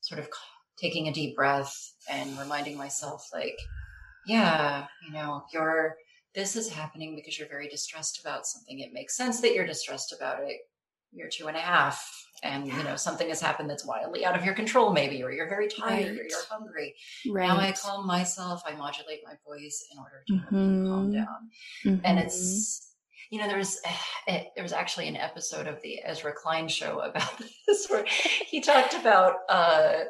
sort 0.00 0.20
of 0.20 0.28
taking 0.76 1.08
a 1.08 1.12
deep 1.12 1.36
breath 1.36 1.74
and 2.10 2.38
reminding 2.38 2.76
myself, 2.76 3.28
like, 3.32 3.56
yeah, 4.26 4.86
you 5.06 5.12
know, 5.12 5.44
you're, 5.52 5.96
this 6.34 6.56
is 6.56 6.68
happening 6.68 7.14
because 7.14 7.38
you're 7.38 7.48
very 7.48 7.68
distressed 7.68 8.20
about 8.20 8.46
something. 8.46 8.80
It 8.80 8.92
makes 8.92 9.16
sense 9.16 9.40
that 9.40 9.54
you're 9.54 9.66
distressed 9.66 10.12
about 10.12 10.42
it. 10.42 10.58
You're 11.12 11.28
two 11.28 11.46
and 11.46 11.56
a 11.56 11.60
half, 11.60 12.04
and 12.42 12.66
you 12.66 12.82
know 12.82 12.96
something 12.96 13.28
has 13.28 13.40
happened 13.40 13.70
that's 13.70 13.86
wildly 13.86 14.24
out 14.24 14.36
of 14.36 14.44
your 14.44 14.52
control, 14.54 14.92
maybe, 14.92 15.22
or 15.22 15.30
you're 15.30 15.48
very 15.48 15.68
tired, 15.68 16.18
or 16.18 16.24
you're 16.24 16.44
hungry. 16.50 16.96
right 17.30 17.46
Now 17.46 17.56
I 17.58 17.70
calm 17.70 18.04
myself. 18.04 18.62
I 18.66 18.74
modulate 18.74 19.20
my 19.24 19.34
voice 19.46 19.86
in 19.92 19.98
order 20.00 20.24
to 20.26 20.32
you 20.34 20.88
calm 20.88 21.12
down 21.12 21.50
and 22.02 22.18
Mhm. 22.18 22.24
it's 22.24 22.93
you 23.34 23.40
know 23.40 23.48
there 23.48 23.58
was 23.58 23.80
there 24.28 24.62
was 24.62 24.72
actually 24.72 25.08
an 25.08 25.16
episode 25.16 25.66
of 25.66 25.82
the 25.82 26.00
Ezra 26.04 26.32
Klein 26.32 26.68
show 26.68 27.00
about 27.00 27.30
this 27.66 27.88
where 27.88 28.04
he 28.06 28.60
talked 28.60 28.94
about 28.94 29.34
uh 29.48 30.04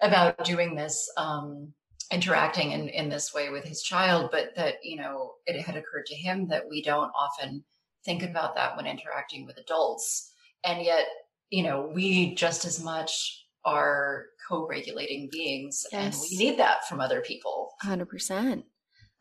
about 0.00 0.44
doing 0.44 0.76
this 0.76 1.10
um 1.16 1.72
interacting 2.12 2.70
in 2.70 2.88
in 2.88 3.08
this 3.08 3.34
way 3.34 3.50
with 3.50 3.64
his 3.64 3.82
child 3.82 4.28
but 4.30 4.50
that 4.54 4.74
you 4.84 4.96
know 4.96 5.32
it 5.46 5.60
had 5.60 5.74
occurred 5.76 6.06
to 6.06 6.14
him 6.14 6.46
that 6.48 6.62
we 6.70 6.80
don't 6.80 7.10
often 7.18 7.64
think 8.04 8.22
about 8.22 8.54
that 8.54 8.76
when 8.76 8.86
interacting 8.86 9.46
with 9.46 9.56
adults. 9.58 10.32
And 10.62 10.84
yet 10.84 11.06
you 11.50 11.64
know 11.64 11.90
we 11.92 12.36
just 12.36 12.64
as 12.64 12.82
much 12.82 13.40
are 13.64 14.26
co-regulating 14.48 15.28
beings 15.32 15.86
and 15.90 16.14
we 16.30 16.36
need 16.36 16.58
that 16.58 16.86
from 16.86 17.00
other 17.00 17.20
people. 17.20 17.72
Hundred 17.80 18.08
percent. 18.08 18.64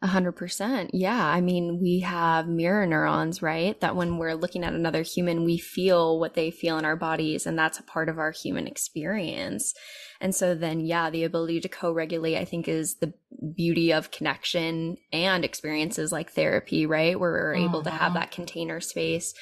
A 0.03 0.07
hundred 0.07 0.33
percent. 0.33 0.89
Yeah. 0.93 1.25
I 1.25 1.39
mean, 1.39 1.79
we 1.81 2.01
have 2.01 2.45
mirror 2.45 2.85
neurons, 2.85 3.41
right? 3.41 3.79
That 3.79 3.95
when 3.95 4.17
we're 4.17 4.35
looking 4.35 4.65
at 4.65 4.73
another 4.73 5.01
human, 5.01 5.45
we 5.45 5.57
feel 5.57 6.19
what 6.19 6.33
they 6.33 6.51
feel 6.51 6.77
in 6.77 6.83
our 6.83 6.97
bodies, 6.97 7.45
and 7.45 7.57
that's 7.57 7.79
a 7.79 7.83
part 7.83 8.09
of 8.09 8.19
our 8.19 8.31
human 8.31 8.67
experience. 8.67 9.73
And 10.19 10.35
so 10.35 10.55
then, 10.55 10.81
yeah, 10.81 11.09
the 11.09 11.23
ability 11.23 11.61
to 11.61 11.69
co-regulate, 11.69 12.37
I 12.37 12.43
think, 12.43 12.67
is 12.67 12.95
the 12.95 13.13
beauty 13.55 13.93
of 13.93 14.11
connection 14.11 14.97
and 15.13 15.45
experiences 15.45 16.11
like 16.11 16.31
therapy, 16.31 16.85
right? 16.85 17.17
Where 17.17 17.31
we're 17.31 17.55
able 17.55 17.81
to 17.83 17.89
have 17.89 18.11
Mhm. 18.11 18.15
that 18.15 18.31
container 18.31 18.81
space. 18.81 19.33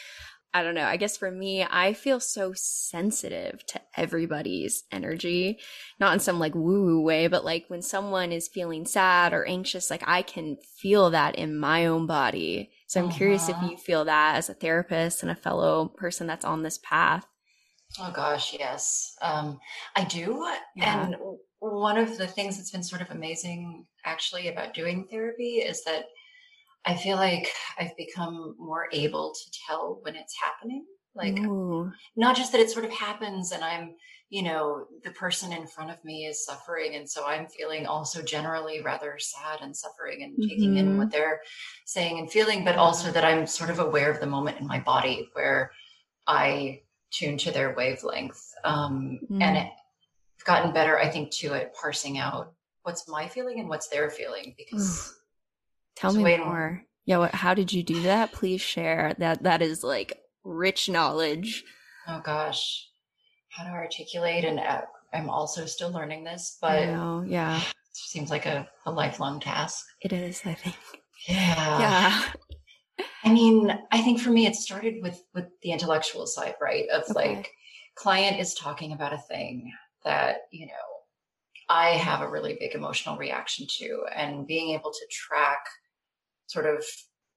I 0.53 0.63
don't 0.63 0.75
know. 0.75 0.85
I 0.85 0.97
guess 0.97 1.15
for 1.15 1.31
me, 1.31 1.63
I 1.63 1.93
feel 1.93 2.19
so 2.19 2.51
sensitive 2.53 3.65
to 3.67 3.81
everybody's 3.95 4.83
energy 4.91 5.59
not 5.99 6.13
in 6.13 6.19
some 6.19 6.39
like 6.39 6.55
woo 6.55 6.83
woo 6.83 7.01
way, 7.01 7.27
but 7.27 7.45
like 7.45 7.65
when 7.69 7.81
someone 7.81 8.31
is 8.33 8.49
feeling 8.49 8.85
sad 8.85 9.33
or 9.33 9.45
anxious, 9.45 9.89
like 9.89 10.03
I 10.05 10.21
can 10.23 10.57
feel 10.77 11.09
that 11.11 11.35
in 11.35 11.57
my 11.57 11.85
own 11.85 12.05
body. 12.05 12.71
So 12.87 12.99
I'm 12.99 13.07
curious 13.09 13.47
if 13.47 13.57
Uh-huh. 13.57 13.69
you 13.71 13.77
feel 13.77 14.03
that 14.05 14.35
as 14.35 14.49
a 14.49 14.53
therapist 14.53 15.21
and 15.23 15.31
a 15.31 15.35
fellow 15.35 15.87
person 15.87 16.27
that's 16.27 16.43
on 16.45 16.63
this 16.63 16.79
path. 16.79 17.25
Oh 17.99 18.11
gosh, 18.11 18.53
yes. 18.53 19.15
Um, 19.21 19.59
I 19.95 20.03
do. 20.05 20.47
Yeah. 20.75 20.85
And 20.87 21.15
one 21.59 21.97
of 21.97 22.17
the 22.17 22.27
things 22.27 22.57
that's 22.57 22.71
been 22.71 22.83
sort 22.83 23.01
of 23.01 23.11
amazing 23.11 23.85
actually 24.05 24.47
about 24.47 24.73
doing 24.73 25.07
therapy 25.09 25.57
is 25.57 25.83
that 25.83 26.05
I 26.85 26.95
feel 26.95 27.15
like 27.17 27.51
I've 27.79 27.95
become 27.97 28.55
more 28.57 28.87
able 28.91 29.33
to 29.33 29.51
tell 29.67 29.99
when 30.01 30.15
it's 30.15 30.35
happening. 30.41 30.85
Like 31.13 31.37
Ooh, 31.39 31.91
not 32.15 32.35
just 32.37 32.51
that 32.53 32.61
it 32.61 32.69
sort 32.71 32.85
of 32.85 32.91
happens 32.91 33.51
and 33.51 33.63
I'm, 33.63 33.95
you 34.29 34.43
know, 34.43 34.85
the 35.03 35.11
person 35.11 35.51
in 35.51 35.67
front 35.67 35.91
of 35.91 36.03
me 36.05 36.25
is 36.25 36.45
suffering. 36.45 36.95
And 36.95 37.07
so 37.09 37.25
I'm 37.25 37.47
feeling 37.47 37.85
also 37.85 38.21
generally 38.21 38.81
rather 38.81 39.17
sad 39.19 39.59
and 39.61 39.75
suffering 39.75 40.23
and 40.23 40.37
taking 40.49 40.77
in 40.77 40.93
Mhm. 40.93 40.97
what 40.97 41.11
they're 41.11 41.41
saying 41.85 42.17
and 42.17 42.31
feeling, 42.31 42.63
but 42.63 42.77
also 42.77 43.11
that 43.11 43.25
I'm 43.25 43.45
sort 43.45 43.69
of 43.69 43.79
aware 43.79 44.09
of 44.09 44.21
the 44.21 44.25
moment 44.25 44.59
in 44.61 44.67
my 44.67 44.79
body 44.79 45.27
where 45.33 45.71
I 46.27 46.81
tune 47.11 47.37
to 47.39 47.51
their 47.51 47.73
wavelength. 47.75 48.41
Um, 48.63 49.19
Mm. 49.29 49.41
And 49.43 49.57
I've 49.57 50.45
gotten 50.45 50.71
better, 50.71 50.97
I 50.97 51.09
think, 51.09 51.31
too, 51.31 51.53
at 51.53 51.75
parsing 51.75 52.17
out 52.17 52.53
what's 52.83 53.07
my 53.09 53.27
feeling 53.27 53.59
and 53.59 53.67
what's 53.67 53.89
their 53.89 54.09
feeling 54.09 54.55
because 54.57 55.13
tell 55.95 56.13
me 56.13 56.37
more. 56.37 56.83
Yeah, 57.05 57.17
what, 57.17 57.33
how 57.33 57.53
did 57.53 57.73
you 57.73 57.83
do 57.83 58.01
that? 58.03 58.31
Please 58.31 58.61
share. 58.61 59.15
That 59.17 59.43
that 59.43 59.61
is 59.61 59.83
like 59.83 60.19
rich 60.43 60.89
knowledge. 60.89 61.63
oh 62.07 62.21
gosh, 62.23 62.87
how 63.49 63.63
to 63.63 63.69
articulate. 63.71 64.45
And 64.45 64.59
uh, 64.59 64.81
I'm 65.13 65.29
also 65.29 65.65
still 65.65 65.91
learning 65.91 66.23
this, 66.23 66.57
but 66.61 66.85
know. 66.85 67.23
Yeah, 67.27 67.61
seems 67.93 68.29
like 68.29 68.45
a, 68.45 68.67
a 68.85 68.91
lifelong 68.91 69.39
task. 69.39 69.85
it 70.01 70.13
is. 70.13 70.41
I 70.45 70.53
think. 70.53 70.75
Yeah. 71.27 71.79
yeah. 71.79 72.23
I 73.23 73.31
mean, 73.31 73.71
I 73.91 74.01
think 74.01 74.19
for 74.19 74.31
me 74.31 74.47
it 74.47 74.55
started 74.55 74.95
with 75.01 75.23
with 75.33 75.45
the 75.61 75.71
intellectual 75.71 76.25
side, 76.25 76.55
right? 76.61 76.85
Of 76.89 77.03
Okay. 77.03 77.13
like 77.35 77.51
client 77.95 78.39
is 78.39 78.53
talking 78.55 78.93
about 78.93 79.13
a 79.13 79.17
thing 79.19 79.71
that, 80.03 80.37
you 80.51 80.65
know, 80.65 80.71
I 81.71 81.91
have 81.91 82.21
a 82.21 82.29
really 82.29 82.57
big 82.59 82.75
emotional 82.75 83.17
reaction 83.17 83.65
to 83.77 84.05
and 84.13 84.45
being 84.45 84.71
able 84.73 84.91
to 84.91 85.07
track 85.09 85.59
sort 86.47 86.65
of 86.65 86.83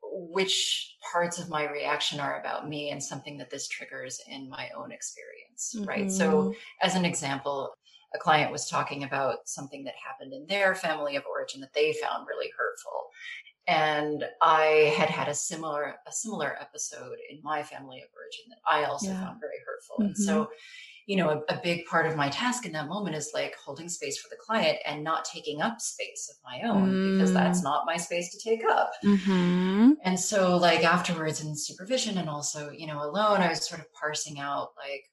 which 0.02 0.96
parts 1.12 1.38
of 1.38 1.48
my 1.48 1.70
reaction 1.70 2.20
are 2.20 2.40
about 2.40 2.68
me 2.68 2.90
and 2.90 3.02
something 3.02 3.38
that 3.38 3.50
this 3.50 3.68
triggers 3.68 4.20
in 4.28 4.48
my 4.48 4.70
own 4.76 4.92
experience, 4.92 5.82
right? 5.86 6.10
So 6.10 6.50
Mhm. 6.50 6.56
as 6.82 6.94
an 6.94 7.04
example, 7.04 7.74
a 8.14 8.18
client 8.18 8.52
was 8.52 8.68
talking 8.68 9.04
about 9.04 9.48
something 9.48 9.84
that 9.84 9.94
happened 9.96 10.32
in 10.32 10.46
their 10.46 10.74
family 10.74 11.16
of 11.16 11.24
origin 11.26 11.60
that 11.62 11.72
they 11.74 11.92
found 11.94 12.26
really 12.28 12.50
hurtful. 12.56 13.10
And 13.66 14.24
I 14.42 14.94
had 14.96 15.10
had 15.10 15.28
a 15.28 15.34
similar 15.34 15.96
a 16.06 16.12
similar 16.12 16.56
episode 16.60 17.18
in 17.30 17.40
my 17.42 17.62
family 17.62 18.02
of 18.02 18.08
origin 18.14 18.44
that 18.50 18.60
I 18.70 18.84
also 18.84 19.06
Yeah. 19.06 19.20
found 19.20 19.40
very 19.40 19.58
hurtful. 19.66 20.02
And 20.06 20.16
so, 20.18 20.50
you 21.06 21.16
know, 21.16 21.30
a, 21.48 21.54
a 21.54 21.60
big 21.62 21.84
part 21.86 22.06
of 22.06 22.16
my 22.16 22.28
task 22.30 22.64
in 22.66 22.72
that 22.72 22.88
moment 22.88 23.14
is 23.16 23.30
like 23.34 23.54
holding 23.56 23.88
space 23.88 24.18
for 24.18 24.28
the 24.30 24.36
client 24.36 24.78
and 24.86 25.04
not 25.04 25.24
taking 25.24 25.60
up 25.60 25.80
space 25.80 26.30
of 26.30 26.36
my 26.44 26.62
own 26.68 27.00
because 27.02 27.32
that's 27.32 27.60
Mm. 27.60 27.64
not 27.64 27.86
my 27.86 27.96
space 27.96 28.30
to 28.32 28.38
take 28.38 28.64
up. 28.64 28.92
Mhm. 29.04 29.96
And 30.02 30.18
so, 30.18 30.56
like, 30.56 30.84
afterwards 30.84 31.42
in 31.42 31.56
supervision 31.56 32.18
and 32.18 32.28
also, 32.28 32.70
you 32.70 32.86
know, 32.86 33.02
alone, 33.02 33.40
I 33.40 33.48
was 33.48 33.66
sort 33.66 33.80
of 33.80 33.92
parsing 33.92 34.38
out, 34.38 34.70
like, 34.78 35.04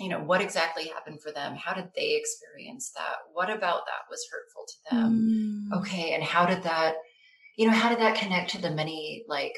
you 0.00 0.08
know, 0.08 0.20
what 0.20 0.40
exactly 0.40 0.88
happened 0.88 1.22
for 1.22 1.32
them? 1.32 1.54
How 1.56 1.72
did 1.74 1.90
they 1.96 2.14
experience 2.16 2.90
that? 2.92 3.16
What 3.32 3.50
about 3.50 3.86
that 3.86 4.10
was 4.10 4.26
hurtful 4.30 4.66
to 4.66 4.90
them? 4.90 5.26
Mm. 5.72 5.78
Okay. 5.78 6.14
And 6.14 6.22
how 6.24 6.46
did 6.46 6.62
that, 6.64 6.96
you 7.56 7.66
know, 7.66 7.74
how 7.74 7.88
did 7.90 7.98
that 8.00 8.16
connect 8.18 8.50
to 8.52 8.60
the 8.62 8.70
many, 8.70 9.24
like, 9.28 9.54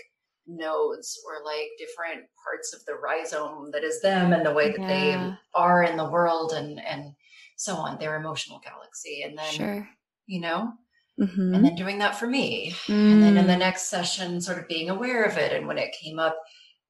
nodes 0.46 1.18
or 1.26 1.44
like 1.44 1.68
different 1.78 2.26
parts 2.44 2.72
of 2.74 2.84
the 2.86 2.94
rhizome 2.94 3.70
that 3.72 3.84
is 3.84 4.00
them 4.00 4.32
and 4.32 4.44
the 4.46 4.52
way 4.52 4.70
that 4.70 4.80
Yeah. 4.80 4.86
they 4.88 5.36
are 5.54 5.82
in 5.82 5.96
the 5.96 6.08
world 6.08 6.52
and, 6.52 6.80
and 6.80 7.14
so 7.56 7.74
on, 7.76 7.98
their 7.98 8.16
emotional 8.16 8.60
galaxy. 8.60 9.22
And 9.22 9.36
then, 9.36 9.52
Sure. 9.52 9.88
you 10.26 10.40
know, 10.40 10.72
Mhm. 11.18 11.54
and 11.54 11.64
then 11.64 11.74
doing 11.74 11.98
that 11.98 12.14
for 12.16 12.26
me 12.26 12.74
and 12.88 13.22
then 13.22 13.38
in 13.38 13.46
the 13.46 13.54
Mm. 13.54 13.58
next 13.60 13.84
session 13.88 14.38
sort 14.40 14.58
of 14.58 14.68
being 14.68 14.90
aware 14.90 15.24
of 15.24 15.38
it 15.38 15.52
and 15.52 15.66
when 15.66 15.78
it 15.78 15.94
came 15.98 16.18
up 16.18 16.36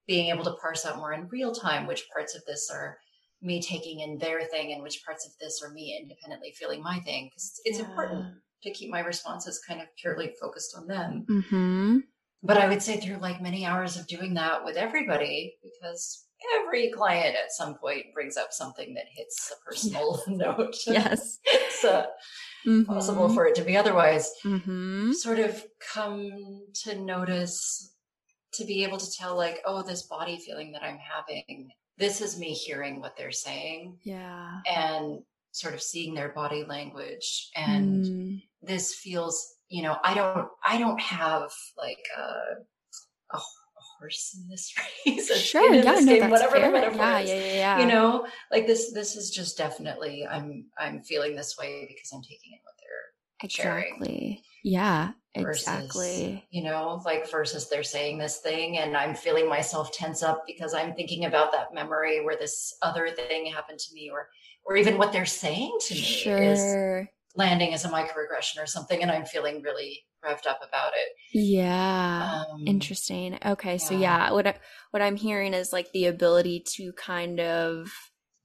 being 0.06 0.30
able 0.30 0.42
to 0.44 0.54
parse 0.60 0.84
out 0.84 0.96
more 0.96 1.12
in 1.12 1.28
real 1.28 1.54
time 1.54 1.86
which 1.86 2.08
parts 2.10 2.34
of 2.34 2.44
this 2.44 2.68
are 2.70 2.98
me 3.40 3.62
taking 3.62 4.00
in 4.00 4.18
their 4.18 4.44
thing 4.46 4.72
and 4.72 4.82
which 4.82 5.04
parts 5.04 5.24
of 5.26 5.32
this 5.38 5.62
are 5.62 5.70
me 5.70 5.96
independently 6.00 6.52
feeling 6.58 6.82
my 6.82 6.98
thing 7.00 7.26
because 7.28 7.60
it's 7.64 7.78
important 7.78 8.34
to 8.64 8.70
keep 8.72 8.90
my 8.90 8.98
responses 9.00 9.60
kind 9.60 9.80
of 9.80 9.86
purely 9.96 10.34
focused 10.40 10.74
on 10.76 10.88
them 10.88 11.24
Mhm. 11.30 12.00
But 12.42 12.56
i 12.56 12.68
would 12.68 12.82
say 12.82 12.98
through 12.98 13.16
like 13.18 13.40
many 13.42 13.64
hours 13.64 13.96
of 13.96 14.06
doing 14.06 14.34
that 14.34 14.64
with 14.64 14.76
everybody 14.76 15.54
because 15.62 16.26
every 16.60 16.90
client 16.90 17.34
at 17.34 17.50
some 17.50 17.74
point 17.76 18.04
brings 18.14 18.36
up 18.36 18.52
something 18.52 18.94
that 18.94 19.06
hits 19.10 19.52
a 19.52 19.64
personal 19.68 20.22
note 20.28 20.76
Yes. 20.86 21.38
it's 21.44 21.84
uh, 21.84 22.06
possible 22.86 23.28
for 23.28 23.46
it 23.46 23.54
to 23.56 23.62
be 23.64 23.76
otherwise 23.76 24.30
Mm-hmm. 24.44 25.12
sort 25.12 25.38
of 25.38 25.64
come 25.92 26.30
to 26.84 26.98
notice 27.00 27.92
to 28.54 28.64
be 28.64 28.84
able 28.84 28.98
to 28.98 29.10
tell 29.12 29.36
like 29.36 29.60
oh 29.66 29.82
this 29.82 30.02
body 30.02 30.38
feeling 30.38 30.72
that 30.72 30.82
i'm 30.82 30.98
having 30.98 31.70
this 31.98 32.20
is 32.20 32.38
me 32.38 32.52
hearing 32.52 33.00
what 33.00 33.16
they're 33.16 33.30
saying 33.32 33.96
Yeah. 34.02 34.60
and 34.66 35.20
sort 35.52 35.72
of 35.74 35.80
seeing 35.82 36.12
their 36.14 36.30
body 36.30 36.64
language 36.64 37.50
and 37.56 38.04
Mm. 38.04 38.42
this 38.62 38.94
feels 38.94 39.54
you 39.68 39.82
know 39.82 39.96
i 40.04 40.14
don't 40.14 40.48
i 40.66 40.78
don't 40.78 41.00
have 41.00 41.50
like 41.76 42.02
a, 42.18 43.36
a 43.36 43.40
horse 43.98 44.36
in 44.38 44.48
this 44.48 44.72
race 45.06 45.28
Sure, 45.38 45.74
yeah, 45.74 45.82
no, 45.82 46.04
game, 46.04 46.20
that's 46.20 46.30
whatever 46.30 46.56
fair. 46.56 46.66
the 46.66 46.72
metaphor 46.72 46.98
Yeah, 47.04 47.18
is 47.20 47.28
yeah, 47.30 47.36
yeah, 47.36 47.52
yeah. 47.54 47.80
you 47.80 47.86
know 47.86 48.26
like 48.50 48.66
this 48.66 48.92
this 48.92 49.16
is 49.16 49.30
just 49.30 49.56
definitely 49.58 50.26
i'm 50.26 50.66
i'm 50.78 51.02
feeling 51.02 51.34
this 51.34 51.56
way 51.58 51.86
because 51.88 52.10
i'm 52.14 52.22
taking 52.22 52.52
in 52.52 52.58
what 52.62 52.74
they're 52.78 53.48
sharing. 53.50 53.84
exactly. 53.94 54.42
Yeah, 54.64 55.12
versus, 55.38 55.60
exactly. 55.68 56.44
you 56.50 56.64
know 56.64 57.00
like 57.04 57.30
versus 57.30 57.68
they're 57.68 57.82
saying 57.82 58.18
this 58.18 58.38
thing 58.38 58.78
and 58.78 58.96
i'm 58.96 59.14
feeling 59.14 59.48
myself 59.48 59.92
tense 59.92 60.22
up 60.22 60.44
because 60.46 60.74
i'm 60.74 60.94
thinking 60.94 61.24
about 61.26 61.52
that 61.52 61.72
memory 61.74 62.24
where 62.24 62.36
this 62.36 62.74
other 62.82 63.08
thing 63.10 63.46
happened 63.46 63.78
to 63.78 63.94
me 63.94 64.10
or 64.12 64.28
or 64.64 64.76
even 64.76 64.98
what 64.98 65.12
they're 65.12 65.24
saying 65.26 65.76
to 65.82 65.94
me 65.94 66.00
is 66.00 66.60
Sure. 66.60 67.08
Landing 67.36 67.72
as 67.74 67.84
a 67.84 67.88
microaggression 67.88 68.60
or 68.62 68.66
something 68.66 69.02
and 69.02 69.10
i'm 69.10 69.24
feeling 69.24 69.62
really 69.62 70.04
revved 70.24 70.46
up 70.46 70.60
about 70.66 70.92
it 70.94 71.08
Yeah. 71.32 72.42
um 72.50 72.64
Interesting. 72.66 73.38
Okay, 73.44 73.78
so 73.78 73.94
yeah. 73.94 74.00
yeah, 74.28 74.32
what 74.32 74.46
I, 74.46 74.54
what 74.90 75.02
I'm 75.02 75.16
hearing 75.16 75.54
is 75.54 75.72
like 75.72 75.92
the 75.92 76.06
ability 76.06 76.64
to 76.76 76.92
kind 76.94 77.38
of 77.38 77.88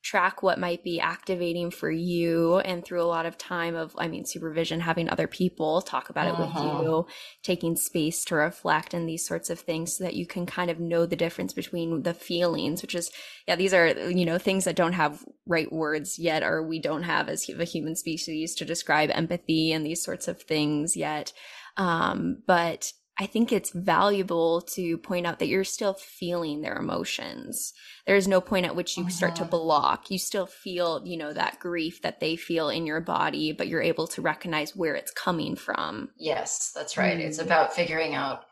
track 0.03 0.41
what 0.41 0.59
might 0.59 0.83
be 0.83 0.99
activating 0.99 1.69
for 1.71 1.91
you 1.91 2.59
and 2.59 2.83
through 2.83 3.01
a 3.01 3.03
lot 3.03 3.25
of 3.25 3.37
time 3.37 3.75
of 3.75 3.95
I 3.97 4.07
mean 4.07 4.25
supervision 4.25 4.79
having 4.79 5.09
other 5.09 5.27
people 5.27 5.81
talk 5.81 6.09
about 6.09 6.27
it 6.27 6.37
with 6.37 6.51
Mhm. 6.51 6.61
you, 6.61 7.05
taking 7.43 7.75
space 7.75 8.25
to 8.25 8.35
reflect 8.35 8.93
and 8.93 9.07
these 9.07 9.25
sorts 9.25 9.49
of 9.49 9.59
things 9.59 9.97
so 9.97 10.03
that 10.03 10.15
you 10.15 10.25
can 10.25 10.45
kind 10.45 10.71
of 10.71 10.79
know 10.79 11.05
the 11.05 11.15
difference 11.15 11.53
between 11.53 12.03
the 12.03 12.13
feelings, 12.13 12.81
which 12.81 12.95
is 12.95 13.11
yeah, 13.47 13.55
these 13.55 13.73
are 13.73 13.87
you 14.09 14.25
know 14.25 14.37
things 14.37 14.65
that 14.65 14.75
don't 14.75 14.93
have 14.93 15.23
right 15.45 15.71
words 15.71 16.17
yet 16.19 16.43
or 16.43 16.63
we 16.63 16.79
don't 16.79 17.03
have 17.03 17.29
as 17.29 17.47
a 17.49 17.63
human 17.63 17.95
species 17.95 18.55
to 18.55 18.65
describe 18.65 19.09
empathy 19.11 19.71
and 19.71 19.85
these 19.85 20.03
sorts 20.03 20.27
of 20.27 20.41
things 20.41 20.95
yet. 20.95 21.33
Um, 21.77 22.43
but 22.47 22.91
I 23.21 23.27
think 23.27 23.51
it's 23.51 23.69
valuable 23.69 24.61
to 24.73 24.97
point 24.97 25.27
out 25.27 25.37
that 25.39 25.47
you're 25.47 25.63
still 25.63 25.93
feeling 25.93 26.61
their 26.61 26.75
emotions. 26.75 27.71
There 28.07 28.15
is 28.15 28.27
no 28.27 28.41
point 28.41 28.65
at 28.65 28.75
which 28.75 28.97
you 28.97 29.09
start 29.11 29.35
to 29.35 29.45
block. 29.45 30.09
You 30.09 30.17
still 30.17 30.47
feel, 30.47 31.03
you 31.05 31.17
know, 31.17 31.31
that 31.31 31.59
grief 31.59 32.01
that 32.01 32.19
they 32.19 32.35
feel 32.35 32.69
in 32.69 32.87
your 32.87 32.99
body, 32.99 33.51
but 33.51 33.67
you're 33.67 33.81
able 33.81 34.07
to 34.07 34.23
recognize 34.23 34.75
where 34.75 34.95
it's 34.95 35.11
coming 35.11 35.55
from. 35.55 36.09
yes 36.17 36.71
that's 36.73 36.97
right 36.97 37.19
it's 37.19 37.37
Mm. 37.37 37.43
about 37.45 37.73
figuring 37.75 38.15
out 38.15 38.45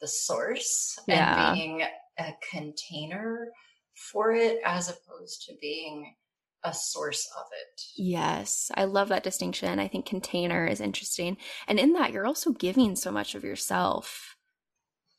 the 0.00 0.08
source 0.08 0.98
Yeah. 1.06 1.50
and 1.52 1.54
being 1.56 1.82
a 2.18 2.32
container 2.50 3.52
for 4.10 4.32
it 4.32 4.58
as 4.64 4.88
opposed 4.88 5.42
to 5.46 5.54
being 5.60 6.16
a 6.66 6.74
source 6.74 7.28
of 7.38 7.46
it 7.52 7.66
Yes, 7.96 8.70
I 8.74 8.84
love 8.84 9.08
that 9.08 9.22
distinction. 9.22 9.78
I 9.78 9.88
think 9.88 10.06
container 10.06 10.66
is 10.66 10.80
interesting. 10.80 11.38
And 11.66 11.78
in 11.78 11.92
that, 11.94 12.12
you're 12.12 12.26
also 12.26 12.52
giving 12.52 12.94
so 12.94 13.10
much 13.10 13.34
of 13.34 13.44
yourself. 13.44 14.35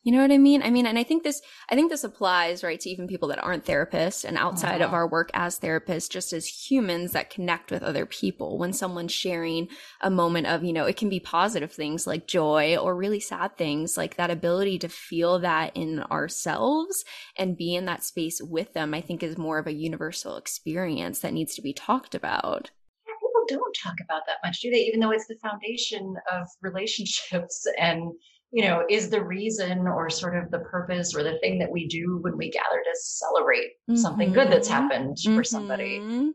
You 0.07 0.13
know 0.13 0.21
what 0.21 0.31
I 0.31 0.37
mean? 0.37 0.63
I 0.63 0.69
mean, 0.69 0.85
and 0.85 0.97
I 0.97 1.03
think 1.03 1.23
this, 1.23 1.41
I 1.69 1.75
think 1.75 1.91
this 1.91 2.05
applies, 2.05 2.63
right, 2.63 2.79
to 2.79 2.89
even 2.89 3.09
people 3.09 3.27
that 3.27 3.43
aren't 3.43 3.65
therapists 3.65 4.23
and 4.23 4.37
outside 4.37 4.75
of 4.81 4.87
Uh-huh. 4.87 4.95
our 4.95 5.07
work 5.09 5.29
as 5.33 5.59
therapists, 5.59 6.09
just 6.09 6.31
as 6.31 6.47
humans 6.47 7.11
that 7.11 7.29
connect 7.29 7.71
with 7.71 7.83
other 7.83 8.05
people. 8.05 8.57
When 8.57 8.71
someone's 8.71 9.11
sharing 9.11 9.67
a 9.99 10.09
moment 10.09 10.47
of, 10.47 10.63
you 10.63 10.71
know, 10.71 10.85
it 10.85 10.95
can 10.95 11.09
be 11.09 11.19
positive 11.19 11.73
things 11.73 12.07
like 12.07 12.25
joy 12.25 12.77
or 12.77 12.95
really 12.95 13.19
sad 13.19 13.57
things, 13.57 13.97
like 13.97 14.15
that 14.15 14.31
ability 14.31 14.79
to 14.79 14.87
feel 14.87 15.39
that 15.39 15.75
in 15.75 15.99
ourselves 16.03 17.03
and 17.37 17.57
be 17.57 17.75
in 17.75 17.83
that 17.87 18.01
space 18.05 18.41
with 18.41 18.71
them, 18.71 18.93
I 18.93 19.01
think 19.01 19.23
is 19.23 19.37
more 19.37 19.59
of 19.59 19.67
a 19.67 19.73
universal 19.73 20.37
experience 20.37 21.19
that 21.19 21.33
needs 21.33 21.53
to 21.55 21.61
be 21.61 21.73
talked 21.73 22.15
about. 22.15 22.71
people 23.05 23.43
don't 23.49 23.75
talk 23.83 23.95
about 24.01 24.21
that 24.27 24.37
much, 24.41 24.61
do 24.61 24.71
they? 24.71 24.83
Even 24.83 25.01
though 25.01 25.11
it's 25.11 25.27
the 25.27 25.35
foundation 25.41 26.15
of 26.31 26.47
relationships 26.61 27.67
and, 27.77 28.13
you 28.51 28.63
know, 28.63 28.85
is 28.89 29.09
the 29.09 29.23
reason 29.23 29.87
or 29.87 30.09
sort 30.09 30.37
of 30.37 30.49
the 30.51 30.59
purpose 30.59 31.13
or 31.15 31.23
the 31.23 31.37
thing 31.39 31.59
that 31.59 31.69
we 31.69 31.87
do 31.87 32.19
when 32.21 32.37
we 32.37 32.49
gather 32.49 32.81
to 32.83 32.99
celebrate 32.99 33.71
something 33.95 34.31
good 34.31 34.49
that's 34.49 34.67
Mhm. 34.69 34.71
happened 34.71 35.17
for 35.35 35.43
somebody. 35.43 35.99
Mhm. 35.99 36.33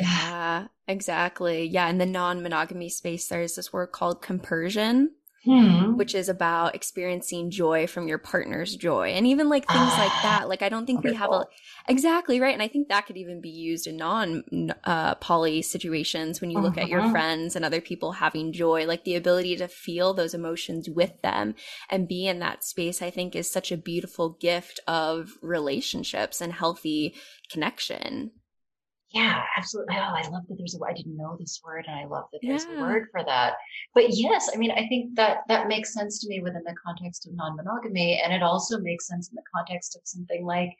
Yeah, 0.00 0.68
exactly. 0.88 1.66
Yeah, 1.66 1.88
in 1.88 1.98
the 1.98 2.06
non 2.06 2.42
monogamy 2.42 2.88
space, 2.88 3.28
there's 3.28 3.54
this 3.54 3.72
word 3.72 3.88
called 3.88 4.22
compersion, 4.22 5.14
Hmm. 5.44 5.96
which 5.96 6.14
is 6.14 6.28
about 6.28 6.74
experiencing 6.74 7.50
joy 7.50 7.86
from 7.86 8.08
your 8.08 8.18
partner's 8.18 8.74
joy. 8.76 9.08
And 9.10 9.26
even 9.26 9.48
like 9.48 9.68
things 9.68 9.98
like 9.98 10.12
Ah, 10.14 10.20
that. 10.22 10.48
Like, 10.48 10.62
I 10.62 10.68
don't 10.68 10.86
think 10.86 11.02
we 11.04 11.12
have 11.12 11.32
a 11.32 11.44
exactly 11.88 12.40
right. 12.40 12.54
And 12.54 12.62
I 12.62 12.68
think 12.68 12.88
that 12.88 13.06
could 13.06 13.16
even 13.16 13.40
be 13.40 13.50
used 13.50 13.86
in 13.86 13.96
non 13.96 14.44
uh, 14.84 15.16
poly 15.16 15.62
situations 15.62 16.40
when 16.40 16.50
you 16.50 16.60
look 16.60 16.78
at 16.78 16.88
your 16.88 17.02
Mhm. 17.02 17.10
friends 17.12 17.56
and 17.56 17.64
other 17.64 17.80
people 17.80 18.12
having 18.12 18.52
joy, 18.52 18.86
like 18.86 19.04
the 19.04 19.16
ability 19.16 19.56
to 19.56 19.68
feel 19.68 20.14
those 20.14 20.34
emotions 20.34 20.88
with 20.88 21.20
them 21.22 21.54
and 21.90 22.08
be 22.08 22.26
in 22.26 22.38
that 22.38 22.64
space, 22.64 23.02
I 23.02 23.10
think 23.10 23.36
is 23.36 23.50
such 23.50 23.70
a 23.70 23.76
beautiful 23.76 24.30
gift 24.40 24.80
of 24.86 25.32
relationships 25.42 26.40
and 26.40 26.52
healthy 26.52 27.14
connection. 27.50 28.32
Yeah, 29.14 29.42
absolutely. 29.56 29.94
Oh, 29.96 30.00
I 30.00 30.28
love 30.28 30.42
that 30.48 30.56
there's 30.58 30.74
a 30.74 30.84
I 30.84 30.92
didn't 30.92 31.16
know 31.16 31.36
this 31.38 31.60
word 31.64 31.84
and 31.86 31.96
I 31.98 32.04
love 32.06 32.24
that 32.32 32.40
there's 32.42 32.66
Yeah. 32.68 32.78
a 32.78 32.80
word 32.80 33.06
for 33.12 33.22
that. 33.24 33.54
But 33.94 34.06
yes, 34.10 34.50
I 34.52 34.56
mean, 34.58 34.72
I 34.72 34.86
think 34.88 35.14
that 35.14 35.38
that 35.48 35.68
makes 35.68 35.94
sense 35.94 36.20
to 36.20 36.28
me 36.28 36.40
within 36.40 36.64
the 36.64 36.74
context 36.84 37.26
of 37.26 37.34
non-monogamy 37.34 38.20
and 38.22 38.32
it 38.32 38.42
also 38.42 38.78
makes 38.78 39.06
sense 39.06 39.28
in 39.28 39.36
the 39.36 39.42
context 39.54 39.94
of 39.96 40.02
something 40.04 40.44
like, 40.44 40.70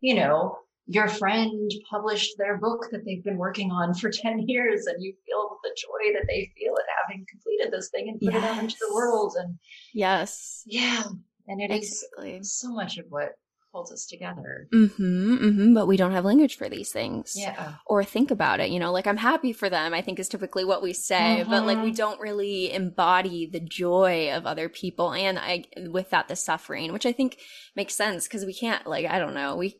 you 0.00 0.14
know, 0.14 0.56
your 0.86 1.06
friend 1.06 1.70
published 1.90 2.36
their 2.38 2.56
book 2.56 2.86
that 2.90 3.04
they've 3.04 3.22
been 3.22 3.36
working 3.36 3.70
on 3.70 3.92
for 3.94 4.10
10 4.26 4.48
years 4.48 4.86
and 4.86 5.02
you 5.02 5.12
feel 5.26 5.58
the 5.62 5.76
joy 5.76 6.12
that 6.14 6.24
they 6.28 6.50
feel 6.58 6.72
at 6.78 6.86
having 7.06 7.26
completed 7.30 7.70
this 7.72 7.90
thing 7.90 8.08
and 8.08 8.20
put 8.20 8.34
it 8.34 8.42
out 8.42 8.58
into 8.58 8.76
the 8.80 8.94
world 8.94 9.34
and 9.38 9.58
Yes. 9.92 10.62
yeah, 10.64 11.02
and 11.46 11.60
it 11.60 11.70
is 11.70 12.04
Exactly. 12.16 12.42
so 12.42 12.70
much 12.72 12.96
of 12.96 13.04
what 13.10 13.32
holds 13.72 13.90
us 13.90 14.06
together. 14.06 14.68
Mm-hmm, 14.72 15.36
mm-hmm. 15.36 15.74
But 15.74 15.86
we 15.86 15.96
don't 15.96 16.12
have 16.12 16.24
language 16.24 16.56
for 16.56 16.68
these 16.68 16.92
things. 16.92 17.34
Yeah. 17.36 17.74
Or 17.86 18.04
think 18.04 18.30
about 18.30 18.60
it, 18.60 18.70
you 18.70 18.78
know, 18.78 18.92
like 18.92 19.06
I'm 19.06 19.16
happy 19.16 19.52
for 19.52 19.70
them, 19.70 19.94
I 19.94 20.02
think 20.02 20.18
is 20.18 20.28
typically 20.28 20.64
what 20.64 20.82
we 20.82 20.92
say, 20.92 21.44
but 21.48 21.64
like 21.66 21.82
we 21.82 21.92
Mhm. 21.92 21.96
don't 21.96 22.20
really 22.20 22.72
embody 22.72 23.46
the 23.46 23.60
joy 23.60 24.30
of 24.32 24.46
other 24.46 24.68
people 24.68 25.12
and 25.12 25.38
I 25.38 25.64
with 25.88 26.10
that 26.10 26.28
the 26.28 26.36
suffering, 26.36 26.92
which 26.92 27.06
I 27.06 27.12
think 27.12 27.38
makes 27.74 27.94
sense 27.94 28.28
because 28.28 28.44
we 28.44 28.54
can't 28.54 28.86
like 28.86 29.06
I 29.06 29.18
don't 29.18 29.34
know, 29.34 29.56
we 29.56 29.76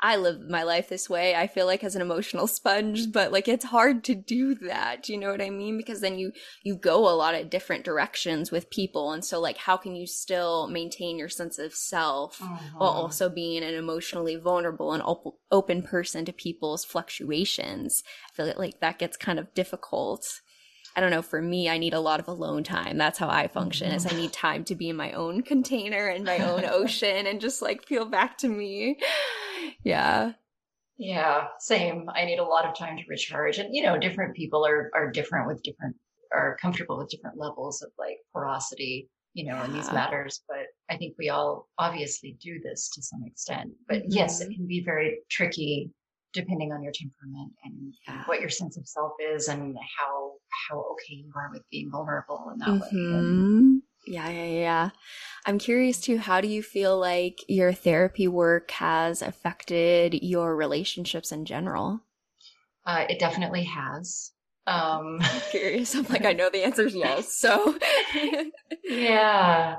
I 0.00 0.14
live 0.16 0.48
my 0.48 0.62
life 0.62 0.88
this 0.88 1.10
way. 1.10 1.34
I 1.34 1.48
feel 1.48 1.66
like 1.66 1.82
as 1.82 1.96
an 1.96 2.02
emotional 2.02 2.46
sponge, 2.46 3.10
but 3.10 3.32
like 3.32 3.48
it's 3.48 3.64
hard 3.64 4.04
to 4.04 4.14
do 4.14 4.54
that. 4.56 5.08
You 5.08 5.18
know 5.18 5.30
what 5.30 5.42
I 5.42 5.50
mean? 5.50 5.76
Because 5.76 6.00
then 6.00 6.18
you 6.18 6.32
you 6.62 6.76
go 6.76 7.08
a 7.08 7.16
lot 7.16 7.34
of 7.34 7.50
different 7.50 7.84
directions 7.84 8.52
with 8.52 8.70
people 8.70 9.10
and 9.12 9.24
so 9.24 9.40
like 9.40 9.58
how 9.58 9.76
can 9.76 9.96
you 9.96 10.06
still 10.06 10.68
maintain 10.68 11.18
your 11.18 11.28
sense 11.28 11.58
of 11.58 11.74
self 11.74 12.40
while 12.40 12.92
Mhm. 12.92 12.96
also 12.96 13.28
being 13.28 13.64
an 13.64 13.74
emotionally 13.74 14.36
vulnerable 14.36 14.92
and 14.92 15.02
op- 15.02 15.38
open 15.50 15.82
person 15.82 16.24
to 16.24 16.32
people's 16.32 16.84
fluctuations. 16.84 18.02
I 18.30 18.34
feel 18.34 18.54
like 18.56 18.80
that 18.80 18.98
gets 18.98 19.16
kind 19.16 19.38
of 19.38 19.52
difficult. 19.54 20.40
I 20.98 21.00
don't 21.00 21.12
know. 21.12 21.22
For 21.22 21.40
me, 21.40 21.68
I 21.68 21.78
need 21.78 21.94
a 21.94 22.00
lot 22.00 22.18
of 22.18 22.26
alone 22.26 22.64
time. 22.64 22.98
That's 22.98 23.20
how 23.20 23.28
I 23.28 23.46
function. 23.46 23.92
Is 23.92 24.04
I 24.04 24.16
need 24.16 24.32
time 24.32 24.64
to 24.64 24.74
be 24.74 24.88
in 24.88 24.96
my 24.96 25.12
own 25.12 25.42
container 25.42 26.08
and 26.08 26.24
my 26.24 26.38
own 26.38 26.64
ocean 26.68 27.24
and 27.28 27.40
just 27.40 27.62
like 27.62 27.86
feel 27.86 28.04
back 28.04 28.36
to 28.38 28.48
me. 28.48 28.98
Yeah. 29.84 30.32
Yeah, 30.96 31.44
same. 31.60 32.10
I 32.12 32.24
need 32.24 32.40
a 32.40 32.44
lot 32.44 32.64
of 32.64 32.76
time 32.76 32.96
to 32.96 33.04
recharge. 33.08 33.58
And 33.58 33.72
you 33.72 33.84
know, 33.84 33.96
different 33.96 34.34
people 34.34 34.66
are 34.66 34.90
are 34.92 35.08
different 35.12 35.46
with 35.46 35.62
different 35.62 35.94
are 36.34 36.56
comfortable 36.60 36.98
with 36.98 37.10
different 37.10 37.38
levels 37.38 37.80
of 37.80 37.92
like 37.96 38.16
porosity, 38.32 39.08
you 39.34 39.44
know, 39.48 39.62
in 39.62 39.72
these 39.74 39.92
matters. 39.92 40.42
But 40.48 40.66
I 40.90 40.96
think 40.96 41.14
we 41.16 41.28
all 41.28 41.68
obviously 41.78 42.36
do 42.42 42.58
this 42.64 42.90
to 42.94 43.02
some 43.02 43.22
extent. 43.24 43.70
But 43.88 44.02
yes, 44.08 44.40
it 44.40 44.46
mm-hmm. 44.46 44.54
can 44.54 44.66
be 44.66 44.82
very 44.84 45.20
tricky 45.30 45.92
depending 46.32 46.72
on 46.72 46.82
your 46.82 46.92
temperament 46.92 47.52
and, 47.64 47.94
and 48.08 48.26
what 48.26 48.40
your 48.40 48.50
sense 48.50 48.76
of 48.76 48.86
self 48.86 49.12
is 49.32 49.48
and 49.48 49.76
how 49.96 50.17
how 50.68 50.80
okay 50.92 51.14
you 51.14 51.32
are 51.36 51.50
with 51.52 51.62
being 51.70 51.90
vulnerable 51.90 52.50
in 52.52 52.58
that 52.58 52.78
way. 52.80 53.06
And 53.10 53.46
Mhm. 53.46 53.82
Yeah, 54.06 54.28
yeah, 54.30 54.44
yeah. 54.44 54.90
I'm 55.46 55.58
curious 55.58 56.00
too, 56.00 56.18
how 56.18 56.40
do 56.40 56.48
you 56.48 56.62
feel 56.62 56.98
like 56.98 57.40
your 57.48 57.72
therapy 57.72 58.28
work 58.28 58.70
has 58.72 59.22
affected 59.22 60.14
your 60.22 60.56
relationships 60.56 61.32
in 61.32 61.44
general? 61.44 62.02
uh, 62.86 63.04
it 63.08 63.18
definitely 63.18 63.64
has. 63.64 64.32
Um 64.66 65.18
I'm 65.30 65.40
curious. 65.40 65.94
I'm 65.94 66.04
like, 66.04 66.24
I 66.24 66.32
know 66.32 66.50
the 66.50 66.64
answer 66.64 66.86
is 66.86 66.94
yes. 66.94 67.32
So, 67.32 67.76
Yeah. 68.88 69.76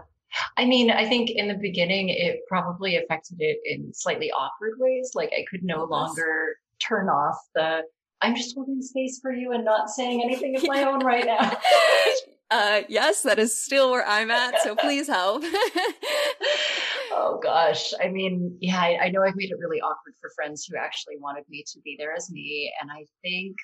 I 0.58 0.66
mean, 0.66 0.92
I 0.92 1.08
think 1.10 1.32
in 1.32 1.48
the 1.48 1.56
beginning, 1.56 2.10
it 2.10 2.42
probably 2.48 2.98
affected 2.98 3.38
it 3.40 3.60
in 3.66 3.94
slightly 3.94 4.32
awkward 4.32 4.74
ways. 4.80 5.12
Like 5.16 5.32
I 5.34 5.46
could 5.50 5.64
no 5.64 5.86
longer 5.86 6.58
turn 6.80 7.10
off 7.10 7.38
the, 7.56 7.84
I'm 8.22 8.36
just 8.36 8.56
holding 8.56 8.82
space 8.82 9.20
for 9.22 9.32
you 9.32 9.54
and 9.54 9.64
not 9.64 9.90
saying 9.90 10.22
anything 10.24 10.56
of 10.56 10.64
my 10.68 10.84
own 10.84 11.06
right 11.06 11.26
now. 11.26 11.58
uh, 12.52 12.82
yes, 12.90 13.22
that 13.24 13.40
is 13.40 13.58
still 13.58 13.92
where 13.92 14.06
I'm 14.06 14.30
at. 14.30 14.62
So 14.62 14.76
please 14.80 15.08
help. 15.08 15.44
oh 17.12 17.40
gosh. 17.42 17.94
I 18.04 18.10
mean, 18.10 18.58
yeah, 18.60 18.80
I, 18.80 18.98
I 19.04 19.10
know 19.10 19.24
I've 19.24 19.36
made 19.36 19.52
it 19.52 19.60
really 19.60 19.80
awkward 19.80 20.16
for 20.20 20.30
friends 20.36 20.66
who 20.66 20.78
actually 20.78 21.16
wanted 21.20 21.46
me 21.50 21.64
to 21.72 21.80
be 21.84 21.96
there 21.98 22.14
as 22.14 22.30
me. 22.30 22.72
And 22.82 22.92
I 22.92 23.06
think, 23.24 23.56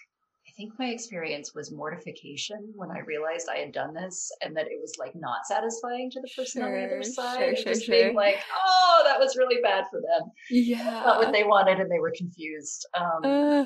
I 0.47 0.51
think 0.55 0.73
my 0.79 0.87
experience 0.87 1.53
was 1.53 1.73
mortification 1.73 2.71
when 2.75 2.91
I 2.91 2.99
realized 2.99 3.49
I 3.51 3.57
had 3.57 3.73
done 3.73 3.93
this 3.93 4.31
and 4.41 4.55
that 4.55 4.67
it 4.67 4.79
was 4.79 4.93
like 4.97 5.15
not 5.15 5.45
satisfying 5.45 6.09
to 6.11 6.21
the 6.21 6.29
person 6.33 6.61
on 6.61 6.71
the 6.71 6.85
other 6.85 7.03
side. 7.03 7.37
sure, 7.37 7.55
sure, 7.55 7.73
just 7.73 7.85
sure. 7.85 7.95
being 7.95 8.15
like, 8.15 8.37
oh, 8.65 9.01
that 9.05 9.19
was 9.19 9.35
really 9.35 9.61
bad 9.61 9.85
for 9.91 9.99
them. 9.99 10.31
Yeah. 10.49 11.03
Not 11.05 11.17
what 11.17 11.33
they 11.33 11.43
wanted 11.43 11.79
and 11.81 11.91
they 11.91 11.99
were 11.99 12.13
confused. 12.15 12.87
Um, 12.97 13.25
Uh, 13.25 13.65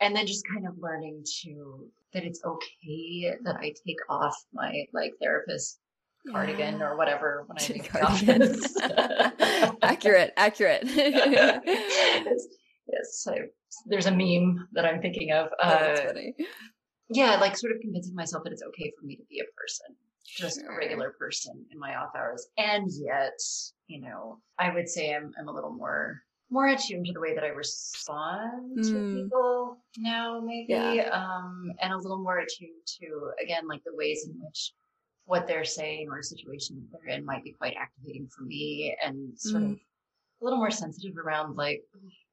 and 0.00 0.14
then 0.14 0.26
just 0.26 0.46
kind 0.46 0.66
of 0.66 0.74
learning 0.78 1.24
to 1.42 1.86
that 2.12 2.24
it's 2.24 2.40
okay 2.44 3.34
that 3.44 3.56
I 3.56 3.72
take 3.86 3.98
off 4.08 4.34
my 4.52 4.84
like 4.92 5.12
therapist 5.20 5.78
cardigan 6.30 6.82
or 6.82 6.96
whatever 6.96 7.44
when 7.46 7.58
I 7.58 7.68
make 7.72 7.82
the 7.92 7.98
Cardigan. 7.98 8.42
office. 8.42 9.76
accurate, 9.82 10.32
accurate. 10.36 10.82
yes, 10.86 12.46
yes. 12.92 13.26
I, 13.28 13.38
there's 13.86 14.06
a 14.06 14.10
meme 14.10 14.68
that 14.72 14.84
I'm 14.84 15.00
thinking 15.00 15.32
of. 15.32 15.48
Oh, 15.62 15.68
that's 15.68 16.00
Uh, 16.00 16.04
funny. 16.06 16.34
yeah, 17.10 17.36
like 17.36 17.56
sort 17.56 17.72
of 17.72 17.80
convincing 17.80 18.14
myself 18.14 18.44
that 18.44 18.52
it's 18.52 18.62
okay 18.62 18.92
for 18.98 19.06
me 19.06 19.16
to 19.16 19.22
be 19.30 19.40
a 19.40 19.44
person, 19.56 19.94
just 20.26 20.60
Sure. 20.60 20.74
a 20.74 20.76
regular 20.78 21.14
person 21.18 21.64
in 21.72 21.78
my 21.78 21.94
off 21.96 22.10
hours. 22.16 22.46
And 22.56 22.88
yet, 22.92 23.38
you 23.86 24.00
know, 24.00 24.40
I 24.58 24.72
would 24.72 24.88
say 24.88 25.14
I'm 25.14 25.32
I'm 25.38 25.48
a 25.48 25.52
little 25.52 25.72
more 25.72 26.22
more 26.50 26.68
attuned 26.68 27.06
to 27.06 27.12
the 27.12 27.20
way 27.20 27.34
that 27.34 27.44
I 27.44 27.48
respond 27.48 28.82
to 28.84 28.92
Mm. 28.94 29.12
people 29.22 29.78
now, 29.98 30.40
maybe, 30.40 30.72
Yeah. 30.72 31.10
um, 31.12 31.72
and 31.80 31.92
a 31.92 31.96
little 31.98 32.18
more 32.22 32.38
attuned 32.38 32.86
to 33.00 33.32
again 33.42 33.66
like 33.68 33.84
the 33.84 33.94
ways 33.94 34.26
in 34.26 34.40
which 34.42 34.72
what 35.24 35.46
they're 35.46 35.64
saying 35.64 36.08
or 36.08 36.18
a 36.18 36.22
situation 36.24 36.76
that 36.90 36.98
they're 37.00 37.14
in 37.16 37.24
might 37.24 37.44
be 37.44 37.52
quite 37.52 37.76
activating 37.76 38.28
for 38.28 38.42
me, 38.44 38.96
and 39.04 39.38
sort 39.38 39.62
Mm. 39.62 39.72
of 39.72 39.78
a 40.40 40.44
little 40.44 40.58
more 40.58 40.70
sensitive 40.70 41.18
around 41.18 41.56
like, 41.56 41.82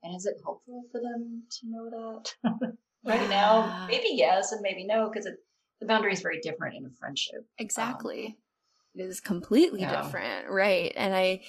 and 0.03 0.15
is 0.15 0.25
it 0.25 0.37
helpful 0.43 0.83
for 0.91 1.01
them 1.01 1.43
to 1.49 1.67
know 1.67 1.89
that? 1.89 2.33
right 3.03 3.29
now 3.29 3.85
maybe 3.87 4.09
yes 4.13 4.51
and 4.51 4.61
maybe 4.61 4.83
no 4.83 5.07
because 5.09 5.25
the 5.79 5.85
boundary 5.85 6.11
is 6.11 6.21
very 6.21 6.39
different 6.39 6.75
in 6.75 6.85
a 6.85 6.89
friendship 6.97 7.45
Exactly. 7.59 8.35
it 8.95 9.01
is 9.01 9.19
completely 9.19 9.81
yeah. 9.81 10.01
different. 10.01 10.49
Right. 10.49 10.91
And 10.95 11.13
I, 11.13 11.43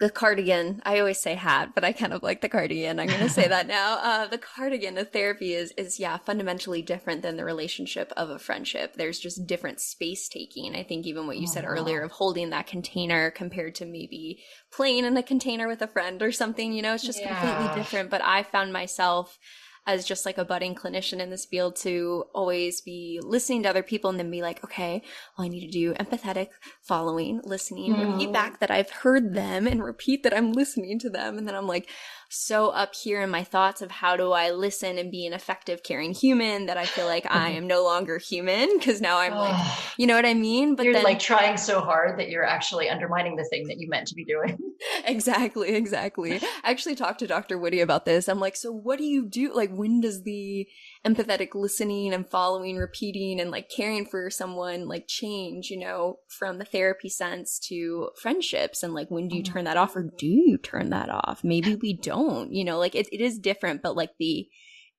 the 0.00 0.10
cardigan, 0.10 0.82
I 0.84 0.98
always 0.98 1.20
say 1.20 1.34
hat, 1.34 1.70
but 1.74 1.84
I 1.84 1.92
kind 1.92 2.12
of 2.12 2.22
like 2.22 2.40
the 2.40 2.48
cardigan. 2.48 2.98
I'm 2.98 3.06
going 3.06 3.20
to 3.20 3.28
say 3.28 3.46
that 3.46 3.68
now. 3.68 3.98
Uh, 3.98 4.26
the 4.26 4.38
cardigan 4.38 4.98
of 4.98 5.12
therapy 5.12 5.54
is, 5.54 5.72
is, 5.78 6.00
yeah, 6.00 6.16
fundamentally 6.18 6.82
different 6.82 7.22
than 7.22 7.36
the 7.36 7.44
relationship 7.44 8.12
of 8.16 8.28
a 8.28 8.38
friendship. 8.40 8.94
There's 8.96 9.20
just 9.20 9.46
different 9.46 9.80
space 9.80 10.28
taking. 10.28 10.74
I 10.74 10.82
think 10.82 11.06
even 11.06 11.28
what 11.28 11.38
you 11.38 11.46
said 11.46 11.64
Uh-huh. 11.64 11.74
earlier 11.74 12.02
of 12.02 12.10
holding 12.10 12.50
that 12.50 12.66
container 12.66 13.30
compared 13.30 13.76
to 13.76 13.86
maybe 13.86 14.42
playing 14.72 15.04
in 15.04 15.16
a 15.16 15.22
container 15.22 15.68
with 15.68 15.80
a 15.80 15.86
friend 15.86 16.20
or 16.22 16.32
something, 16.32 16.72
you 16.72 16.82
know, 16.82 16.94
it's 16.94 17.04
just 17.06 17.20
Yeah. 17.20 17.28
completely 17.40 17.80
different. 17.80 18.10
But 18.10 18.22
I 18.22 18.42
found 18.42 18.72
myself 18.72 19.38
as 19.86 20.04
just 20.04 20.24
like 20.24 20.38
a 20.38 20.44
budding 20.44 20.74
clinician 20.74 21.20
in 21.20 21.30
this 21.30 21.44
field 21.44 21.76
to 21.76 22.24
always 22.34 22.80
be 22.80 23.20
listening 23.22 23.62
to 23.62 23.68
other 23.68 23.82
people 23.82 24.08
and 24.10 24.18
then 24.18 24.30
be 24.30 24.42
like, 24.42 24.64
okay, 24.64 25.02
well, 25.36 25.44
I 25.44 25.48
need 25.48 25.66
to 25.66 25.70
do 25.70 25.92
empathetic 25.94 26.48
following, 26.82 27.40
listening, 27.44 27.94
repeat 27.96 28.30
Mhm. 28.30 28.32
back 28.32 28.60
that 28.60 28.70
I've 28.70 28.90
heard 28.90 29.34
them 29.34 29.66
and 29.66 29.82
repeat 29.84 30.22
that 30.22 30.34
I'm 30.34 30.52
listening 30.52 30.98
to 31.00 31.10
them. 31.10 31.36
And 31.38 31.46
then 31.46 31.54
I'm 31.54 31.66
like 31.66 31.88
so 32.34 32.70
up 32.70 32.94
here 32.94 33.22
in 33.22 33.30
my 33.30 33.44
thoughts 33.44 33.80
of 33.80 33.90
how 33.90 34.16
do 34.16 34.32
I 34.32 34.50
listen 34.50 34.98
and 34.98 35.10
be 35.10 35.26
an 35.26 35.32
effective, 35.32 35.82
caring 35.82 36.12
human 36.12 36.66
that 36.66 36.76
I 36.76 36.84
feel 36.84 37.06
like 37.06 37.26
I 37.30 37.50
am 37.50 37.66
no 37.66 37.84
longer 37.84 38.18
human 38.18 38.78
because 38.78 39.00
now 39.00 39.18
I'm 39.18 39.34
like, 39.34 39.78
you 39.96 40.06
know 40.06 40.14
what 40.14 40.26
I 40.26 40.34
mean? 40.34 40.74
But 40.74 40.84
you're 40.84 40.94
then 40.94 41.04
like 41.04 41.18
trying 41.18 41.56
so 41.56 41.80
hard 41.80 42.18
that 42.18 42.28
you're 42.28 42.44
actually 42.44 42.90
undermining 42.90 43.36
the 43.36 43.44
thing 43.44 43.68
that 43.68 43.78
you 43.78 43.88
meant 43.88 44.08
to 44.08 44.14
be 44.14 44.24
doing 44.24 44.58
exactly, 45.04 45.70
exactly. 45.70 46.36
I 46.64 46.70
actually 46.70 46.96
talked 46.96 47.20
to 47.20 47.26
Dr. 47.26 47.58
Woody 47.58 47.80
about 47.80 48.04
this. 48.04 48.28
I'm 48.28 48.40
like, 48.40 48.56
so 48.56 48.72
what 48.72 48.98
do 48.98 49.04
you 49.04 49.26
do? 49.26 49.54
Like, 49.54 49.70
when 49.72 50.00
does 50.00 50.22
the 50.22 50.66
empathetic 51.06 51.54
listening 51.54 52.12
and 52.14 52.28
following, 52.28 52.76
repeating, 52.76 53.40
and 53.40 53.50
like 53.50 53.68
caring 53.68 54.06
for 54.06 54.30
someone 54.30 54.88
like 54.88 55.06
change, 55.06 55.70
you 55.70 55.78
know, 55.78 56.18
from 56.28 56.58
the 56.58 56.64
therapy 56.64 57.08
sense 57.08 57.58
to 57.68 58.08
friendships? 58.20 58.82
And 58.82 58.94
like, 58.94 59.10
when 59.10 59.28
do 59.28 59.36
you 59.36 59.42
turn 59.42 59.64
that 59.64 59.76
off 59.76 59.96
or 59.96 60.10
do 60.16 60.26
you 60.26 60.58
turn 60.58 60.90
that 60.90 61.10
off? 61.10 61.44
Maybe 61.44 61.76
we 61.76 61.92
don't, 61.92 62.52
you 62.52 62.64
know, 62.64 62.78
like 62.78 62.94
it, 62.94 63.08
it 63.12 63.20
is 63.20 63.38
different, 63.38 63.82
but 63.82 63.96
like 63.96 64.10
the, 64.18 64.48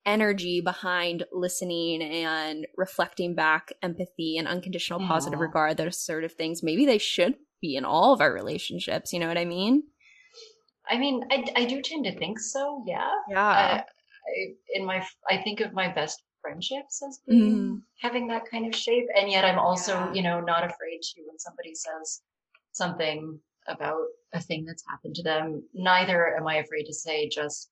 energy 0.06 0.62
behind 0.62 1.26
listening 1.32 2.01
and 2.01 2.68
reflecting 2.78 3.34
back 3.34 3.74
empathy 3.82 4.38
and 4.38 4.47
unconditional 4.47 4.99
positive 4.99 5.39
Yeah. 5.39 5.45
regard 5.45 5.78
those 5.78 5.97
sort 5.99 6.24
of 6.24 6.34
things 6.34 6.62
maybe 6.62 6.86
they 6.86 6.99
should 6.99 7.36
be 7.60 7.76
in 7.76 7.86
all 7.86 8.14
of 8.14 8.22
our 8.22 8.32
relationships 8.32 9.12
you 9.12 9.20
know 9.20 9.28
what 9.28 9.38
i 9.38 9.45
mean 9.45 9.84
i 10.89 10.97
mean 10.97 11.24
i, 11.32 11.43
I 11.56 11.66
do 11.66 11.82
tend 11.82 12.06
to 12.06 12.16
think 12.16 12.39
so 12.39 12.84
yeah 12.86 13.10
yeah 13.30 13.49
uh, 13.49 13.82
in 14.74 14.86
my 14.86 15.06
i 15.30 15.38
think 15.38 15.60
of 15.62 15.74
my 15.74 15.88
best 15.88 16.24
friendships 16.42 17.02
as 17.08 17.20
being 17.28 17.56
mm-hmm. 17.56 17.76
having 18.02 18.28
that 18.28 18.44
kind 18.50 18.68
of 18.68 18.76
shape 18.76 19.08
and 19.20 19.32
yet 19.32 19.46
i'm 19.46 19.60
also 19.60 19.94
Yeah. 19.94 20.14
you 20.14 20.22
know 20.22 20.40
not 20.40 20.64
afraid 20.64 21.02
to 21.02 21.22
when 21.28 21.40
somebody 21.40 21.74
says 21.74 22.22
something 22.72 23.40
about 23.68 24.06
a 24.34 24.42
thing 24.42 24.66
that's 24.66 24.84
happened 24.88 25.16
to 25.16 25.24
them. 25.24 25.64
Neither 25.74 26.38
am 26.38 26.48
i 26.48 26.56
afraid 26.58 26.86
to 26.86 26.94
say 26.94 27.30
just 27.30 27.70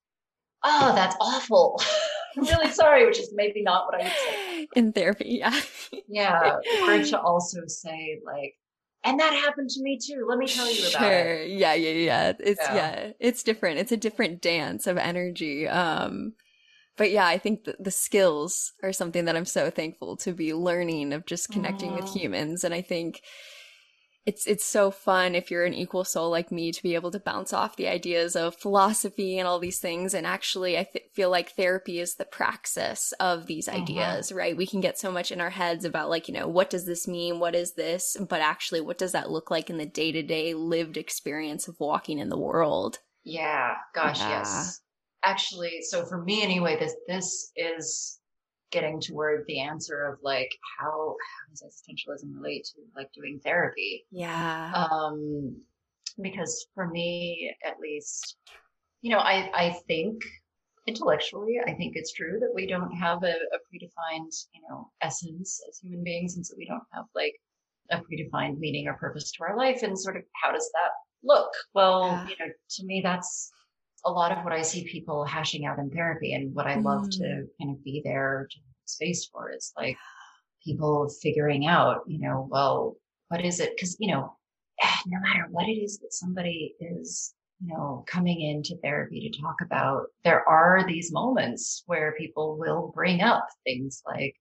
oh 0.64 0.93
that's 0.95 1.16
awful. 1.20 1.80
I'm 2.38 2.43
really 2.45 2.72
sorry 2.72 3.06
which 3.06 3.20
is 3.20 3.32
maybe 3.36 3.62
not 3.62 3.86
what 3.86 4.01
i 4.01 4.04
would 4.06 4.12
say. 4.12 4.68
In 4.76 4.91
therapy 4.91 5.38
yeah. 5.39 5.60
Yeah 6.08 6.56
or 6.82 7.04
to 7.12 7.22
also 7.22 7.60
say 7.68 8.20
like 8.26 8.56
and 9.04 9.20
that 9.20 9.34
happened 9.34 9.70
to 9.70 9.82
me 9.82 9.97
too 9.97 10.26
let 10.28 10.38
me 10.38 10.47
tell 10.47 10.72
you 10.72 10.88
about 10.88 11.04
it 11.04 11.14
sure 11.14 11.43
yeah 11.43 11.74
yeah 11.74 11.89
yeah 11.89 12.34
it's 12.39 12.62
yeah. 12.62 12.76
Yeah. 12.76 13.12
it's 13.20 13.43
different 13.43 13.80
it's 13.80 13.91
a 13.91 13.97
different 13.97 14.41
dance 14.41 14.88
of 14.88 14.97
energy 14.97 15.68
um 15.68 16.34
but 16.97 17.12
yeah 17.12 17.26
i 17.26 17.38
think 17.38 17.66
the, 17.66 17.76
the 17.80 17.91
skills 17.91 18.74
are 18.84 18.93
something 18.93 19.26
that 19.26 19.36
i'm 19.36 19.45
so 19.45 19.70
thankful 19.70 20.16
to 20.18 20.34
be 20.34 20.54
learning 20.54 21.14
of 21.14 21.26
just 21.26 21.51
connecting 21.51 21.93
with 21.93 22.08
humans 22.08 22.64
and 22.64 22.74
i 22.74 22.82
think 22.82 23.22
it's 24.26 24.47
it's 24.47 24.63
so 24.65 24.89
fun 24.91 25.36
if 25.36 25.51
you're 25.51 25.65
an 25.65 25.74
equal 25.74 26.03
soul 26.05 26.30
like 26.30 26.51
me 26.51 26.71
to 26.71 26.82
be 26.84 26.95
able 26.95 27.11
to 27.11 27.19
bounce 27.19 27.51
off 27.53 27.76
the 27.76 27.88
ideas 27.88 28.36
of 28.36 28.55
philosophy 28.55 29.38
and 29.38 29.47
all 29.47 29.59
these 29.59 29.80
things 29.80 30.13
and 30.13 30.26
actually 30.26 30.78
i 30.78 30.84
th- 30.84 31.05
feel 31.13 31.30
like 31.30 31.51
therapy 31.51 31.99
is 31.99 32.15
the 32.15 32.26
praxis 32.26 33.13
of 33.19 33.47
these 33.47 33.67
Mhm. 33.67 33.74
ideas 33.74 34.32
right 34.32 34.55
we 34.57 34.67
can 34.67 34.82
get 34.82 34.97
so 34.97 35.11
much 35.11 35.32
in 35.32 35.41
our 35.41 35.49
heads 35.49 35.86
about 35.86 36.09
like 36.09 36.28
you 36.28 36.34
know 36.34 36.47
what 36.47 36.69
does 36.69 36.86
this 36.86 37.07
mean 37.07 37.39
what 37.39 37.55
is 37.55 37.74
this 37.74 38.15
but 38.30 38.41
actually 38.41 38.82
what 38.82 38.97
does 38.97 39.11
that 39.11 39.30
look 39.32 39.51
like 39.51 39.69
in 39.69 39.78
the 39.78 39.86
day-to-day 39.86 40.53
lived 40.53 40.97
experience 40.97 41.67
of 41.67 41.80
walking 41.80 42.17
in 42.19 42.30
the 42.30 42.38
world 42.38 42.99
Yeah, 43.24 43.76
gosh, 43.93 44.19
Yeah. 44.19 44.30
yes. 44.30 44.82
Actually, 45.24 45.82
so 45.82 46.05
for 46.05 46.21
me 46.21 46.43
anyway, 46.43 46.78
this 46.78 46.93
this 47.07 47.51
is 47.55 48.19
getting 48.74 48.99
toward 48.99 49.45
the 49.47 49.59
answer 49.61 50.05
of 50.07 50.19
like 50.24 50.51
how 50.80 50.91
how 50.91 51.49
does 51.51 51.63
existentialism 51.63 52.36
relate 52.36 52.65
to 52.65 52.82
like 52.95 53.09
doing 53.13 53.39
therapy? 53.43 54.05
yeah 54.11 54.74
Um 54.76 55.61
because 56.21 56.67
for 56.76 56.88
me 56.88 57.55
at 57.65 57.80
least, 57.80 58.38
you 59.01 59.11
know, 59.11 59.19
I 59.19 59.49
I 59.53 59.69
think 59.88 60.24
intellectually, 60.88 61.55
I 61.65 61.74
think 61.74 61.93
it's 61.95 62.13
true 62.13 62.39
that 62.39 62.51
we 62.53 62.67
don't 62.67 62.91
have 62.91 63.24
a, 63.24 63.36
a 63.55 63.59
predefined, 63.69 64.34
you 64.53 64.61
know, 64.69 64.91
essence 65.01 65.61
as 65.69 65.80
human 65.80 66.03
beings, 66.03 66.36
and 66.36 66.45
so 66.45 66.55
we 66.57 66.65
don't 66.67 66.84
have 66.93 67.05
like 67.15 67.36
a 67.91 67.97
predefined 67.97 68.59
meaning 68.59 68.88
or 68.88 68.93
purpose 68.95 69.32
to 69.34 69.43
our 69.43 69.57
life. 69.57 69.84
And 69.84 69.97
sort 69.99 70.17
of 70.17 70.24
how 70.41 70.51
does 70.51 70.69
that 70.74 70.91
look? 71.24 71.51
Well, 71.74 72.03
Yeah. 72.03 72.28
you 72.30 72.36
know, 72.39 72.51
to 72.71 72.86
me, 72.86 73.01
that's 73.03 73.51
a 74.06 74.12
lot 74.12 74.32
of 74.32 74.43
what 74.43 74.54
I 74.54 74.62
see 74.62 74.84
people 74.86 75.24
hashing 75.24 75.66
out 75.66 75.80
in 75.80 75.89
therapy, 75.89 76.34
and 76.34 76.54
what 76.54 76.68
I 76.68 76.76
love 76.76 77.10
to 77.12 77.24
Mm. 77.24 77.47
kind 77.60 77.72
of 77.72 77.84
be 77.84 78.01
there 78.04 78.47
to 78.51 78.58
space 78.86 79.26
for 79.26 79.51
is 79.51 79.74
like 79.78 79.97
people 80.64 81.10
figuring 81.22 81.66
out, 81.66 82.01
you 82.08 82.20
know, 82.20 82.47
well, 82.49 82.97
what 83.30 83.43
is 83.43 83.60
it? 83.60 83.76
Because 83.76 83.95
you 83.99 84.12
know, 84.12 84.36
no 85.06 85.20
matter 85.22 85.47
what 85.49 85.68
it 85.68 85.74
is 85.74 85.99
that 85.99 86.14
somebody 86.14 86.76
is 86.80 87.34
you 87.62 87.74
know, 87.74 88.04
coming 88.08 88.41
into 88.41 88.76
therapy 88.78 89.30
to 89.30 89.41
talk 89.41 89.62
about, 89.62 90.08
there 90.26 90.47
are 90.49 90.84
these 90.86 91.14
moments 91.14 91.84
where 91.86 92.14
people 92.18 92.58
will 92.58 92.91
bring 92.93 93.22
up 93.22 93.47
things 93.64 94.01
like, 94.06 94.36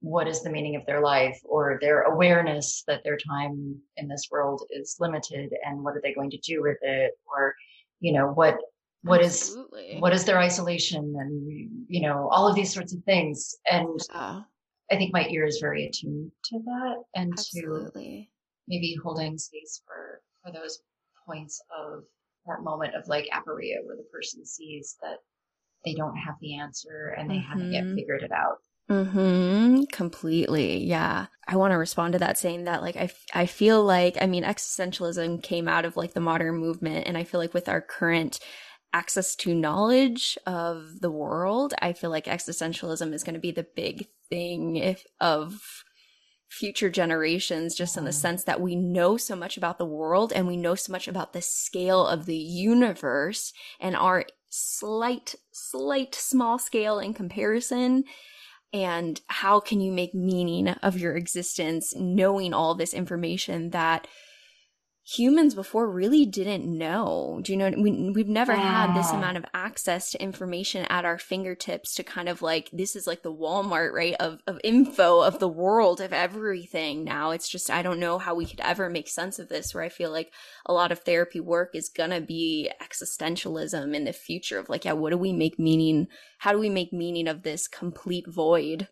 what 0.00 0.26
is 0.26 0.42
the 0.42 0.50
meaning 0.50 0.74
of 0.74 0.84
their 0.84 1.00
life 1.00 1.38
or 1.44 1.78
their 1.80 2.02
awareness 2.02 2.82
that 2.88 3.04
their 3.04 3.16
time 3.18 3.76
in 3.96 4.08
this 4.08 4.28
world 4.32 4.64
is 4.70 4.96
limited 4.98 5.54
and 5.64 5.82
what 5.82 5.94
are 5.96 6.00
they 6.02 6.12
going 6.12 6.30
to 6.30 6.38
do 6.38 6.60
with 6.60 6.78
it? 6.82 7.12
Or, 7.26 7.54
you 8.00 8.12
know, 8.12 8.28
what, 8.32 8.58
what 9.06 9.20
is, 9.20 9.34
Absolutely. 9.42 9.96
what 10.00 10.12
is 10.12 10.24
their 10.24 10.38
isolation 10.38 11.14
and, 11.18 11.86
you 11.88 12.00
know, 12.02 12.28
all 12.30 12.46
of 12.48 12.54
these 12.54 12.72
sorts 12.72 12.92
of 12.94 13.02
things. 13.04 13.56
And 13.70 14.00
Yeah, 14.12 14.42
I 14.90 14.96
think 14.96 15.12
my 15.12 15.26
ear 15.28 15.46
is 15.46 15.58
very 15.60 15.86
attuned 15.86 16.30
to 16.46 16.58
that 16.64 16.96
and 17.14 17.36
to 17.36 17.90
maybe 18.68 18.96
holding 19.02 19.38
space 19.38 19.82
for 19.86 20.20
for 20.42 20.52
those 20.52 20.80
points 21.26 21.60
of 21.76 22.04
that 22.46 22.62
moment 22.62 22.94
of 22.94 23.06
like 23.08 23.26
aporia 23.32 23.76
where 23.84 23.96
the 23.96 24.06
person 24.12 24.44
sees 24.44 24.96
that 25.02 25.16
they 25.84 25.94
don't 25.94 26.16
have 26.16 26.34
the 26.40 26.56
answer 26.56 27.14
and 27.18 27.28
they 27.30 27.38
haven't 27.38 27.72
yet 27.72 27.84
Mhm. 27.84 27.94
figured 27.94 28.22
it 28.22 28.32
out 28.32 28.58
Mm-hmm. 28.88 29.82
Completely. 29.92 30.84
Yeah. 30.84 31.26
I 31.48 31.56
want 31.56 31.72
to 31.72 31.76
respond 31.76 32.12
to 32.12 32.20
that 32.20 32.38
saying 32.38 32.64
that 32.64 32.82
like 32.82 32.94
I, 32.94 33.00
f- 33.10 33.24
I 33.34 33.46
feel 33.46 33.82
like 33.82 34.16
I 34.20 34.26
mean 34.26 34.44
existentialism 34.44 35.42
came 35.42 35.66
out 35.66 35.84
of 35.84 35.96
like 35.96 36.12
the 36.14 36.20
modern 36.20 36.56
movement 36.58 37.08
and 37.08 37.18
I 37.18 37.24
feel 37.24 37.40
like 37.40 37.52
with 37.52 37.68
our 37.68 37.80
current 37.80 38.38
access 38.96 39.36
to 39.36 39.54
knowledge 39.54 40.38
of 40.46 41.00
the 41.00 41.10
world. 41.10 41.74
I 41.82 41.92
feel 41.92 42.08
like 42.08 42.24
existentialism 42.24 43.12
is 43.12 43.22
going 43.22 43.34
to 43.34 43.40
be 43.40 43.50
the 43.50 43.66
big 43.76 44.08
thing 44.30 44.76
if 44.76 45.04
of 45.20 45.60
future 46.48 46.88
generations 46.88 47.74
just 47.74 47.98
in 47.98 48.04
the 48.04 48.10
mm. 48.10 48.14
sense 48.14 48.44
that 48.44 48.60
we 48.60 48.74
know 48.74 49.18
so 49.18 49.36
much 49.36 49.58
about 49.58 49.76
the 49.76 49.84
world 49.84 50.32
and 50.32 50.46
we 50.46 50.56
know 50.56 50.74
so 50.74 50.90
much 50.90 51.08
about 51.08 51.34
the 51.34 51.42
scale 51.42 52.06
of 52.06 52.24
the 52.24 52.36
universe 52.36 53.52
and 53.80 53.94
our 53.94 54.24
slight 54.48 55.34
slight 55.52 56.14
small 56.14 56.58
scale 56.58 56.98
in 56.98 57.12
comparison 57.12 58.04
and 58.72 59.20
how 59.26 59.60
can 59.60 59.80
you 59.80 59.92
make 59.92 60.14
meaning 60.14 60.68
of 60.68 60.98
your 60.98 61.16
existence 61.16 61.92
knowing 61.96 62.54
all 62.54 62.74
this 62.74 62.94
information 62.94 63.70
that 63.70 64.06
humans 65.08 65.54
before 65.54 65.88
really 65.88 66.26
didn't 66.26 66.66
know. 66.66 67.38
Do 67.42 67.52
you 67.52 67.58
know? 67.58 67.70
We, 67.70 68.10
we've 68.10 68.28
never 68.28 68.54
had 68.54 68.96
this 68.96 69.12
amount 69.12 69.36
of 69.36 69.44
access 69.54 70.10
to 70.10 70.22
information 70.22 70.84
at 70.86 71.04
our 71.04 71.16
fingertips 71.16 71.94
to 71.94 72.02
kind 72.02 72.28
of 72.28 72.42
like, 72.42 72.68
this 72.72 72.96
is 72.96 73.06
like 73.06 73.22
the 73.22 73.32
Walmart, 73.32 73.92
right? 73.92 74.16
Of, 74.18 74.40
of 74.48 74.60
info 74.64 75.20
of 75.20 75.38
the 75.38 75.48
world, 75.48 76.00
of 76.00 76.12
everything 76.12 77.04
now. 77.04 77.30
It's 77.30 77.48
just, 77.48 77.70
I 77.70 77.82
don't 77.82 78.00
know 78.00 78.18
how 78.18 78.34
we 78.34 78.46
could 78.46 78.60
ever 78.60 78.90
make 78.90 79.08
sense 79.08 79.38
of 79.38 79.48
this 79.48 79.72
where 79.72 79.84
I 79.84 79.90
feel 79.90 80.10
like 80.10 80.32
a 80.66 80.72
lot 80.72 80.90
of 80.90 80.98
therapy 81.00 81.38
work 81.38 81.70
is 81.74 81.88
gonna 81.88 82.20
be 82.20 82.70
existentialism 82.82 83.94
in 83.94 84.04
the 84.04 84.12
future 84.12 84.58
of 84.58 84.68
like, 84.68 84.84
yeah, 84.84 84.92
what 84.92 85.10
do 85.10 85.18
we 85.18 85.32
make 85.32 85.56
meaning? 85.56 86.08
How 86.38 86.50
do 86.50 86.58
we 86.58 86.68
make 86.68 86.92
meaning 86.92 87.28
of 87.28 87.44
this 87.44 87.68
complete 87.68 88.26
void? 88.26 88.88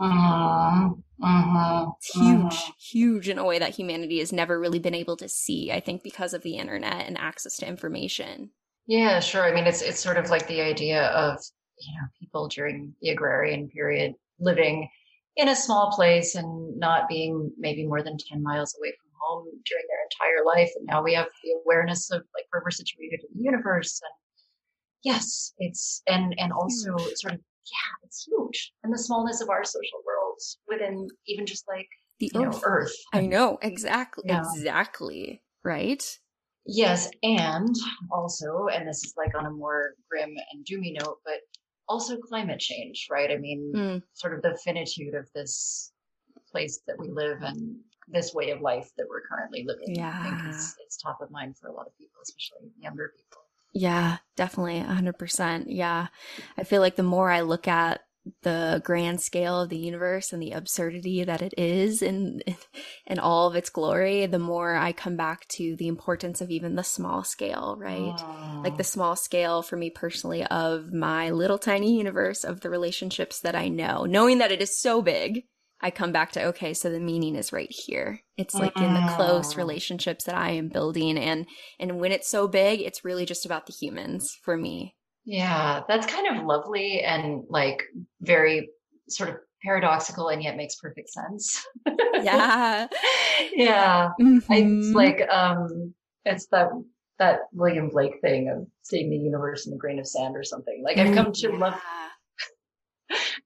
Uh-huh. 0.00 0.90
Uh-huh. 1.22 1.86
It's 1.96 2.14
huge, 2.14 2.52
uh-huh. 2.52 2.72
huge 2.78 3.28
in 3.28 3.38
a 3.38 3.44
way 3.44 3.58
that 3.58 3.74
humanity 3.74 4.20
has 4.20 4.32
never 4.32 4.58
really 4.58 4.78
been 4.78 4.94
able 4.94 5.16
to 5.16 5.28
see, 5.28 5.72
I 5.72 5.80
think, 5.80 6.02
because 6.02 6.32
of 6.32 6.42
the 6.42 6.56
internet 6.56 7.06
and 7.06 7.18
access 7.18 7.56
to 7.56 7.66
information. 7.66 8.50
Yeah, 8.86 9.20
sure. 9.20 9.44
I 9.44 9.52
mean, 9.52 9.66
it's 9.66 9.82
it's 9.82 10.00
sort 10.00 10.16
of 10.16 10.30
like 10.30 10.46
the 10.46 10.60
idea 10.60 11.08
of 11.08 11.38
you 11.80 11.92
know 11.94 12.06
people 12.18 12.48
during 12.48 12.94
the 13.02 13.10
agrarian 13.10 13.68
period 13.68 14.14
living 14.38 14.88
in 15.36 15.48
a 15.48 15.56
small 15.56 15.92
place 15.92 16.34
and 16.36 16.78
not 16.78 17.08
being 17.08 17.52
maybe 17.58 17.86
more 17.86 18.02
than 18.02 18.16
ten 18.16 18.42
miles 18.42 18.74
away 18.78 18.92
from 19.00 19.10
home 19.20 19.44
during 19.66 19.84
their 19.88 19.98
entire 20.10 20.44
life, 20.46 20.70
and 20.76 20.86
now 20.86 21.02
we 21.02 21.14
have 21.14 21.26
the 21.42 21.54
awareness 21.64 22.10
of 22.10 22.22
like 22.34 22.46
where 22.50 22.62
we're 22.64 22.70
situated 22.70 23.20
in 23.22 23.36
the 23.36 23.44
universe, 23.44 24.00
and 24.02 24.44
yes, 25.02 25.52
it's 25.58 26.02
and 26.06 26.34
and 26.38 26.52
also 26.52 26.96
sort 27.16 27.34
of 27.34 27.40
yeah, 27.70 28.04
it's 28.04 28.26
huge, 28.26 28.72
and 28.82 28.92
the 28.92 28.98
smallness 28.98 29.40
of 29.40 29.48
our 29.50 29.64
social 29.64 30.00
worlds 30.06 30.58
within 30.68 31.08
even 31.26 31.46
just 31.46 31.66
like 31.68 31.88
The 32.20 32.30
you 32.34 32.40
know 32.42 32.48
earth. 32.48 32.62
Earth. 32.64 32.96
I 33.12 33.20
know, 33.22 33.58
exactly. 33.62 34.24
Yeah. 34.26 34.40
Exactly. 34.40 35.42
Right? 35.64 36.02
Yes, 36.66 37.08
and 37.22 37.74
also, 38.12 38.66
and 38.72 38.86
this 38.86 39.02
is 39.04 39.14
like 39.16 39.34
on 39.34 39.46
a 39.46 39.50
more 39.50 39.94
grim 40.10 40.36
and 40.52 40.64
doomy 40.66 40.94
note, 41.00 41.18
but 41.24 41.40
also 41.88 42.18
climate 42.18 42.60
change, 42.60 43.06
right? 43.10 43.30
I 43.30 43.36
mean, 43.36 43.72
Mm. 43.74 44.02
sort 44.12 44.34
of 44.34 44.42
the 44.42 44.58
finitude 44.62 45.14
of 45.14 45.26
this 45.34 45.92
place 46.50 46.80
that 46.86 46.98
we 46.98 47.08
live 47.08 47.42
and 47.42 47.76
this 48.08 48.34
way 48.34 48.50
of 48.50 48.60
life 48.60 48.90
that 48.96 49.06
we're 49.08 49.26
currently 49.26 49.64
living. 49.64 49.94
Yeah. 49.94 50.12
I 50.14 50.22
think 50.22 50.54
it's 50.54 50.96
top 50.98 51.20
of 51.22 51.30
mind 51.30 51.56
for 51.58 51.68
a 51.68 51.72
lot 51.72 51.86
of 51.86 51.96
people, 51.96 52.20
especially 52.22 52.70
younger 52.78 53.12
people. 53.16 53.42
Yeah, 53.78 54.18
definitely. 54.36 54.80
100%. 54.80 55.66
Yeah. 55.68 56.08
I 56.56 56.64
feel 56.64 56.80
like 56.80 56.96
the 56.96 57.02
more 57.02 57.30
I 57.30 57.42
look 57.42 57.68
at 57.68 58.00
the 58.42 58.82
grand 58.84 59.20
scale 59.20 59.62
of 59.62 59.68
the 59.70 59.78
universe 59.78 60.32
and 60.32 60.42
the 60.42 60.50
absurdity 60.52 61.24
that 61.24 61.40
it 61.40 61.54
is 61.56 62.02
in 62.02 62.42
in 63.06 63.18
all 63.18 63.46
of 63.46 63.54
its 63.56 63.70
glory, 63.70 64.26
the 64.26 64.38
more 64.38 64.74
I 64.74 64.92
come 64.92 65.16
back 65.16 65.46
to 65.48 65.76
the 65.76 65.88
importance 65.88 66.40
of 66.40 66.50
even 66.50 66.74
the 66.74 66.84
small 66.84 67.24
scale, 67.24 67.76
right? 67.78 68.22
like 68.64 68.76
the 68.76 68.82
small 68.82 69.14
scale 69.14 69.62
for 69.62 69.76
me 69.76 69.88
personally 69.88 70.44
of 70.46 70.92
my 70.92 71.30
little 71.30 71.58
tiny 71.58 71.96
universe 71.96 72.42
of 72.42 72.60
the 72.60 72.68
relationships 72.68 73.38
that 73.42 73.54
I 73.54 73.68
know, 73.68 74.04
knowing 74.04 74.38
that 74.38 74.50
it 74.50 74.60
is 74.60 74.76
so 74.76 75.00
big. 75.00 75.44
I 75.80 75.90
come 75.90 76.10
back 76.12 76.32
to 76.32 76.44
okay, 76.46 76.74
so 76.74 76.90
the 76.90 76.98
meaning 77.00 77.36
is 77.36 77.52
right 77.52 77.70
here. 77.70 78.20
It's 78.36 78.54
like 78.54 78.76
in 78.80 78.94
the 78.94 79.14
close 79.16 79.54
Mm. 79.54 79.58
relationships 79.58 80.24
that 80.24 80.34
I 80.34 80.50
am 80.50 80.68
building 80.68 81.16
and 81.18 81.46
and 81.78 82.00
when 82.00 82.12
it's 82.12 82.28
so 82.28 82.48
big, 82.48 82.80
it's 82.80 83.04
really 83.04 83.24
just 83.24 83.46
about 83.46 83.66
the 83.66 83.72
humans 83.72 84.36
for 84.42 84.56
me. 84.56 84.96
Yeah, 85.24 85.82
that's 85.88 86.06
kind 86.06 86.36
of 86.36 86.44
lovely 86.44 87.02
and 87.02 87.44
like 87.48 87.82
very 88.20 88.70
sort 89.08 89.30
of 89.30 89.36
paradoxical 89.62 90.28
and 90.28 90.42
yet 90.42 90.56
makes 90.56 90.76
perfect 90.76 91.10
sense. 91.10 91.64
Yeah. 92.20 92.88
yeah. 93.52 94.08
I, 94.18 94.44
it's 94.50 94.94
like 94.94 95.20
um 95.30 95.94
it's 96.24 96.46
that 96.48 96.68
that 97.20 97.40
William 97.52 97.88
Blake 97.90 98.20
thing 98.20 98.48
of 98.48 98.66
seeing 98.82 99.10
the 99.10 99.16
universe 99.16 99.66
in 99.68 99.72
a 99.72 99.76
grain 99.76 100.00
of 100.00 100.06
sand 100.06 100.36
or 100.36 100.42
something. 100.42 100.82
Like 100.84 100.98
I've 100.98 101.14
come 101.14 101.32
to 101.32 101.48
love 101.50 101.74
Yeah. 101.74 102.07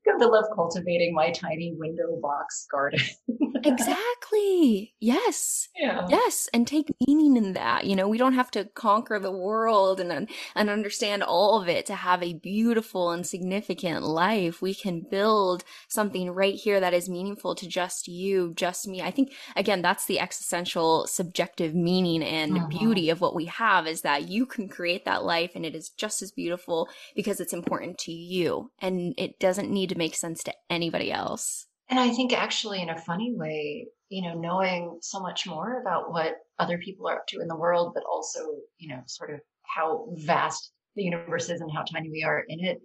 Come 0.04 0.18
to 0.20 0.26
love 0.26 0.44
cultivating 0.54 1.14
my 1.14 1.30
tiny 1.30 1.74
window 1.76 2.18
box 2.20 2.66
garden. 2.70 3.00
Exactly. 3.64 4.94
Yes. 5.00 5.68
yeah. 5.78 6.06
Yes, 6.08 6.48
and 6.52 6.66
take 6.66 6.88
meaning 7.06 7.36
in 7.36 7.52
that. 7.52 7.84
You 7.86 7.94
know, 7.94 8.08
we 8.08 8.18
don't 8.18 8.32
have 8.34 8.50
to 8.52 8.64
conquer 8.74 9.18
the 9.20 9.30
world 9.30 10.00
and 10.00 10.28
and 10.56 10.70
understand 10.70 11.22
all 11.22 11.60
of 11.62 11.68
it 11.68 11.86
to 11.86 11.94
have 11.94 12.22
a 12.22 12.34
beautiful 12.34 13.10
and 13.10 13.26
significant 13.26 14.02
life. 14.02 14.62
We 14.62 14.74
can 14.74 15.06
build 15.08 15.64
something 15.88 16.30
right 16.30 16.54
here 16.54 16.80
that 16.80 16.94
is 16.94 17.08
meaningful 17.08 17.54
to 17.56 17.68
just 17.68 18.08
you, 18.08 18.52
just 18.56 18.88
me. 18.88 19.00
I 19.00 19.10
think 19.10 19.32
again, 19.56 19.82
that's 19.82 20.06
the 20.06 20.18
existential 20.18 21.06
subjective 21.06 21.74
meaning 21.74 22.22
and 22.22 22.62
Mhm. 22.62 22.68
beauty 22.68 23.10
of 23.10 23.20
what 23.20 23.34
we 23.34 23.44
have 23.46 23.86
is 23.86 24.02
that 24.02 24.28
you 24.28 24.46
can 24.46 24.68
create 24.68 25.04
that 25.04 25.24
life 25.24 25.52
and 25.54 25.64
it 25.64 25.74
is 25.76 25.90
just 25.90 26.22
as 26.22 26.32
beautiful 26.32 26.88
because 27.14 27.40
it's 27.40 27.52
important 27.52 27.98
to 27.98 28.12
you 28.12 28.70
and 28.80 29.14
it 29.16 29.38
doesn't 29.38 29.70
need 29.70 29.91
to 29.92 29.98
make 29.98 30.14
sense 30.14 30.42
to 30.44 30.54
anybody 30.70 31.12
else. 31.12 31.66
And 31.88 32.00
I 32.00 32.10
think 32.10 32.32
actually 32.32 32.80
in 32.80 32.90
a 32.90 32.98
funny 32.98 33.34
way, 33.34 33.86
you 34.08 34.22
know, 34.22 34.34
knowing 34.34 34.98
so 35.02 35.20
much 35.20 35.46
more 35.46 35.80
about 35.80 36.10
what 36.10 36.36
other 36.58 36.78
people 36.78 37.08
are 37.08 37.16
up 37.16 37.26
to 37.28 37.40
in 37.40 37.48
the 37.48 37.56
world, 37.56 37.92
but 37.94 38.04
also, 38.10 38.40
you 38.78 38.88
know, 38.88 39.02
sort 39.06 39.32
of 39.32 39.40
how 39.62 40.08
vast 40.12 40.72
the 40.96 41.02
universe 41.02 41.48
is 41.50 41.60
and 41.60 41.70
how 41.72 41.82
tiny 41.82 42.10
we 42.10 42.22
are 42.22 42.44
in 42.48 42.64
it. 42.64 42.80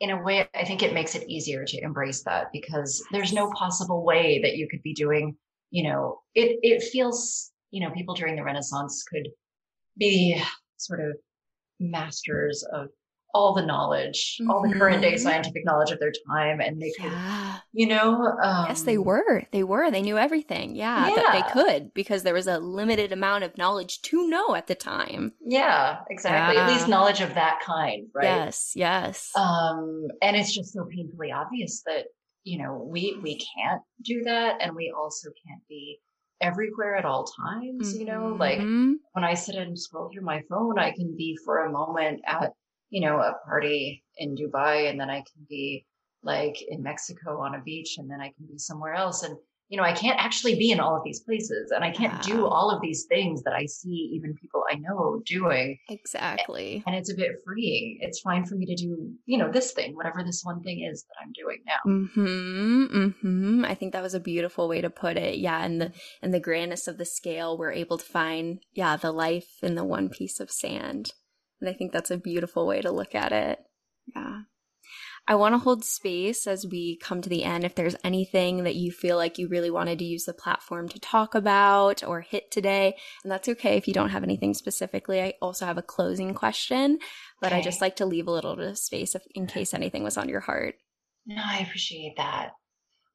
In 0.00 0.10
a 0.10 0.22
way, 0.22 0.48
I 0.54 0.64
think 0.64 0.82
it 0.82 0.94
makes 0.94 1.14
it 1.14 1.28
easier 1.28 1.64
to 1.64 1.82
embrace 1.82 2.24
that 2.24 2.46
because 2.52 3.02
there's 3.12 3.32
no 3.32 3.50
possible 3.52 4.04
way 4.04 4.40
that 4.42 4.56
you 4.56 4.68
could 4.68 4.82
be 4.82 4.94
doing, 4.94 5.36
you 5.70 5.84
know, 5.84 6.20
it, 6.34 6.58
it 6.62 6.82
feels, 6.82 7.52
you 7.70 7.80
know, 7.80 7.92
people 7.94 8.14
during 8.14 8.34
the 8.34 8.42
Renaissance 8.42 9.04
could 9.04 9.28
be 9.96 10.42
sort 10.76 11.00
of 11.00 11.16
masters 11.78 12.64
of 12.72 12.88
all 13.34 13.54
the 13.54 13.64
knowledge, 13.64 14.38
all 14.48 14.60
the 14.60 14.72
current 14.74 15.00
day 15.00 15.14
Mhm. 15.14 15.18
scientific 15.20 15.64
knowledge 15.64 15.90
of 15.90 15.98
their 15.98 16.12
time. 16.28 16.60
And 16.60 16.80
they 16.80 16.92
could, 16.92 17.12
Yeah. 17.12 17.58
you 17.72 17.86
know, 17.86 18.14
um, 18.42 18.66
Yes, 18.68 18.82
they 18.82 18.98
were. 18.98 19.44
They 19.52 19.62
were. 19.64 19.90
They 19.90 20.02
knew 20.02 20.18
everything. 20.18 20.76
Yeah, 20.76 21.08
that 21.14 21.32
they 21.32 21.50
could 21.62 21.94
because 21.94 22.22
there 22.24 22.34
was 22.34 22.46
a 22.46 22.58
limited 22.58 23.10
amount 23.12 23.44
of 23.44 23.56
knowledge 23.56 24.02
to 24.02 24.28
know 24.28 24.54
at 24.54 24.66
the 24.66 24.74
time. 24.74 25.32
Yeah, 25.40 26.00
exactly. 26.10 26.58
At 26.60 26.68
least 26.68 26.88
knowledge 26.88 27.20
of 27.22 27.34
that 27.34 27.60
kind, 27.64 28.08
right? 28.14 28.24
Yes, 28.24 28.72
yes. 28.76 29.30
Um, 29.34 30.08
and 30.20 30.36
it's 30.36 30.52
just 30.54 30.72
so 30.74 30.84
painfully 30.84 31.32
obvious 31.32 31.82
that 31.86 32.06
you 32.44 32.58
know 32.62 32.74
we 32.86 33.18
we 33.22 33.36
can't 33.36 33.80
do 34.02 34.22
that, 34.24 34.60
and 34.60 34.74
we 34.76 34.92
also 34.96 35.30
can't 35.46 35.62
be 35.68 36.00
everywhere 36.40 36.96
at 36.96 37.04
all 37.06 37.24
times. 37.24 37.96
You 37.98 38.04
know, 38.04 38.36
like 38.38 38.58
Mhm. 38.58 38.94
when 39.12 39.24
I 39.24 39.34
sit 39.34 39.54
and 39.54 39.78
scroll 39.78 40.10
through 40.12 40.24
my 40.24 40.42
phone, 40.50 40.78
I 40.78 40.90
can 40.90 41.16
be 41.16 41.38
for 41.44 41.64
a 41.64 41.70
moment 41.70 42.20
at 42.26 42.52
you 42.92 43.00
know 43.00 43.16
a 43.16 43.34
party 43.46 44.04
in 44.18 44.36
Dubai, 44.36 44.88
and 44.90 45.00
then 45.00 45.08
I 45.08 45.20
can 45.20 45.46
be 45.48 45.86
like 46.22 46.62
in 46.68 46.82
Mexico 46.82 47.40
on 47.40 47.54
a 47.54 47.62
beach, 47.62 47.96
and 47.98 48.08
then 48.08 48.20
I 48.20 48.26
can 48.36 48.46
be 48.46 48.58
somewhere 48.58 48.92
else, 48.92 49.22
and 49.22 49.34
you 49.70 49.78
know 49.78 49.82
I 49.82 49.94
can't 49.94 50.22
actually 50.22 50.56
be 50.56 50.72
in 50.72 50.78
all 50.78 50.94
of 50.94 51.02
these 51.02 51.20
places, 51.20 51.72
and 51.74 51.82
I 51.82 51.90
can't 51.90 52.22
do 52.22 52.46
all 52.46 52.70
of 52.70 52.82
these 52.82 53.06
things 53.08 53.44
that 53.44 53.54
I 53.54 53.64
see 53.64 54.12
even 54.14 54.34
people 54.34 54.62
I 54.70 54.74
know 54.74 55.22
doing. 55.24 55.78
exactly. 55.88 56.84
and 56.86 56.94
it's 56.94 57.10
a 57.10 57.16
bit 57.16 57.30
freeing. 57.46 57.96
It's 58.02 58.20
fine 58.20 58.44
for 58.44 58.56
me 58.56 58.66
to 58.66 58.74
do, 58.74 59.10
you 59.24 59.38
know, 59.38 59.50
this 59.50 59.72
thing, 59.72 59.96
whatever 59.96 60.22
this 60.22 60.42
one 60.44 60.62
thing 60.62 60.86
is 60.86 61.04
that 61.04 61.14
I'm 61.22 61.32
doing 61.32 61.62
now. 61.66 61.80
Hmm. 61.84 63.08
Hmm. 63.22 63.64
I 63.64 63.74
think 63.74 63.94
that 63.94 64.02
was 64.02 64.12
a 64.12 64.20
beautiful 64.20 64.68
way 64.68 64.82
to 64.82 64.90
put 64.90 65.16
it. 65.16 65.38
Yeah, 65.38 65.64
and 65.64 65.80
the 65.80 65.92
and 66.20 66.34
the 66.34 66.40
grandness 66.40 66.86
of 66.86 66.98
the 66.98 67.06
scale, 67.06 67.56
we're 67.56 67.72
able 67.72 67.96
to 67.96 68.04
find 68.04 68.60
yeah 68.74 68.96
the 68.96 69.12
life 69.12 69.48
in 69.62 69.76
the 69.76 69.84
one 69.84 70.10
piece 70.10 70.40
of 70.40 70.50
sand, 70.50 71.12
and 71.62 71.70
I 71.70 71.72
think 71.72 71.92
that's 71.92 72.10
a 72.10 72.18
beautiful 72.18 72.66
way 72.66 72.82
to 72.82 72.90
look 72.90 73.14
at 73.14 73.32
it. 73.32 73.60
Yeah. 74.14 74.42
I 75.28 75.36
want 75.36 75.54
to 75.54 75.58
hold 75.58 75.84
space 75.84 76.48
as 76.48 76.66
we 76.66 76.98
come 77.00 77.22
to 77.22 77.28
the 77.28 77.44
end. 77.44 77.62
If 77.62 77.76
there's 77.76 77.94
anything 78.02 78.64
that 78.64 78.74
you 78.74 78.90
feel 78.90 79.16
like 79.16 79.38
you 79.38 79.46
really 79.46 79.70
wanted 79.70 80.00
to 80.00 80.04
use 80.04 80.24
the 80.24 80.34
platform 80.34 80.88
to 80.88 80.98
talk 80.98 81.36
about 81.36 82.02
or 82.02 82.22
hit 82.22 82.50
today, 82.50 82.96
and 83.22 83.30
that's 83.30 83.48
okay 83.48 83.76
if 83.76 83.86
you 83.86 83.94
don't 83.94 84.10
have 84.10 84.24
anything 84.24 84.52
specifically. 84.52 85.22
I 85.22 85.34
also 85.40 85.64
have 85.64 85.78
a 85.78 85.82
closing 85.82 86.34
question, 86.34 86.98
but 87.40 87.52
I 87.52 87.62
just 87.62 87.80
like 87.80 87.96
to 87.96 88.06
leave 88.06 88.26
a 88.26 88.32
little 88.32 88.56
bit 88.56 88.66
of 88.66 88.78
space 88.78 89.14
if, 89.14 89.22
in 89.32 89.46
case 89.46 89.72
anything 89.72 90.02
was 90.02 90.16
on 90.16 90.28
your 90.28 90.40
heart. 90.40 90.74
No, 91.24 91.40
I 91.44 91.58
appreciate 91.58 92.16
that. 92.16 92.50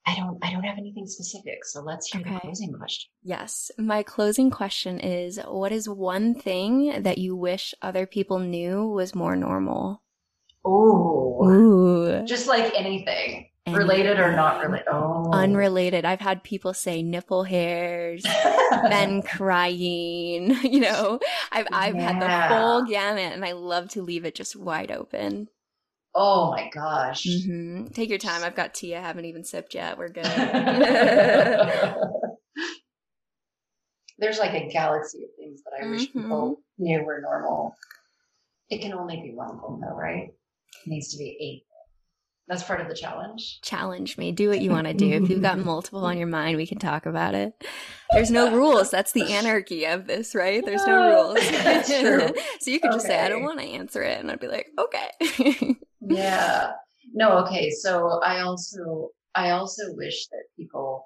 I 0.10 0.16
don't 0.16 0.38
I 0.42 0.52
don't 0.54 0.64
have 0.64 0.78
anything 0.78 1.06
specific, 1.06 1.66
so 1.66 1.82
let's 1.82 2.08
hear 2.10 2.24
the 2.24 2.40
closing 2.40 2.72
question. 2.74 3.10
Yes. 3.24 3.70
My 3.78 4.04
closing 4.04 4.50
question 4.50 5.00
is 5.02 5.38
what 5.46 5.72
is 5.74 5.90
one 5.90 6.34
thing 6.34 7.02
that 7.04 7.18
you 7.18 7.36
wish 7.36 7.74
other 7.82 8.06
people 8.06 8.40
knew 8.40 8.88
was 8.88 9.14
more 9.14 9.36
normal? 9.36 10.02
Oh, 10.66 12.24
just 12.26 12.48
like 12.48 12.74
anything, 12.76 13.50
related 13.68 14.20
or 14.20 14.32
not 14.36 14.62
related. 14.64 14.88
Oh, 14.92 15.30
Unrelated. 15.32 16.06
I've 16.06 16.20
had 16.22 16.44
people 16.44 16.74
say 16.74 17.02
nipple 17.04 17.44
hairs, 17.44 18.24
men 18.90 19.22
crying, 19.22 20.56
you 20.64 20.80
know. 20.80 21.20
I've 21.52 21.68
I've 21.72 21.96
had 21.96 22.22
the 22.22 22.26
Yeah. 22.26 22.50
full 22.50 22.86
gamut 22.86 23.34
and 23.34 23.44
I 23.46 23.52
love 23.54 23.90
to 23.90 24.02
leave 24.02 24.26
it 24.26 24.36
just 24.36 24.56
wide 24.56 24.92
open. 24.92 25.50
Oh 26.20 26.50
my 26.52 26.70
gosh. 26.74 27.24
hmm 27.46 27.86
Take 27.94 28.10
your 28.10 28.18
time. 28.18 28.44
I've 28.44 28.56
got 28.56 28.74
tea 28.74 28.96
I 28.96 29.02
haven't 29.02 29.26
even 29.26 29.44
sipped 29.44 29.76
yet. 29.76 29.98
We're 29.98 30.10
good. 30.10 30.26
There's 34.20 34.40
like 34.40 34.54
a 34.56 34.68
galaxy 34.68 35.24
of 35.24 35.30
things 35.38 35.62
that 35.64 35.74
I 35.80 35.88
wish 35.90 36.10
Mhm. 36.10 36.14
people 36.14 36.62
knew 36.80 37.04
were 37.04 37.22
normal. 37.22 37.76
It 38.70 38.82
can 38.82 38.94
only 38.94 39.22
be 39.22 39.34
one 39.36 39.60
thing, 39.62 39.80
though, 39.80 39.96
right? 39.96 40.30
It 40.86 40.88
needs 40.90 41.12
to 41.12 41.18
be 41.20 41.38
eight. 41.40 41.67
That's 42.48 42.64
part 42.64 42.80
of 42.80 42.88
the 42.88 42.96
challenge. 42.96 43.60
Challenge 43.62 44.18
me. 44.18 44.32
Do 44.32 44.48
what 44.50 44.62
you 44.62 44.72
want 44.72 44.88
to 44.88 44.94
do. 44.94 45.06
If 45.06 45.30
you've 45.30 45.42
got 45.42 45.60
multiple 45.66 46.06
on 46.06 46.18
your 46.18 46.28
mind, 46.28 46.56
we 46.58 46.66
can 46.66 46.80
talk 46.80 47.06
about 47.06 47.36
it. 47.36 47.54
There's 48.14 48.32
no 48.32 48.52
rules. 48.56 48.90
That's 48.90 49.12
the 49.12 49.34
anarchy 49.34 49.86
of 49.86 50.08
this, 50.08 50.34
right? 50.34 50.64
There's 50.64 50.88
no 50.88 50.96
rules. 50.98 51.40
that's 51.52 51.90
true. 51.90 52.34
so 52.62 52.72
you 52.72 52.80
could 52.80 52.94
just 52.94 53.06
say, 53.06 53.20
I 53.20 53.28
don't 53.28 53.44
want 53.44 53.60
to 53.60 53.66
answer 53.66 54.02
it. 54.02 54.20
And 54.20 54.32
I'd 54.32 54.40
be 54.40 54.48
like, 54.48 54.68
okay. 54.80 55.76
Yeah. 56.02 56.72
No, 57.14 57.40
okay. 57.40 57.70
So 57.70 58.22
I 58.24 58.42
also 58.42 59.10
I 59.36 59.52
also 59.52 59.94
wish 59.96 60.28
that 60.28 60.44
people 60.56 61.06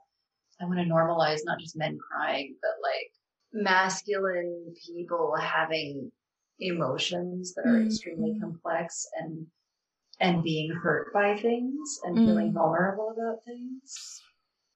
I 0.62 0.66
want 0.66 0.78
to 0.78 0.86
normalize 0.86 1.39
not 1.44 1.60
just 1.60 1.76
men 1.76 1.98
crying, 1.98 2.56
but 2.62 2.72
like 2.84 3.12
masculine 3.54 4.74
people 4.86 5.34
having 5.39 6.12
emotions 6.60 7.54
that 7.56 7.66
are 7.66 7.82
extremely 7.84 8.32
Mhm. 8.34 8.42
complex 8.42 9.08
and 9.20 9.48
and 10.22 10.44
being 10.44 10.72
hurt 10.72 11.12
by 11.14 11.36
things 11.36 12.00
and 12.04 12.16
feeling 12.16 12.54
vulnerable 12.54 13.14
about 13.18 13.44
things. 13.46 14.22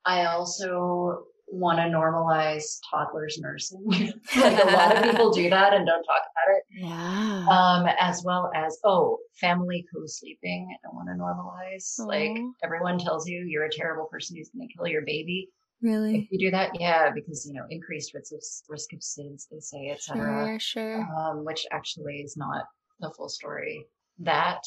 I 0.06 0.26
also 0.26 1.26
want 1.48 1.78
to 1.78 1.84
normalize 1.84 2.80
toddlers 2.90 3.38
nursing. 3.40 3.84
like 4.38 4.64
a 4.64 4.68
lot 4.68 4.98
of 4.98 5.04
people 5.12 5.32
do 5.32 5.50
that 5.50 5.74
and 5.74 5.86
don't 5.86 6.04
talk 6.04 6.22
about 6.22 6.56
it 6.58 6.64
yeah. 6.72 7.46
um, 7.50 7.88
as 8.00 8.24
well 8.26 8.52
as 8.56 8.78
oh, 8.84 9.20
family 9.40 9.86
co-sleeping. 9.94 10.76
I 10.84 10.88
want 10.94 11.08
to 11.10 11.14
normalize. 11.14 12.00
Like 12.00 12.38
everyone 12.64 12.98
tells 12.98 13.28
you, 13.28 13.46
you're 13.48 13.66
a 13.66 13.72
terrible 13.72 14.06
person 14.06 14.36
who's 14.36 14.50
going 14.50 14.68
to 14.68 14.74
kill 14.74 14.88
your 14.88 15.04
baby. 15.04 15.50
Really? 15.82 16.18
If 16.18 16.32
you 16.32 16.40
do 16.40 16.52
that, 16.52 16.80
yeah, 16.80 17.12
because 17.14 17.46
you 17.46 17.54
know 17.54 17.66
increased 17.70 18.14
risk 18.14 18.32
of 18.34 18.42
risk 18.70 18.94
of 18.94 19.00
SIDS, 19.00 19.48
they 19.52 19.60
say, 19.60 19.90
etc. 19.90 20.16
Sure, 20.16 20.60
sure. 20.60 21.08
Um, 21.18 21.46
which 21.46 21.66
actually 21.72 22.22
is 22.22 22.36
not 22.38 22.64
the 23.00 23.12
full 23.12 23.30
story. 23.30 23.86
That 24.20 24.62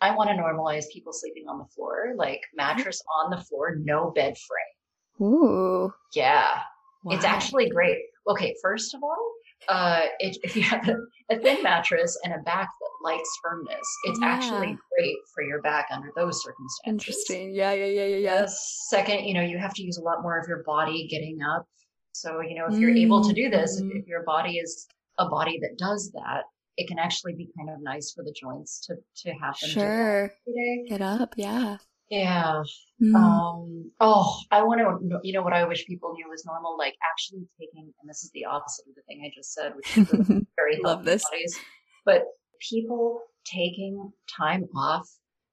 I 0.00 0.14
want 0.14 0.30
to 0.30 0.36
normalize 0.36 0.84
people 0.92 1.12
sleeping 1.12 1.44
on 1.48 1.58
the 1.58 1.64
floor, 1.66 2.14
like 2.16 2.40
mattress 2.54 3.02
on 3.22 3.30
the 3.30 3.36
floor, 3.44 3.76
no 3.76 4.10
bed 4.10 4.34
frame. 4.38 5.26
Ooh. 5.28 5.92
Yeah, 6.14 6.60
it's 7.06 7.24
actually 7.24 7.68
great. 7.68 7.98
Okay, 8.28 8.54
first 8.62 8.94
of 8.94 9.02
all, 9.02 9.32
uh, 9.68 10.02
it, 10.20 10.38
if 10.42 10.56
you 10.56 10.62
have 10.62 10.88
a, 10.88 10.96
a 11.34 11.38
thin 11.38 11.62
mattress 11.62 12.18
and 12.24 12.32
a 12.32 12.38
back 12.38 12.68
that 12.80 12.90
likes 13.04 13.28
firmness, 13.42 13.86
it's 14.04 14.18
Yeah. 14.20 14.28
actually 14.28 14.78
great 14.96 15.16
for 15.34 15.42
your 15.42 15.60
back 15.60 15.86
under 15.90 16.10
those 16.16 16.42
circumstances. 16.42 16.82
interesting. 16.86 17.54
Yeah, 17.54 17.72
yeah, 17.72 17.84
yeah, 17.84 18.00
yeah, 18.04 18.06
yeah. 18.16 18.16
Yes. 18.40 18.86
Second, 18.88 19.24
you 19.26 19.34
know, 19.34 19.42
you 19.42 19.58
have 19.58 19.74
to 19.74 19.82
use 19.82 19.98
a 19.98 20.02
lot 20.02 20.22
more 20.22 20.38
of 20.38 20.48
your 20.48 20.62
body 20.64 21.06
getting 21.08 21.42
up. 21.42 21.66
So, 22.12 22.40
you 22.40 22.54
know, 22.54 22.66
if 22.66 22.78
you're 22.78 22.90
able 22.90 23.22
to 23.22 23.32
do 23.34 23.50
this, 23.50 23.78
if, 23.78 23.84
Mhm. 23.84 24.00
if 24.00 24.06
your 24.06 24.22
body 24.24 24.58
is 24.58 24.86
a 25.18 25.28
body 25.28 25.58
that 25.60 25.76
does 25.78 26.10
that, 26.12 26.44
it 26.76 26.88
can 26.88 26.98
actually 26.98 27.34
be 27.34 27.48
kind 27.56 27.70
of 27.70 27.82
nice 27.82 28.12
for 28.12 28.24
the 28.24 28.32
joints 28.32 28.80
to 28.86 28.96
to 29.22 29.32
happen. 29.32 29.68
Sure. 29.68 30.28
day. 30.46 30.84
Get 30.88 31.02
up. 31.02 31.34
Yeah. 31.36 31.78
Yeah. 32.10 32.62
Mm. 33.00 33.14
Um, 33.14 33.90
oh, 34.00 34.36
I 34.50 34.62
want 34.64 34.80
to, 34.80 35.20
you 35.22 35.32
know, 35.32 35.42
what 35.42 35.52
I 35.52 35.64
wish 35.64 35.86
people 35.86 36.12
knew 36.12 36.28
was 36.28 36.44
normal, 36.44 36.76
like 36.76 36.96
actually 37.08 37.46
taking, 37.58 37.92
and 38.00 38.10
this 38.10 38.24
is 38.24 38.30
the 38.34 38.46
opposite 38.46 38.86
of 38.88 38.96
the 38.96 39.02
thing 39.02 39.22
I 39.24 39.30
just 39.32 39.54
said, 39.54 39.74
which 39.76 39.96
is 39.96 40.12
really 40.12 40.46
very 40.56 40.80
Love 40.82 41.04
this. 41.04 41.22
bodies, 41.22 41.56
but 42.04 42.24
people 42.68 43.20
taking 43.44 44.12
time 44.36 44.66
off 44.76 45.08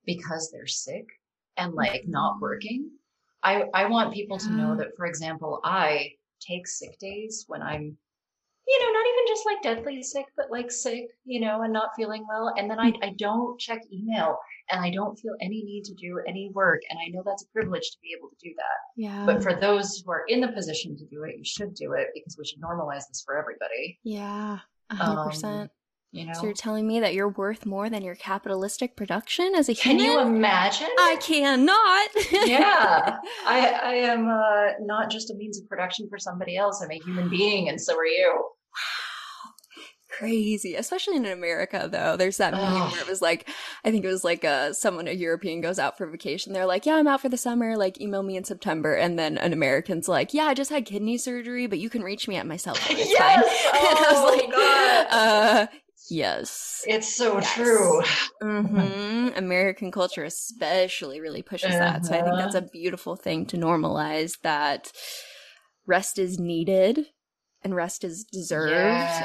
because 0.06 0.50
they're 0.52 0.66
sick 0.66 1.06
and 1.58 1.74
like 1.74 2.06
not 2.08 2.40
working. 2.42 2.90
I, 3.44 3.66
I 3.76 3.86
want 3.86 4.14
people 4.14 4.40
to 4.40 4.50
know 4.50 4.76
that, 4.78 4.88
for 4.98 5.06
example, 5.06 5.60
I 5.64 6.10
take 6.42 6.68
sick 6.68 6.98
days 7.00 7.46
when 7.48 7.62
I'm, 7.62 7.98
you 8.70 8.80
know, 8.86 8.92
not 8.92 9.06
even 9.08 9.26
just 9.28 9.46
like 9.46 9.62
deadly 9.62 10.04
sick, 10.04 10.26
but 10.36 10.52
like 10.52 10.70
sick, 10.72 11.06
you 11.26 11.40
know, 11.40 11.62
and 11.62 11.72
not 11.72 11.90
feeling 11.96 12.26
well. 12.28 12.54
And 12.58 12.70
then 12.70 12.80
I, 12.80 12.92
I 13.02 13.14
don't 13.18 13.58
check 13.60 13.80
email 13.94 14.38
and 14.72 14.82
I 14.84 14.90
don't 14.92 15.18
feel 15.18 15.34
any 15.42 15.64
need 15.64 15.84
to 15.86 15.94
do 15.94 16.20
any 16.28 16.52
work. 16.54 16.82
And 16.90 17.00
I 17.00 17.10
know 17.10 17.24
that's 17.26 17.44
a 17.44 17.48
privilege 17.54 17.90
to 17.92 17.98
be 18.02 18.10
able 18.18 18.30
to 18.30 18.36
do 18.44 18.54
that. 18.58 19.02
yeah. 19.02 19.26
But 19.26 19.42
for 19.42 19.54
those 19.54 20.04
who 20.06 20.12
are 20.12 20.26
in 20.28 20.42
the 20.42 20.50
position 20.50 20.98
to 20.98 21.06
do 21.06 21.24
it, 21.24 21.36
you 21.38 21.46
should 21.46 21.76
do 21.76 21.94
it 21.94 22.08
because 22.14 22.36
we 22.38 22.46
should 22.46 22.60
normalize 22.62 23.08
this 23.08 23.24
for 23.26 23.38
everybody. 23.38 24.00
yeah. 24.04 24.60
A 24.90 24.96
hundred 24.96 25.22
Um, 25.22 25.30
percent. 25.30 25.72
You 26.14 26.26
know? 26.26 26.34
So 26.34 26.44
you're 26.46 26.54
telling 26.54 26.88
me 26.88 27.02
that 27.02 27.14
you're 27.14 27.28
worth 27.30 27.66
more 27.66 27.90
than 27.90 28.02
your 28.02 28.16
capitalistic 28.16 28.96
production 28.96 29.54
as 29.56 29.68
a 29.70 29.76
Can 29.76 30.00
human? 30.00 30.18
Can 30.18 30.32
you 30.32 30.36
imagine? 30.38 30.88
I 30.98 31.18
cannot. 31.22 32.10
yeah. 32.50 33.18
I, 33.46 33.72
I 33.84 33.94
am 33.96 34.30
uh, 34.30 34.72
not 34.86 35.10
just 35.10 35.30
a 35.32 35.36
means 35.36 35.60
of 35.60 35.68
production 35.68 36.08
for 36.10 36.18
somebody 36.18 36.56
else. 36.56 36.82
I'm 36.82 36.92
a 36.92 37.00
human 37.04 37.30
being, 37.30 37.68
and 37.70 37.80
so 37.80 37.96
are 37.98 38.06
you. 38.06 38.44
Crazy, 40.10 40.74
especially 40.76 41.18
in 41.18 41.26
America 41.26 41.88
though. 41.92 42.16
There's 42.18 42.38
that 42.38 42.56
meme 42.56 42.90
where 42.92 43.02
it 43.02 43.08
was 43.08 43.22
like, 43.22 43.50
I 43.84 43.92
think 43.92 44.04
it 44.04 44.08
was 44.08 44.24
like 44.24 44.44
uh, 44.44 44.74
someone, 44.74 45.08
a 45.08 45.12
European 45.12 45.62
goes 45.62 45.78
out 45.78 45.98
for 45.98 46.08
vacation. 46.08 46.54
They're 46.54 46.66
like, 46.66 46.86
yeah, 46.86 46.96
I'm 46.96 47.08
out 47.08 47.22
for 47.22 47.30
the 47.30 47.38
summer. 47.38 47.76
Like, 47.78 48.00
email 48.02 48.24
me 48.24 48.36
in 48.38 48.44
September. 48.44 48.96
And 48.96 49.20
then 49.20 49.38
an 49.38 49.54
American's 49.54 50.08
like, 50.08 50.34
yeah, 50.34 50.46
I 50.46 50.54
just 50.56 50.72
had 50.72 50.86
kidney 50.86 51.18
surgery, 51.18 51.68
but 51.68 51.78
you 51.80 51.90
can 51.90 52.02
reach 52.04 52.28
me 52.28 52.36
at 52.38 52.48
my 52.48 52.56
cell 52.58 52.74
phone. 52.74 52.98
It's 53.00 53.14
Yes! 53.14 53.16
fine. 53.16 53.44
and 53.90 54.00
I 54.00 54.06
Oh, 54.10 54.12
was 54.12 54.24
like, 54.24 54.52
God. 54.52 55.08
uh, 55.12 55.68
yes. 56.10 56.84
It's 56.88 57.14
so 57.16 57.40
Yes. 57.40 57.54
true. 57.54 58.02
hmm 58.42 59.30
American 59.36 59.92
culture, 59.92 60.24
especially, 60.24 61.20
really 61.20 61.44
pushes 61.44 61.78
that. 61.78 62.06
So 62.06 62.16
I 62.16 62.22
think 62.24 62.28
Uh-huh. 62.28 62.38
that's 62.38 62.56
a 62.56 62.62
beautiful 62.62 63.16
thing 63.18 63.46
to 63.48 63.58
normalize 63.58 64.40
that 64.42 64.92
rest 65.86 66.18
is 66.18 66.40
needed 66.40 67.08
and 67.64 67.76
rest 67.76 68.04
is 68.04 68.24
deserved 68.24 68.74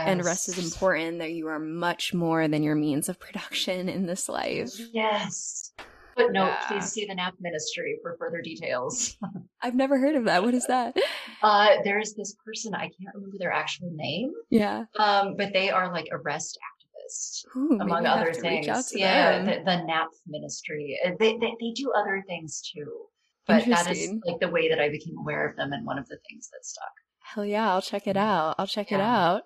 and 0.07 0.25
rest 0.25 0.49
is 0.49 0.59
important, 0.59 1.19
that 1.19 1.33
you 1.33 1.49
are 1.49 1.59
much 1.59 2.15
more 2.15 2.49
than 2.49 2.63
your 2.63 2.75
means 2.75 3.09
of 3.09 3.19
production 3.27 3.89
in 3.89 4.07
this 4.07 4.29
life. 4.29 4.71
Yes. 4.93 5.73
But 6.17 6.33
no, 6.33 6.45
Yeah. 6.47 6.59
please 6.69 6.93
see 6.93 7.07
the 7.07 7.15
NAP 7.15 7.35
ministry 7.41 7.99
for 8.03 8.17
further 8.19 8.43
details. 8.43 9.17
I've 9.63 9.75
never 9.75 9.99
heard 9.99 10.15
of 10.17 10.25
that. 10.25 10.43
What 10.43 10.53
is 10.55 10.67
that? 10.67 10.95
Uh, 11.43 11.77
there's 11.85 12.15
this 12.15 12.35
person, 12.45 12.75
I 12.75 12.83
can't 12.89 13.15
remember 13.15 13.37
their 13.39 13.53
actual 13.53 13.91
name, 13.95 14.33
Yeah. 14.51 14.85
um, 14.99 15.37
but 15.39 15.53
they 15.53 15.71
are 15.71 15.91
like 15.93 16.09
a 16.13 16.19
rest 16.19 16.59
activist. 16.59 17.45
Ooh, 17.57 17.79
among 17.81 18.07
other 18.07 18.33
to 18.33 18.41
reach 18.43 18.69
out 18.69 18.77
things. 18.85 18.93
Yeah, 18.95 19.43
the, 19.45 19.63
the 19.65 19.85
NAP 19.85 20.09
ministry. 20.27 20.99
Uh, 21.05 21.11
They, 21.19 21.33
they 21.39 21.55
they 21.61 21.71
do 21.75 21.93
other 21.97 22.23
things 22.27 22.63
too, 22.75 22.91
but 23.47 23.65
that 23.67 23.91
is 23.91 24.13
like 24.25 24.41
the 24.41 24.49
way 24.49 24.69
that 24.69 24.79
I 24.81 24.89
became 24.89 25.17
aware 25.19 25.49
of 25.49 25.57
them 25.57 25.73
and 25.73 25.85
one 25.87 25.99
of 25.99 26.07
the 26.09 26.19
things 26.29 26.49
that 26.53 26.65
stuck. 26.65 26.93
Hell 27.35 27.47
yeah, 27.47 27.73
I'll 27.73 27.81
check 27.81 28.07
it 28.07 28.17
mm. 28.17 28.21
out. 28.21 28.57
I'll 28.59 28.67
check 28.67 28.93
it 28.93 29.01
out. 29.01 29.45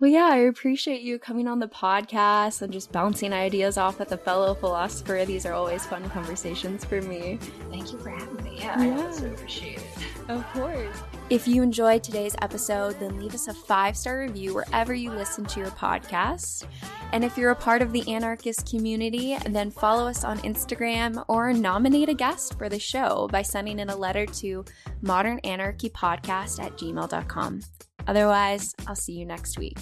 Well, 0.00 0.10
yeah, 0.10 0.28
I 0.32 0.36
appreciate 0.38 1.02
you 1.02 1.20
coming 1.20 1.46
on 1.46 1.60
the 1.60 1.68
podcast 1.68 2.60
and 2.60 2.72
just 2.72 2.90
bouncing 2.90 3.32
ideas 3.32 3.78
off 3.78 4.00
with 4.00 4.10
a 4.10 4.16
fellow 4.16 4.52
philosopher. 4.52 5.24
These 5.24 5.46
are 5.46 5.52
always 5.52 5.86
fun 5.86 6.08
conversations 6.10 6.84
for 6.84 7.00
me. 7.02 7.38
Thank 7.70 7.92
you 7.92 7.98
for 8.00 8.10
having 8.10 8.42
me. 8.42 8.56
Yeah, 8.58 8.82
Yeah. 8.82 8.98
I 8.98 9.06
also 9.06 9.26
appreciate 9.30 9.78
it. 9.78 9.84
Of 10.28 10.44
course. 10.54 10.96
If 11.30 11.46
you 11.46 11.62
enjoyed 11.62 12.02
today's 12.02 12.34
episode, 12.42 12.98
then 12.98 13.20
leave 13.20 13.32
us 13.34 13.46
a 13.46 13.54
five 13.54 13.96
star 13.96 14.20
review 14.20 14.54
wherever 14.54 14.92
you 14.92 15.12
listen 15.12 15.44
to 15.46 15.60
your 15.60 15.70
podcast. 15.70 16.64
And 17.12 17.22
if 17.24 17.38
you're 17.38 17.50
a 17.50 17.56
part 17.56 17.80
of 17.80 17.92
the 17.92 18.08
anarchist 18.12 18.68
community, 18.68 19.36
then 19.50 19.70
follow 19.70 20.08
us 20.08 20.24
on 20.24 20.38
Instagram 20.40 21.24
or 21.28 21.52
nominate 21.52 22.08
a 22.08 22.14
guest 22.14 22.58
for 22.58 22.68
the 22.68 22.78
show 22.78 23.28
by 23.30 23.42
sending 23.42 23.78
in 23.78 23.88
a 23.90 23.96
letter 23.96 24.26
to 24.26 24.64
modernanarchypodcast 25.04 26.60
at 26.60 26.76
gmail.com. 26.76 27.60
Otherwise, 28.06 28.74
I'll 28.86 28.94
see 28.94 29.12
you 29.12 29.24
next 29.24 29.58
week. 29.58 29.78